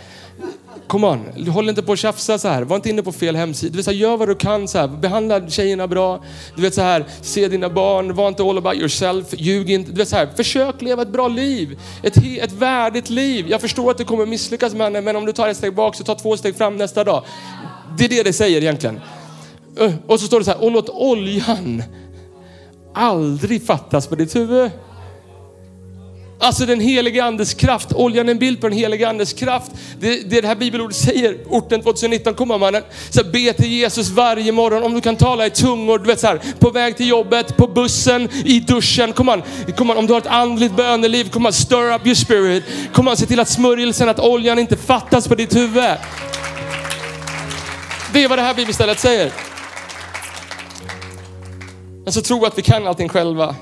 Come 0.86 1.06
on, 1.06 1.46
håll 1.48 1.68
inte 1.68 1.82
på 1.82 1.92
att 1.92 1.98
tjafsa 1.98 2.38
så 2.38 2.48
här. 2.48 2.62
Var 2.62 2.76
inte 2.76 2.90
inne 2.90 3.02
på 3.02 3.12
fel 3.12 3.36
hemsida. 3.36 3.70
Du 3.70 3.76
vet, 3.76 3.84
så 3.84 3.90
här, 3.90 3.98
gör 3.98 4.16
vad 4.16 4.28
du 4.28 4.34
kan. 4.34 4.68
Så 4.68 4.78
här. 4.78 4.88
Behandla 4.88 5.48
tjejerna 5.48 5.86
bra. 5.86 6.24
Du 6.56 6.62
vet 6.62 6.74
så 6.74 6.82
här, 6.82 7.04
se 7.20 7.48
dina 7.48 7.68
barn. 7.68 8.14
Var 8.14 8.28
inte 8.28 8.42
all 8.42 8.58
about 8.58 8.74
yourself. 8.74 9.26
Ljug 9.32 9.70
inte. 9.70 9.90
Du 9.90 9.96
vet, 9.96 10.08
så 10.08 10.16
här, 10.16 10.28
försök 10.36 10.82
leva 10.82 11.02
ett 11.02 11.08
bra 11.08 11.28
liv. 11.28 11.78
Ett, 12.02 12.16
ett 12.16 12.52
värdigt 12.52 13.10
liv. 13.10 13.46
Jag 13.48 13.60
förstår 13.60 13.90
att 13.90 13.98
du 13.98 14.04
kommer 14.04 14.26
misslyckas 14.26 14.74
mannen, 14.74 15.04
men 15.04 15.16
om 15.16 15.26
du 15.26 15.32
tar 15.32 15.48
ett 15.48 15.56
steg 15.56 15.74
bak 15.74 15.94
så 15.94 16.04
ta 16.04 16.14
två 16.14 16.36
steg 16.36 16.56
fram 16.56 16.76
nästa 16.76 17.04
dag. 17.04 17.22
Det 17.98 18.04
är 18.04 18.08
det 18.08 18.22
det 18.22 18.32
säger 18.32 18.62
egentligen. 18.62 19.00
Och 20.06 20.20
så 20.20 20.26
står 20.26 20.38
det 20.38 20.44
så 20.44 20.50
här, 20.50 20.64
och 20.64 20.70
låt 20.70 20.88
oljan 20.88 21.82
aldrig 22.94 23.66
fattas 23.66 24.06
på 24.06 24.14
ditt 24.14 24.36
huvud. 24.36 24.70
Alltså 26.38 26.66
den 26.66 26.80
helige 26.80 27.24
andes 27.24 27.54
kraft. 27.54 27.92
Oljan 27.92 28.28
är 28.28 28.32
en 28.32 28.38
bild 28.38 28.60
på 28.60 28.68
den 28.68 28.78
helige 28.78 29.08
andes 29.08 29.32
kraft. 29.32 29.70
Det, 30.00 30.30
det 30.30 30.40
det 30.40 30.46
här 30.46 30.54
bibelordet 30.54 30.96
säger, 30.96 31.38
orten 31.48 31.82
2019, 31.82 32.34
kom 32.34 32.48
mannen. 32.48 32.82
Så 33.10 33.22
här, 33.22 33.30
be 33.30 33.52
till 33.52 33.72
Jesus 33.72 34.08
varje 34.08 34.52
morgon. 34.52 34.82
Om 34.82 34.94
du 34.94 35.00
kan 35.00 35.16
tala 35.16 35.46
i 35.46 35.50
tungor, 35.50 35.98
du 35.98 36.04
vet 36.04 36.20
så 36.20 36.26
här, 36.26 36.40
på 36.58 36.70
väg 36.70 36.96
till 36.96 37.08
jobbet, 37.08 37.56
på 37.56 37.66
bussen, 37.66 38.28
i 38.44 38.60
duschen. 38.60 39.12
Kom 39.12 39.28
on, 39.28 39.42
kom 39.76 39.90
on, 39.90 39.96
om 39.96 40.06
du 40.06 40.12
har 40.12 40.20
ett 40.20 40.26
andligt 40.26 40.76
böneliv, 40.76 41.30
kom 41.30 41.46
on, 41.46 41.52
stir 41.52 41.94
up 41.94 42.06
your 42.06 42.14
spirit. 42.14 42.64
Kom 42.92 43.08
on, 43.08 43.16
se 43.16 43.26
till 43.26 43.40
att 43.40 43.48
smörjelsen, 43.48 44.08
att 44.08 44.20
oljan 44.20 44.58
inte 44.58 44.76
fattas 44.76 45.28
på 45.28 45.34
ditt 45.34 45.56
huvud. 45.56 45.96
Det 48.12 48.24
är 48.24 48.28
vad 48.28 48.38
det 48.38 48.42
här 48.42 48.54
bibelstället 48.54 49.00
säger. 49.00 49.32
Men 52.04 52.12
så 52.12 52.22
tro 52.22 52.44
att 52.44 52.58
vi 52.58 52.62
kan 52.62 52.86
allting 52.86 53.08
själva. 53.08 53.56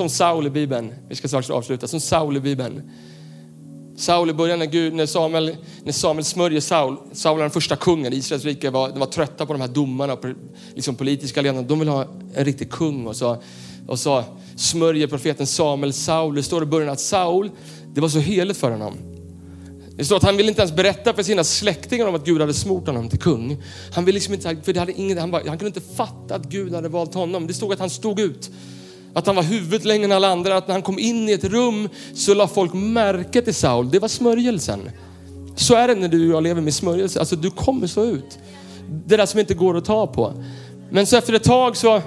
Som 0.00 0.08
Saul 0.08 0.46
i 0.46 0.50
Bibeln. 0.50 0.94
Vi 1.08 1.14
ska 1.14 1.28
strax 1.28 1.50
avsluta. 1.50 1.88
Som 1.88 2.00
Saul 2.00 2.36
i 2.36 2.40
Bibeln. 2.40 2.90
Saul 3.96 4.30
i 4.30 4.32
början 4.32 4.58
när, 4.58 4.66
Gud, 4.66 4.94
när, 4.94 5.06
Samuel, 5.06 5.56
när 5.84 5.92
Samuel 5.92 6.24
smörjer 6.24 6.60
Saul. 6.60 6.96
Saul 7.12 7.38
är 7.38 7.42
den 7.42 7.50
första 7.50 7.76
kungen. 7.76 8.12
Israels 8.12 8.44
rike 8.44 8.70
var, 8.70 8.88
de 8.88 8.98
var 8.98 9.06
trötta 9.06 9.46
på 9.46 9.52
de 9.52 9.60
här 9.60 9.68
domarna, 9.68 10.16
på 10.16 10.34
liksom 10.74 10.94
politiska 10.94 11.42
ledarna. 11.42 11.62
De 11.62 11.78
vill 11.78 11.88
ha 11.88 12.06
en 12.34 12.44
riktig 12.44 12.70
kung. 12.70 13.06
Och 13.06 13.16
så, 13.16 13.42
och 13.86 13.98
så 13.98 14.24
smörjer 14.56 15.06
profeten 15.06 15.46
Samuel 15.46 15.92
Saul. 15.92 16.34
Det 16.34 16.42
står 16.42 16.62
i 16.62 16.66
början 16.66 16.88
att 16.88 17.00
Saul, 17.00 17.50
det 17.94 18.00
var 18.00 18.08
så 18.08 18.18
heligt 18.18 18.58
för 18.58 18.70
honom. 18.70 18.94
Det 19.96 20.04
står 20.04 20.16
att 20.16 20.22
han 20.22 20.36
ville 20.36 20.48
inte 20.48 20.62
ens 20.62 20.76
berätta 20.76 21.14
för 21.14 21.22
sina 21.22 21.44
släktingar 21.44 22.06
om 22.06 22.14
att 22.14 22.24
Gud 22.24 22.40
hade 22.40 22.54
smort 22.54 22.86
honom 22.86 23.08
till 23.08 23.18
kung. 23.18 23.62
Han 23.94 24.04
ville 24.04 24.16
liksom 24.16 24.34
inte, 24.34 24.56
för 24.62 24.72
det 24.72 24.80
hade 24.80 24.92
ingen, 24.92 25.18
han, 25.18 25.30
bara, 25.30 25.42
han 25.48 25.58
kunde 25.58 25.78
inte 25.78 25.94
fatta 25.94 26.34
att 26.34 26.44
Gud 26.44 26.74
hade 26.74 26.88
valt 26.88 27.14
honom. 27.14 27.46
Det 27.46 27.54
stod 27.54 27.72
att 27.72 27.78
han 27.78 27.90
stod 27.90 28.20
ut. 28.20 28.50
Att 29.14 29.26
han 29.26 29.36
var 29.36 29.42
huvudet 29.42 29.84
längre 29.84 30.04
än 30.04 30.12
alla 30.12 30.28
andra. 30.28 30.56
Att 30.56 30.68
när 30.68 30.74
han 30.74 30.82
kom 30.82 30.98
in 30.98 31.28
i 31.28 31.32
ett 31.32 31.44
rum 31.44 31.88
så 32.14 32.34
la 32.34 32.48
folk 32.48 32.72
märke 32.72 33.42
till 33.42 33.54
Saul. 33.54 33.90
Det 33.90 33.98
var 33.98 34.08
smörjelsen. 34.08 34.90
Så 35.56 35.74
är 35.74 35.88
det 35.88 35.94
när 35.94 36.08
du 36.08 36.28
och 36.28 36.34
jag 36.34 36.42
lever 36.42 36.60
med 36.60 36.74
smörjelse. 36.74 37.18
Alltså 37.18 37.36
du 37.36 37.50
kommer 37.50 37.86
så 37.86 38.04
ut. 38.04 38.38
Det 39.06 39.16
där 39.16 39.26
som 39.26 39.40
inte 39.40 39.54
går 39.54 39.76
att 39.76 39.84
ta 39.84 40.06
på. 40.06 40.44
Men 40.90 41.06
så 41.06 41.16
efter 41.16 41.32
ett 41.32 41.44
tag 41.44 41.76
så, 41.76 42.02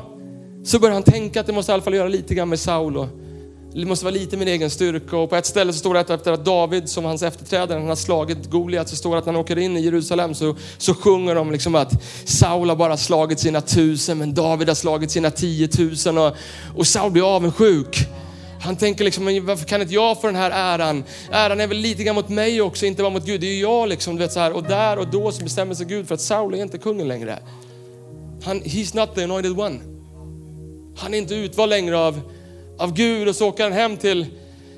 så 0.64 0.80
börjar 0.80 0.94
han 0.94 1.04
tänka 1.04 1.40
att 1.40 1.46
det 1.46 1.54
måste 1.54 1.72
i 1.72 1.74
alla 1.74 1.84
fall 1.84 1.94
göra 1.94 2.08
lite 2.08 2.36
grann 2.36 2.50
med 2.50 2.60
Saul. 2.60 2.98
Och, 2.98 3.08
det 3.74 3.86
måste 3.86 4.06
vara 4.06 4.16
lite 4.16 4.38
min 4.38 4.48
egen 4.48 4.70
styrka. 4.70 5.18
Och 5.18 5.30
på 5.30 5.36
ett 5.36 5.46
ställe 5.46 5.74
så 5.74 5.80
står 5.80 5.94
det 5.94 6.00
att 6.00 6.10
efter 6.10 6.32
att 6.32 6.46
David, 6.46 6.90
som 6.90 7.06
hans 7.06 7.24
efterträdare, 7.24 7.80
han 7.80 7.88
har 7.88 7.96
slagit 7.96 8.50
Goliat, 8.50 8.90
så 8.90 8.96
står 8.96 9.12
det 9.12 9.18
att 9.18 9.26
när 9.26 9.34
han 9.34 9.42
åker 9.42 9.58
in 9.58 9.78
i 9.78 9.82
Jerusalem 9.82 10.34
så, 10.34 10.56
så 10.78 10.94
sjunger 10.94 11.36
de 11.36 11.52
liksom 11.52 11.76
att 11.76 12.04
Saul 12.26 12.70
har 12.70 12.76
bara 12.76 12.98
slagit 12.98 13.40
sina 13.40 13.62
tusen, 13.62 14.18
men 14.18 14.34
David 14.34 14.68
har 14.68 14.76
slagit 14.76 15.12
sina 15.12 15.32
tiotusen. 15.32 16.18
Och, 16.18 16.36
och 16.76 16.88
Saul 16.88 17.12
blir 17.12 17.36
avundsjuk. 17.36 18.08
Han 18.62 18.76
tänker 18.76 19.04
liksom, 19.04 19.46
varför 19.46 19.66
kan 19.66 19.82
inte 19.82 19.94
jag 19.94 20.22
få 20.22 20.28
den 20.28 20.36
här 20.36 20.52
äran? 20.52 21.04
Äran 21.32 21.62
är 21.62 21.68
väl 21.68 21.78
lite 21.78 22.04
grann 22.04 22.16
mot 22.16 22.30
mig 22.30 22.62
också, 22.62 22.86
inte 22.86 23.02
bara 23.02 23.14
mot 23.14 23.26
Gud. 23.26 23.42
Det 23.42 23.48
är 23.48 23.54
ju 23.54 23.62
jag 23.62 23.90
liksom, 23.90 24.16
du 24.16 24.20
vet 24.20 24.32
så 24.32 24.40
här. 24.40 24.52
Och 24.52 24.64
där 24.64 25.00
och 25.00 25.08
då 25.08 25.32
så 25.32 25.44
bestämmer 25.44 25.76
sig 25.76 25.86
Gud 25.86 26.08
för 26.08 26.16
att 26.16 26.22
Saul 26.22 26.54
är 26.54 26.58
inte 26.58 26.78
kungen 26.78 27.08
längre. 27.08 27.40
Han, 28.44 28.62
he's 28.62 28.96
not 28.96 29.16
the 29.16 29.24
anointed 29.24 29.60
one. 29.60 29.80
Han 30.98 31.14
är 31.14 31.18
inte 31.18 31.36
utvald 31.36 31.70
längre 31.70 31.98
av, 31.98 32.22
av 32.84 32.94
Gud 32.94 33.28
och 33.28 33.36
så 33.36 33.48
åker 33.48 33.64
han 33.64 33.74
hem 33.74 33.98
till, 33.98 34.26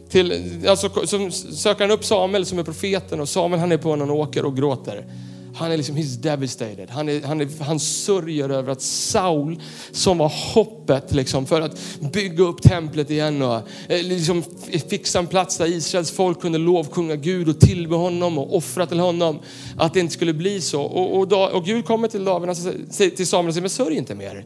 till 0.10 0.34
alltså, 0.68 1.08
så 1.08 1.32
söker 1.32 1.82
han 1.82 1.92
upp 1.92 2.06
Samuel 2.06 2.46
som 2.46 2.60
är 2.60 2.64
profeten 2.64 3.20
och 3.20 3.30
Samuel 3.30 3.60
han 3.60 3.72
är 3.72 3.78
på 3.78 3.96
någon 3.96 4.10
åker 4.10 4.46
och 4.46 4.58
gråter. 4.58 5.06
Han 5.56 5.72
är 5.72 5.78
liksom, 5.78 5.96
he's 5.96 6.18
devastated. 6.18 6.90
Han, 6.90 7.10
är, 7.10 7.22
han, 7.22 7.42
är, 7.42 7.64
han 7.64 7.80
sörjer 7.80 8.50
över 8.50 8.72
att 8.72 8.82
Saul, 8.82 9.62
som 9.92 10.18
var 10.18 10.32
hoppet 10.54 11.14
liksom, 11.14 11.46
för 11.46 11.62
att 11.62 11.80
bygga 12.14 12.44
upp 12.44 12.62
templet 12.62 13.10
igen 13.10 13.42
och 13.42 13.56
eh, 13.90 14.04
liksom 14.04 14.44
fixa 14.90 15.20
en 15.20 15.28
plats 15.28 15.58
där 15.58 15.66
Israels 15.66 16.12
folk 16.12 16.42
kunde 16.42 16.58
lovsjunga 16.58 17.16
Gud 17.16 17.50
och 17.50 17.60
tillbe 17.60 17.96
honom 17.96 18.38
och 18.38 18.56
offra 18.56 18.86
till 18.86 19.00
honom. 19.00 19.40
Att 19.78 19.94
det 19.94 20.00
inte 20.00 20.14
skulle 20.14 20.34
bli 20.34 20.62
så. 20.62 20.82
Och, 20.82 21.20
och, 21.20 21.52
och 21.54 21.66
Gud 21.66 21.86
kommer 21.86 22.08
till 22.08 22.26
David 22.26 22.50
till 23.16 23.28
Samuel 23.28 23.48
och 23.48 23.54
säger, 23.54 23.62
men 23.62 23.70
sörj 23.70 23.98
inte 23.98 24.16
mer. 24.16 24.46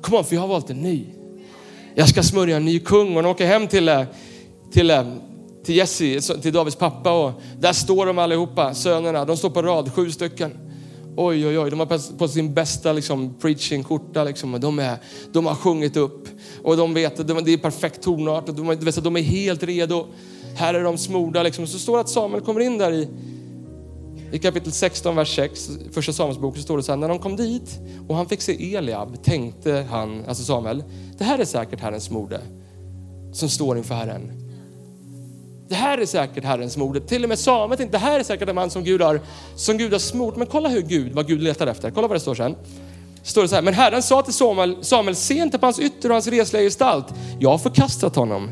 Kom 0.00 0.14
on, 0.14 0.24
för 0.24 0.34
jag 0.34 0.40
har 0.40 0.48
valt 0.48 0.70
en 0.70 0.82
ny. 0.82 1.06
Jag 1.94 2.08
ska 2.08 2.22
smörja 2.22 2.56
en 2.56 2.64
ny 2.64 2.78
kung. 2.78 3.16
Och 3.16 3.22
de 3.22 3.28
åker 3.28 3.46
hem 3.46 3.68
till, 3.68 3.88
eh, 3.88 4.02
till, 4.72 4.90
eh, 4.90 5.04
till 5.64 5.76
Jesse, 5.76 6.20
till 6.42 6.52
Davids 6.52 6.76
pappa 6.76 7.12
och 7.12 7.32
där 7.58 7.72
står 7.72 8.06
de 8.06 8.18
allihopa, 8.18 8.74
sönerna. 8.74 9.24
De 9.24 9.36
står 9.36 9.50
på 9.50 9.62
rad, 9.62 9.92
sju 9.94 10.10
stycken. 10.10 10.50
Oj, 11.16 11.46
oj, 11.46 11.58
oj, 11.58 11.70
de 11.70 11.80
har 11.80 12.16
på- 12.18 12.28
sin 12.28 12.54
bästa 12.54 12.92
liksom, 12.92 13.34
preaching-skjorta 13.40 14.24
liksom, 14.24 14.60
de, 14.60 14.78
är, 14.78 14.96
de 15.32 15.46
har 15.46 15.54
sjungit 15.54 15.96
upp. 15.96 16.28
Och 16.62 16.76
de 16.76 16.94
vet 16.94 17.20
att 17.20 17.28
de- 17.28 17.44
det 17.44 17.52
är 17.52 17.58
perfekt 17.58 18.02
tonart 18.02 18.48
och 18.48 18.54
de, 18.54 18.76
de 19.02 19.16
är 19.16 19.22
helt 19.22 19.62
redo. 19.62 20.06
Här 20.56 20.74
är 20.74 20.84
de 20.84 20.98
smorda 20.98 21.42
liksom. 21.42 21.66
Så 21.66 21.78
står 21.78 21.94
det 21.94 22.00
att 22.00 22.08
Samuel 22.08 22.42
kommer 22.42 22.60
in 22.60 22.78
där 22.78 22.92
i, 22.92 23.08
i 24.32 24.38
kapitel 24.38 24.72
16, 24.72 25.16
vers 25.16 25.36
6, 25.36 25.70
första 25.92 26.12
Samuelsboken, 26.12 26.62
så 26.62 26.64
står 26.64 26.76
det 26.76 26.82
så 26.82 26.92
här, 26.92 26.96
när 26.96 27.08
de 27.08 27.18
kom 27.18 27.36
dit 27.36 27.80
och 28.08 28.16
han 28.16 28.26
fick 28.26 28.42
se 28.42 28.76
Eliab 28.76 29.22
tänkte 29.22 29.86
han, 29.90 30.24
alltså 30.28 30.44
Samuel, 30.44 30.84
det 31.18 31.24
här 31.24 31.38
är 31.38 31.44
säkert 31.44 31.80
Herrens 31.80 32.10
mode 32.10 32.40
som 33.32 33.48
står 33.48 33.78
inför 33.78 33.94
Herren. 33.94 34.32
Det 35.68 35.74
här 35.74 35.98
är 35.98 36.06
säkert 36.06 36.44
Herrens 36.44 36.76
mode. 36.76 37.00
Till 37.00 37.22
och 37.22 37.28
med 37.28 37.38
Samuel 37.38 37.78
tänkte, 37.78 37.98
det 37.98 38.04
här 38.04 38.20
är 38.20 38.24
säkert 38.24 38.48
en 38.48 38.54
man 38.54 38.70
som 38.70 38.84
Gud 38.84 39.02
har, 39.02 39.20
som 39.54 39.78
Gud 39.78 39.92
har 39.92 39.98
smort. 39.98 40.36
Men 40.36 40.46
kolla 40.46 40.68
hur 40.68 40.82
Gud, 40.82 41.12
vad 41.12 41.26
Gud 41.26 41.42
letar 41.42 41.66
efter. 41.66 41.90
Kolla 41.90 42.08
vad 42.08 42.16
det 42.16 42.20
står 42.20 42.34
sen. 42.34 42.56
Står 43.22 43.42
det 43.42 43.48
så 43.48 43.54
här, 43.54 43.62
men 43.62 43.74
Herren 43.74 44.02
sa 44.02 44.22
till 44.22 44.34
Samuel, 44.34 44.84
Samuel, 44.84 45.16
se 45.16 45.34
inte 45.34 45.58
på 45.58 45.66
hans 45.66 45.80
ytter 45.80 46.08
och 46.08 46.14
hans 46.14 46.26
resliga 46.26 46.62
gestalt. 46.62 47.06
Jag 47.38 47.50
har 47.50 47.58
förkastat 47.58 48.16
honom. 48.16 48.50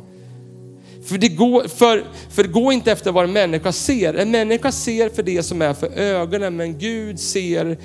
För 1.09 1.19
det, 1.19 1.29
går, 1.29 1.69
för, 1.69 2.05
för 2.31 2.45
gå 2.45 2.73
inte 2.73 2.93
efter 2.93 3.13
vad 3.13 3.25
en 3.25 3.33
människa 3.33 3.73
ser. 3.73 4.15
En 4.15 4.31
människa 4.31 4.73
ser 4.73 5.09
för 5.09 5.23
det 5.23 5.43
som 5.43 5.63
är 5.63 5.75
för 5.75 5.89
ögonen, 5.99 6.57
men 6.57 6.79
Gud 6.79 7.21
ser 7.21 7.79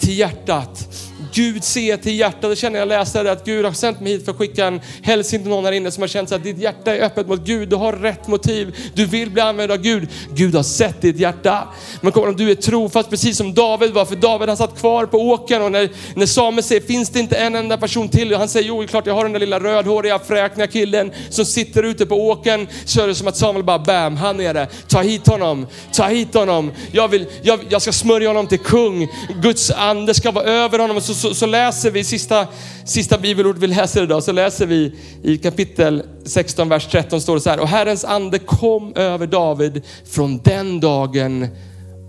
till 0.00 0.18
hjärtat. 0.18 0.88
Gud 1.32 1.64
ser 1.64 1.96
till 1.96 2.18
hjärtat. 2.18 2.50
Det 2.50 2.56
känner 2.56 2.78
jag 2.78 2.88
läser 2.88 3.24
att 3.24 3.44
Gud 3.44 3.64
har 3.64 3.72
sänt 3.72 4.00
mig 4.00 4.12
hit 4.12 4.24
för 4.24 4.32
att 4.32 4.38
skicka 4.38 4.66
en 4.66 4.80
hälsning 5.02 5.40
till 5.40 5.50
någon 5.50 5.64
här 5.64 5.72
inne 5.72 5.90
som 5.90 6.00
har 6.02 6.08
känt 6.08 6.32
att 6.32 6.42
ditt 6.42 6.58
hjärta 6.58 6.96
är 6.96 7.02
öppet 7.02 7.28
mot 7.28 7.40
Gud. 7.40 7.68
Du 7.68 7.76
har 7.76 7.92
rätt 7.92 8.28
motiv. 8.28 8.76
Du 8.94 9.06
vill 9.06 9.30
bli 9.30 9.42
använd 9.42 9.72
av 9.72 9.78
Gud. 9.78 10.08
Gud 10.34 10.54
har 10.54 10.62
sett 10.62 11.00
ditt 11.00 11.16
hjärta. 11.16 11.68
Men 12.00 12.12
kommer 12.12 12.28
om 12.28 12.36
du 12.36 12.50
är 12.50 12.54
trofast 12.54 13.10
precis 13.10 13.36
som 13.36 13.54
David 13.54 13.90
var. 13.92 14.04
För 14.04 14.16
David 14.16 14.48
han 14.48 14.56
satt 14.56 14.78
kvar 14.78 15.06
på 15.06 15.18
åkern 15.18 15.62
och 15.62 15.72
när, 15.72 15.88
när 16.14 16.26
Samuel 16.26 16.62
säger 16.62 16.80
finns 16.80 17.10
det 17.10 17.20
inte 17.20 17.36
en 17.36 17.54
enda 17.54 17.76
person 17.76 18.08
till? 18.08 18.32
Och 18.32 18.38
han 18.38 18.48
säger 18.48 18.68
jo, 18.68 18.86
klart 18.86 19.06
jag 19.06 19.14
har 19.14 19.22
den 19.22 19.32
där 19.32 19.40
lilla 19.40 19.60
rödhåriga 19.60 20.18
fräkniga 20.18 20.66
killen 20.66 21.12
som 21.30 21.44
sitter 21.44 21.82
ute 21.82 22.06
på 22.06 22.28
åkern. 22.28 22.66
Så 22.84 23.02
är 23.02 23.06
det 23.06 23.14
som 23.14 23.28
att 23.28 23.36
Samuel 23.36 23.64
bara 23.64 23.78
bam, 23.78 24.16
han 24.16 24.40
är 24.40 24.54
det. 24.54 24.68
Ta 24.88 25.00
hit 25.00 25.26
honom, 25.26 25.66
ta 25.92 26.06
hit 26.06 26.34
honom. 26.34 26.72
Jag, 26.92 27.08
vill, 27.08 27.26
jag, 27.42 27.60
jag 27.68 27.82
ska 27.82 27.92
smörja 27.92 28.28
honom 28.28 28.46
till 28.46 28.58
kung. 28.58 29.08
Guds 29.42 29.70
ande 29.90 30.14
ska 30.14 30.30
vara 30.30 30.44
över 30.44 30.78
honom. 30.78 31.00
Så, 31.00 31.14
så, 31.14 31.34
så 31.34 31.46
läser 31.46 31.90
vi 31.90 32.04
sista, 32.04 32.46
sista 32.84 33.18
bibelordet 33.18 33.62
vi 33.62 33.66
läser 33.66 34.02
idag, 34.02 34.22
så 34.22 34.32
läser 34.32 34.66
vi 34.66 34.94
i 35.22 35.38
kapitel 35.38 36.02
16, 36.24 36.68
vers 36.68 36.86
13 36.86 37.20
står 37.20 37.34
det 37.34 37.40
så 37.40 37.50
här. 37.50 37.60
Och 37.60 37.68
Herrens 37.68 38.04
ande 38.04 38.38
kom 38.38 38.92
över 38.96 39.26
David 39.26 39.82
från 40.10 40.38
den 40.38 40.80
dagen 40.80 41.48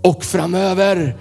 och 0.04 0.24
framöver. 0.24 1.16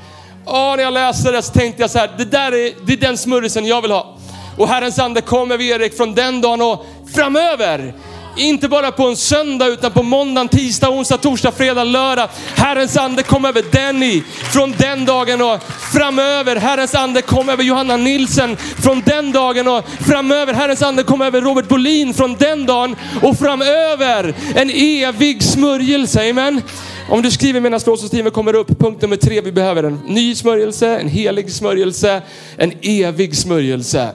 Åh, 0.45 0.76
när 0.76 0.84
jag 0.84 0.93
läste 0.93 1.32
det 1.32 1.41
så 1.41 1.53
tänkte 1.53 1.82
jag 1.82 1.91
så 1.91 1.99
här, 1.99 2.09
det 2.18 2.26
där 2.26 2.51
är, 2.51 2.86
det 2.86 2.93
är 2.93 2.97
den 2.97 3.18
smörjelsen 3.18 3.66
jag 3.66 3.82
vill 3.82 3.91
ha. 3.91 4.18
Och 4.57 4.68
Herrens 4.68 4.99
ande 4.99 5.22
kom 5.22 5.51
över 5.51 5.64
Erik 5.64 5.97
från 5.97 6.16
den 6.16 6.41
dagen 6.41 6.62
och 6.62 6.86
framöver. 7.16 7.93
Inte 8.36 8.68
bara 8.68 8.92
på 8.92 9.08
en 9.08 9.18
söndag 9.18 9.68
utan 9.68 9.92
på 9.92 10.04
måndag, 10.04 10.48
tisdag, 10.48 10.90
onsdag, 10.90 11.18
torsdag, 11.18 11.52
fredag, 11.52 11.84
lördag. 11.84 12.30
Herrens 12.56 12.98
ande 12.98 13.24
kom 13.24 13.46
över 13.46 13.64
Denny 13.72 14.22
från 14.54 14.72
den 14.78 15.06
dagen 15.06 15.42
och 15.42 15.60
framöver. 15.94 16.56
Herrens 16.56 16.96
ande 16.96 17.22
kom 17.22 17.50
över 17.50 17.64
Johanna 17.64 17.98
Nilsen 17.98 18.58
från 18.58 19.02
den 19.06 19.32
dagen 19.32 19.68
och 19.68 19.86
framöver. 20.08 20.54
Herrens 20.54 20.82
ande 20.82 21.04
kom 21.04 21.22
över 21.22 21.42
Robert 21.42 21.68
Bolin 21.68 22.14
från 22.14 22.36
den 22.36 22.66
dagen 22.66 22.96
och 23.22 23.38
framöver. 23.38 24.36
En 24.56 24.70
evig 24.70 25.44
smörjelse, 25.44 26.30
amen. 26.30 26.62
Om 27.10 27.22
du 27.22 27.32
skriver 27.32 27.60
medan 27.60 27.80
lovsångsteamet 27.86 28.34
kommer 28.34 28.56
upp, 28.56 28.80
punkt 28.80 29.02
nummer 29.02 29.16
tre, 29.16 29.42
vi 29.42 29.52
behöver 29.52 29.84
en 29.84 30.00
ny 30.08 30.36
smörjelse, 30.36 30.98
en 31.00 31.08
helig 31.08 31.52
smörjelse, 31.52 32.22
en 32.58 32.74
evig 32.82 33.38
smörjelse. 33.38 34.12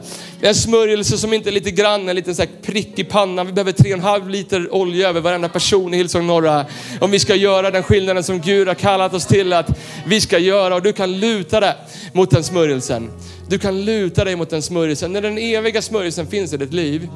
En 0.46 0.54
smörjelse 0.54 1.18
som 1.18 1.32
inte 1.32 1.50
är 1.50 1.52
lite 1.52 1.70
grann, 1.70 2.08
en 2.08 2.16
liten 2.16 2.34
så 2.34 2.42
här 2.42 2.50
prick 2.62 2.98
i 2.98 3.04
pannan. 3.04 3.46
Vi 3.46 3.52
behöver 3.52 3.72
tre 3.72 3.92
och 3.92 3.98
en 3.98 4.04
halv 4.04 4.28
liter 4.28 4.74
olja 4.74 5.08
över 5.08 5.20
varenda 5.20 5.48
person 5.48 5.94
i 5.94 5.96
Hillsong 5.96 6.26
Norra. 6.26 6.66
Om 7.00 7.10
vi 7.10 7.18
ska 7.18 7.34
göra 7.34 7.70
den 7.70 7.82
skillnaden 7.82 8.24
som 8.24 8.40
Gud 8.40 8.68
har 8.68 8.74
kallat 8.74 9.14
oss 9.14 9.26
till 9.26 9.52
att 9.52 9.78
vi 10.06 10.20
ska 10.20 10.38
göra. 10.38 10.74
Och 10.74 10.82
du 10.82 10.92
kan 10.92 11.20
luta 11.20 11.60
dig 11.60 11.74
mot 12.12 12.30
den 12.30 12.44
smörjelsen. 12.44 13.10
Du 13.48 13.58
kan 13.58 13.84
luta 13.84 14.24
dig 14.24 14.36
mot 14.36 14.50
den 14.50 14.62
smörjelsen. 14.62 15.12
När 15.12 15.22
den 15.22 15.38
eviga 15.38 15.82
smörjelsen 15.82 16.26
finns 16.26 16.52
i 16.52 16.56
ditt 16.56 16.72
liv, 16.72 17.08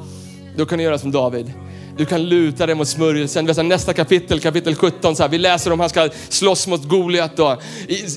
då 0.57 0.65
kan 0.65 0.77
du 0.77 0.83
göra 0.83 0.97
som 0.97 1.11
David. 1.11 1.53
Du 1.97 2.05
kan 2.05 2.23
luta 2.23 2.65
dig 2.65 2.75
mot 2.75 2.87
smörjelsen. 2.87 3.67
Nästa 3.67 3.93
kapitel, 3.93 4.39
kapitel 4.39 4.75
17, 4.75 5.15
så 5.15 5.23
här, 5.23 5.29
vi 5.29 5.37
läser 5.37 5.71
om 5.71 5.79
han 5.79 5.89
ska 5.89 6.09
slåss 6.29 6.67
mot 6.67 6.83
Goliat. 6.83 7.39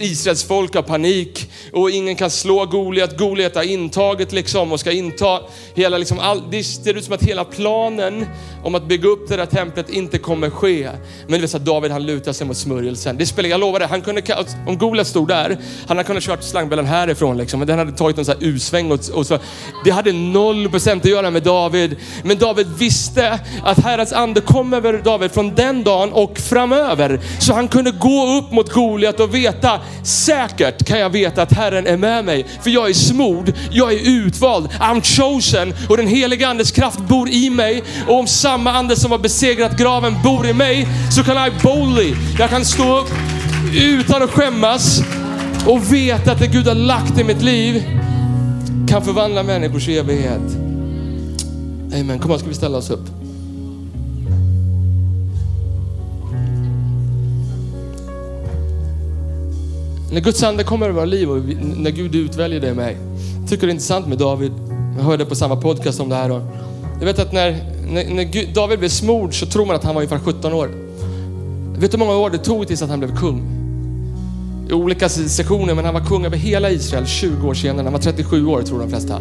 Israels 0.00 0.44
folk 0.44 0.74
har 0.74 0.82
panik 0.82 1.50
och 1.72 1.90
ingen 1.90 2.16
kan 2.16 2.30
slå 2.30 2.66
Goliat. 2.66 3.18
Goliat 3.18 3.54
har 3.54 3.62
intagit 3.62 4.32
liksom 4.32 4.72
och 4.72 4.80
ska 4.80 4.92
inta 4.92 5.40
hela, 5.74 5.98
liksom, 5.98 6.18
all, 6.18 6.42
det 6.50 6.64
ser 6.64 6.94
ut 6.94 7.04
som 7.04 7.14
att 7.14 7.22
hela 7.22 7.44
planen 7.44 8.26
om 8.64 8.74
att 8.74 8.88
bygga 8.88 9.08
upp 9.08 9.28
det 9.28 9.36
där 9.36 9.46
templet 9.46 9.90
inte 9.90 10.18
kommer 10.18 10.50
ske. 10.50 10.90
Men 11.28 11.40
det 11.40 11.48
så 11.48 11.56
att 11.56 11.64
David 11.64 11.90
han 11.90 12.06
lutar 12.06 12.32
sig 12.32 12.46
mot 12.46 12.56
smörjelsen. 12.56 13.16
Det 13.16 13.26
spelar, 13.26 13.48
jag 13.48 13.60
lovar 13.60 13.80
det, 13.80 13.86
han 13.86 14.02
kunde, 14.02 14.22
om 14.66 14.78
Goliat 14.78 15.06
stod 15.06 15.28
där, 15.28 15.58
han 15.88 15.96
hade 15.96 16.06
kunnat 16.06 16.22
kört 16.22 16.42
slangbällen 16.42 16.86
härifrån 16.86 17.36
liksom, 17.36 17.58
men 17.58 17.66
den 17.68 17.78
hade 17.78 17.92
tagit 17.92 18.18
en 18.18 18.24
sån 18.24 18.34
här 18.40 18.48
U-sväng 18.48 18.92
och, 18.92 19.00
och 19.14 19.26
så. 19.26 19.38
Det 19.84 19.90
hade 19.90 20.12
noll 20.12 20.68
procent 20.70 21.04
att 21.04 21.10
göra 21.10 21.30
med 21.30 21.42
David. 21.42 21.96
Men 22.22 22.38
David 22.38 22.66
visste 22.78 23.40
att 23.64 23.78
Herrens 23.78 24.12
ande 24.12 24.40
kom 24.40 24.74
över 24.74 25.00
David 25.04 25.32
från 25.32 25.54
den 25.54 25.84
dagen 25.84 26.12
och 26.12 26.38
framöver. 26.38 27.20
Så 27.38 27.54
han 27.54 27.68
kunde 27.68 27.90
gå 27.90 28.38
upp 28.38 28.52
mot 28.52 28.72
Goliat 28.72 29.20
och 29.20 29.34
veta, 29.34 29.80
säkert 30.02 30.86
kan 30.86 30.98
jag 30.98 31.10
veta 31.10 31.42
att 31.42 31.52
Herren 31.52 31.86
är 31.86 31.96
med 31.96 32.24
mig. 32.24 32.46
För 32.62 32.70
jag 32.70 32.88
är 32.88 32.94
smord, 32.94 33.52
jag 33.70 33.92
är 33.92 34.08
utvald, 34.08 34.68
I'm 34.80 35.02
chosen 35.02 35.74
och 35.88 35.96
den 35.96 36.06
heliga 36.06 36.48
andes 36.48 36.70
kraft 36.70 36.98
bor 36.98 37.28
i 37.28 37.50
mig. 37.50 37.82
Och 38.08 38.18
om 38.18 38.26
samma 38.26 38.72
ande 38.72 38.96
som 38.96 39.10
har 39.10 39.18
besegrat 39.18 39.78
graven 39.78 40.14
bor 40.24 40.46
i 40.46 40.52
mig 40.52 40.88
så 41.10 41.24
kan 41.24 41.46
I 41.46 41.50
boldly, 41.62 42.14
jag 42.38 42.50
kan 42.50 42.64
stå 42.64 42.98
upp 42.98 43.08
utan 43.74 44.22
att 44.22 44.30
skämmas 44.30 45.02
och 45.66 45.92
veta 45.92 46.32
att 46.32 46.38
det 46.38 46.46
Gud 46.46 46.68
har 46.68 46.74
lagt 46.74 47.18
i 47.18 47.24
mitt 47.24 47.42
liv 47.42 47.82
kan 48.88 49.04
förvandla 49.04 49.42
människors 49.42 49.88
evighet. 49.88 50.42
Amen. 52.00 52.18
Kom 52.18 52.30
on, 52.30 52.38
ska 52.38 52.48
vi 52.48 52.54
ställa 52.54 52.78
oss 52.78 52.90
upp? 52.90 53.08
När 60.12 60.20
Guds 60.20 60.42
ande 60.42 60.64
kommer 60.64 60.86
över 60.86 60.94
våra 60.94 61.04
liv 61.04 61.30
och 61.30 61.38
när 61.76 61.90
Gud 61.90 62.14
utväljer 62.14 62.60
dig 62.60 62.70
och 62.70 62.76
mig. 62.76 62.96
Jag 63.40 63.50
tycker 63.50 63.66
det 63.66 63.70
är 63.70 63.74
intressant 63.74 64.06
med 64.06 64.18
David. 64.18 64.52
Jag 64.96 65.04
hörde 65.04 65.24
på 65.24 65.34
samma 65.34 65.56
podcast 65.56 66.00
om 66.00 66.08
det 66.08 66.14
här. 66.14 66.28
Jag 66.98 67.06
vet 67.06 67.18
att 67.18 67.32
när, 67.32 67.50
när, 67.88 68.14
när 68.14 68.22
Gud, 68.22 68.48
David 68.54 68.78
blev 68.78 68.88
smord 68.88 69.40
så 69.40 69.46
tror 69.46 69.66
man 69.66 69.76
att 69.76 69.84
han 69.84 69.94
var 69.94 70.02
ungefär 70.02 70.18
17 70.18 70.52
år. 70.52 70.70
Vet 71.78 71.92
du 71.92 71.98
hur 71.98 72.06
många 72.06 72.18
år 72.18 72.30
det 72.30 72.38
tog 72.38 72.66
tills 72.66 72.82
att 72.82 72.90
han 72.90 72.98
blev 72.98 73.16
kung? 73.16 73.42
I 74.68 74.72
olika 74.72 75.08
sessioner, 75.08 75.74
men 75.74 75.84
han 75.84 75.94
var 75.94 76.00
kung 76.00 76.26
över 76.26 76.36
hela 76.36 76.70
Israel 76.70 77.06
20 77.06 77.48
år 77.48 77.54
senare. 77.54 77.84
Han 77.84 77.92
var 77.92 78.00
37 78.00 78.46
år 78.46 78.62
tror 78.62 78.78
de 78.78 78.88
flesta. 78.88 79.20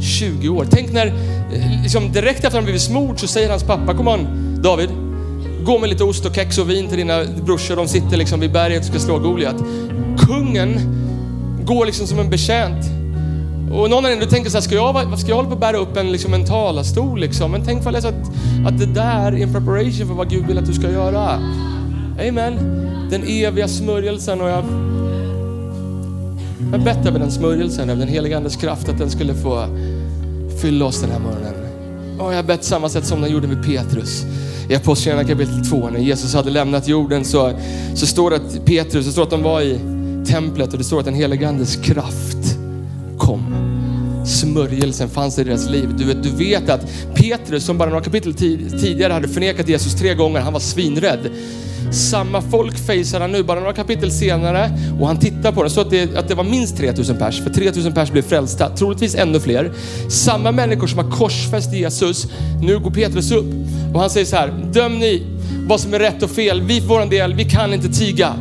20 0.00 0.48
år. 0.48 0.66
Tänk 0.70 0.92
när, 0.92 1.06
eh, 1.06 1.82
liksom 1.82 2.12
direkt 2.12 2.36
efter 2.36 2.48
att 2.48 2.54
han 2.54 2.64
blivit 2.64 2.82
smord 2.82 3.20
så 3.20 3.26
säger 3.26 3.50
hans 3.50 3.62
pappa, 3.62 3.94
kom 3.94 4.08
on 4.08 4.26
David, 4.62 4.90
gå 5.64 5.78
med 5.78 5.88
lite 5.88 6.04
ost 6.04 6.26
och 6.26 6.34
kex 6.34 6.58
och 6.58 6.70
vin 6.70 6.88
till 6.88 6.98
dina 6.98 7.24
brorsor. 7.44 7.76
De 7.76 7.88
sitter 7.88 8.16
liksom 8.16 8.40
vid 8.40 8.52
berget 8.52 8.80
och 8.80 8.86
ska 8.86 8.98
slå 8.98 9.18
Goliat 9.18 9.56
kungen 10.26 10.80
går 11.64 11.86
liksom 11.86 12.06
som 12.06 12.18
en 12.18 12.30
betjänt. 12.30 12.86
Och 13.72 13.90
någon 13.90 14.04
av 14.04 14.10
er 14.10 14.16
du 14.20 14.26
tänker 14.26 14.50
så 14.50 14.56
här, 14.56 14.62
ska 14.62 14.74
jag, 14.74 15.18
ska 15.18 15.28
jag 15.28 15.36
hålla 15.36 15.48
på 15.48 15.54
att 15.54 15.60
bära 15.60 15.76
upp 15.76 15.96
en, 15.96 16.12
liksom 16.12 16.34
en 16.34 16.44
talarstol 16.44 17.20
liksom? 17.20 17.50
Men 17.50 17.64
tänk 17.64 17.82
för 17.82 17.92
att, 17.92 18.04
att 18.66 18.78
det 18.78 18.86
där 18.86 19.32
är 19.32 19.42
en 19.42 19.52
preparation 19.52 20.06
för 20.06 20.14
vad 20.14 20.30
Gud 20.30 20.46
vill 20.46 20.58
att 20.58 20.66
du 20.66 20.74
ska 20.74 20.90
göra. 20.90 21.38
Amen. 22.28 22.54
Den 23.10 23.22
eviga 23.26 23.68
smörjelsen 23.68 24.40
och 24.40 24.48
jag 24.48 24.64
jag 26.72 26.80
bett 26.80 27.06
över 27.06 27.18
den 27.18 27.30
smörjelsen, 27.30 27.90
över 27.90 28.00
den 28.00 28.08
heliga 28.08 28.36
Andes 28.36 28.56
kraft, 28.56 28.88
att 28.88 28.98
den 28.98 29.10
skulle 29.10 29.34
få 29.34 29.64
fylla 30.62 30.84
oss 30.84 31.00
den 31.00 31.10
här 31.10 31.18
morgonen. 31.18 31.54
Och 32.18 32.32
jag 32.32 32.36
har 32.36 32.42
bett 32.42 32.64
samma 32.64 32.88
sätt 32.88 33.06
som 33.06 33.20
den 33.20 33.30
gjorde 33.30 33.48
med 33.48 33.64
Petrus. 33.64 34.24
I 34.68 34.74
Apostlagärningarna 34.74 35.28
kapitel 35.28 35.64
2, 35.70 35.90
när 35.90 35.98
Jesus 35.98 36.34
hade 36.34 36.50
lämnat 36.50 36.88
jorden 36.88 37.24
så, 37.24 37.52
så 37.94 38.06
står 38.06 38.30
det 38.30 38.36
att 38.36 38.64
Petrus, 38.64 39.06
det 39.06 39.12
står 39.12 39.22
att 39.22 39.30
de 39.30 39.42
var 39.42 39.60
i 39.60 39.80
templet 40.26 40.72
och 40.72 40.78
det 40.78 40.84
står 40.84 40.98
att 40.98 41.04
den 41.04 41.14
helige 41.14 41.48
Andes 41.48 41.76
kraft 41.76 42.58
kom. 43.18 43.54
Smörjelsen 44.26 45.08
fanns 45.08 45.38
i 45.38 45.44
deras 45.44 45.70
liv. 45.70 45.88
Du 45.98 46.04
vet, 46.04 46.22
du 46.22 46.30
vet 46.30 46.68
att 46.68 46.80
Petrus 47.14 47.64
som 47.64 47.78
bara 47.78 47.88
några 47.88 48.04
kapitel 48.04 48.34
tidigare 48.34 49.12
hade 49.12 49.28
förnekat 49.28 49.68
Jesus 49.68 49.94
tre 49.94 50.14
gånger, 50.14 50.40
han 50.40 50.52
var 50.52 50.60
svinrädd. 50.60 51.30
Samma 51.92 52.42
folk 52.42 52.78
facear 52.78 53.20
han 53.20 53.32
nu, 53.32 53.42
bara 53.42 53.60
några 53.60 53.72
kapitel 53.72 54.12
senare. 54.12 54.70
Och 55.00 55.06
han 55.06 55.18
tittar 55.18 55.52
på 55.52 55.62
det, 55.62 55.70
så 55.70 55.80
att 55.80 55.90
det, 55.90 56.16
att 56.16 56.28
det 56.28 56.34
var 56.34 56.44
minst 56.44 56.76
3000 56.76 57.16
pers, 57.16 57.40
för 57.42 57.50
3000 57.50 57.92
pers 57.92 58.10
blev 58.10 58.22
frälsta, 58.22 58.68
troligtvis 58.76 59.14
ännu 59.14 59.40
fler. 59.40 59.72
Samma 60.08 60.52
människor 60.52 60.86
som 60.86 60.98
har 60.98 61.10
korsfäst 61.10 61.72
Jesus, 61.72 62.26
nu 62.62 62.78
går 62.78 62.90
Petrus 62.90 63.30
upp 63.30 63.46
och 63.94 64.00
han 64.00 64.10
säger 64.10 64.26
så 64.26 64.36
här, 64.36 64.70
döm 64.72 64.98
ni 64.98 65.22
vad 65.68 65.80
som 65.80 65.94
är 65.94 65.98
rätt 65.98 66.22
och 66.22 66.30
fel. 66.30 66.62
Vi 66.62 66.80
för 66.80 66.88
vår 66.88 67.10
del, 67.10 67.34
vi 67.34 67.44
kan 67.44 67.74
inte 67.74 67.88
tiga. 67.88 68.34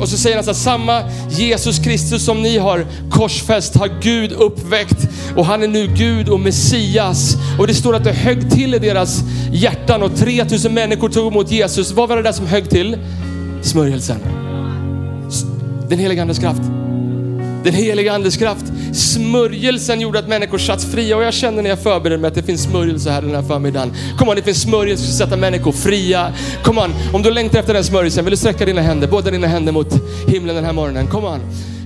Och 0.00 0.08
så 0.08 0.16
säger 0.16 0.36
han 0.36 0.44
så 0.44 0.50
här, 0.50 0.54
samma 0.54 1.02
Jesus 1.30 1.78
Kristus 1.78 2.24
som 2.24 2.42
ni 2.42 2.58
har 2.58 2.86
korsfäst 3.10 3.76
har 3.76 3.90
Gud 4.02 4.32
uppväckt 4.32 5.08
och 5.36 5.46
han 5.46 5.62
är 5.62 5.68
nu 5.68 5.86
Gud 5.86 6.28
och 6.28 6.40
Messias. 6.40 7.36
Och 7.58 7.66
det 7.66 7.74
står 7.74 7.96
att 7.96 8.04
det 8.04 8.12
högg 8.12 8.50
till 8.50 8.74
i 8.74 8.78
deras 8.78 9.20
hjärtan 9.52 10.02
och 10.02 10.16
3000 10.16 10.74
människor 10.74 11.08
tog 11.08 11.32
emot 11.32 11.50
Jesus. 11.50 11.92
Vad 11.92 12.08
var 12.08 12.16
det 12.16 12.22
där 12.22 12.32
som 12.32 12.46
högg 12.46 12.70
till? 12.70 12.96
Smörjelsen. 13.62 14.18
Den 15.88 15.98
heliga 15.98 16.22
Andes 16.22 16.38
kraft. 16.38 16.62
Den 17.64 17.74
heliga 17.74 18.12
Andes 18.12 18.36
kraft. 18.36 18.64
Smörjelsen 18.92 20.00
gjorde 20.00 20.18
att 20.18 20.28
människor 20.28 20.58
satts 20.58 20.84
fria 20.84 21.16
och 21.16 21.22
jag 21.22 21.34
känner 21.34 21.62
när 21.62 21.70
jag 21.70 21.82
förbereder 21.82 22.18
mig 22.18 22.28
att 22.28 22.34
det 22.34 22.42
finns 22.42 22.62
smörjelse 22.62 23.10
här 23.10 23.22
den 23.22 23.34
här 23.34 23.42
förmiddagen. 23.42 23.92
Kom 24.18 24.28
on, 24.28 24.36
det 24.36 24.42
finns 24.42 24.62
smörjelse 24.62 25.04
som 25.04 25.12
sätter 25.12 25.30
sätta 25.30 25.40
människor 25.40 25.72
fria. 25.72 26.32
Kom 26.62 26.78
on, 26.78 26.90
om 27.14 27.22
du 27.22 27.30
längtar 27.30 27.58
efter 27.58 27.74
den 27.74 27.84
smörjelsen, 27.84 28.24
vill 28.24 28.30
du 28.30 28.36
sträcka 28.36 28.64
dina 28.64 28.80
händer, 28.80 29.08
båda 29.08 29.30
dina 29.30 29.46
händer 29.46 29.72
mot 29.72 29.94
himlen 30.26 30.56
den 30.56 30.64
här 30.64 30.72
morgonen. 30.72 31.06
Kom 31.06 31.24
on. 31.24 31.40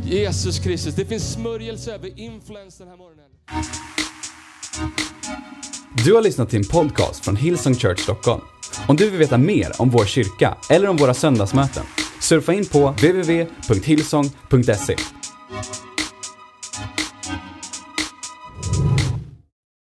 Jesus 0.04 0.58
Kristus, 0.58 0.94
det 0.94 1.04
finns 1.04 1.32
smörjelse 1.32 1.94
över 1.94 2.20
influens 2.20 2.78
den 2.78 2.88
här 2.88 2.96
morgonen. 2.96 3.24
Du 6.04 6.14
har 6.14 6.22
lyssnat 6.22 6.50
till 6.50 6.58
en 6.58 6.64
podcast 6.64 7.24
från 7.24 7.36
Hillsong 7.36 7.74
Church 7.74 8.00
Stockholm. 8.00 8.40
Om 8.88 8.96
du 8.96 9.10
vill 9.10 9.18
veta 9.18 9.38
mer 9.38 9.72
om 9.78 9.90
vår 9.90 10.04
kyrka 10.04 10.56
eller 10.70 10.88
om 10.88 10.96
våra 10.96 11.14
söndagsmöten, 11.14 11.84
surfa 12.20 12.52
in 12.52 12.66
på 12.66 12.90
www.hillsong.se. 12.90 14.96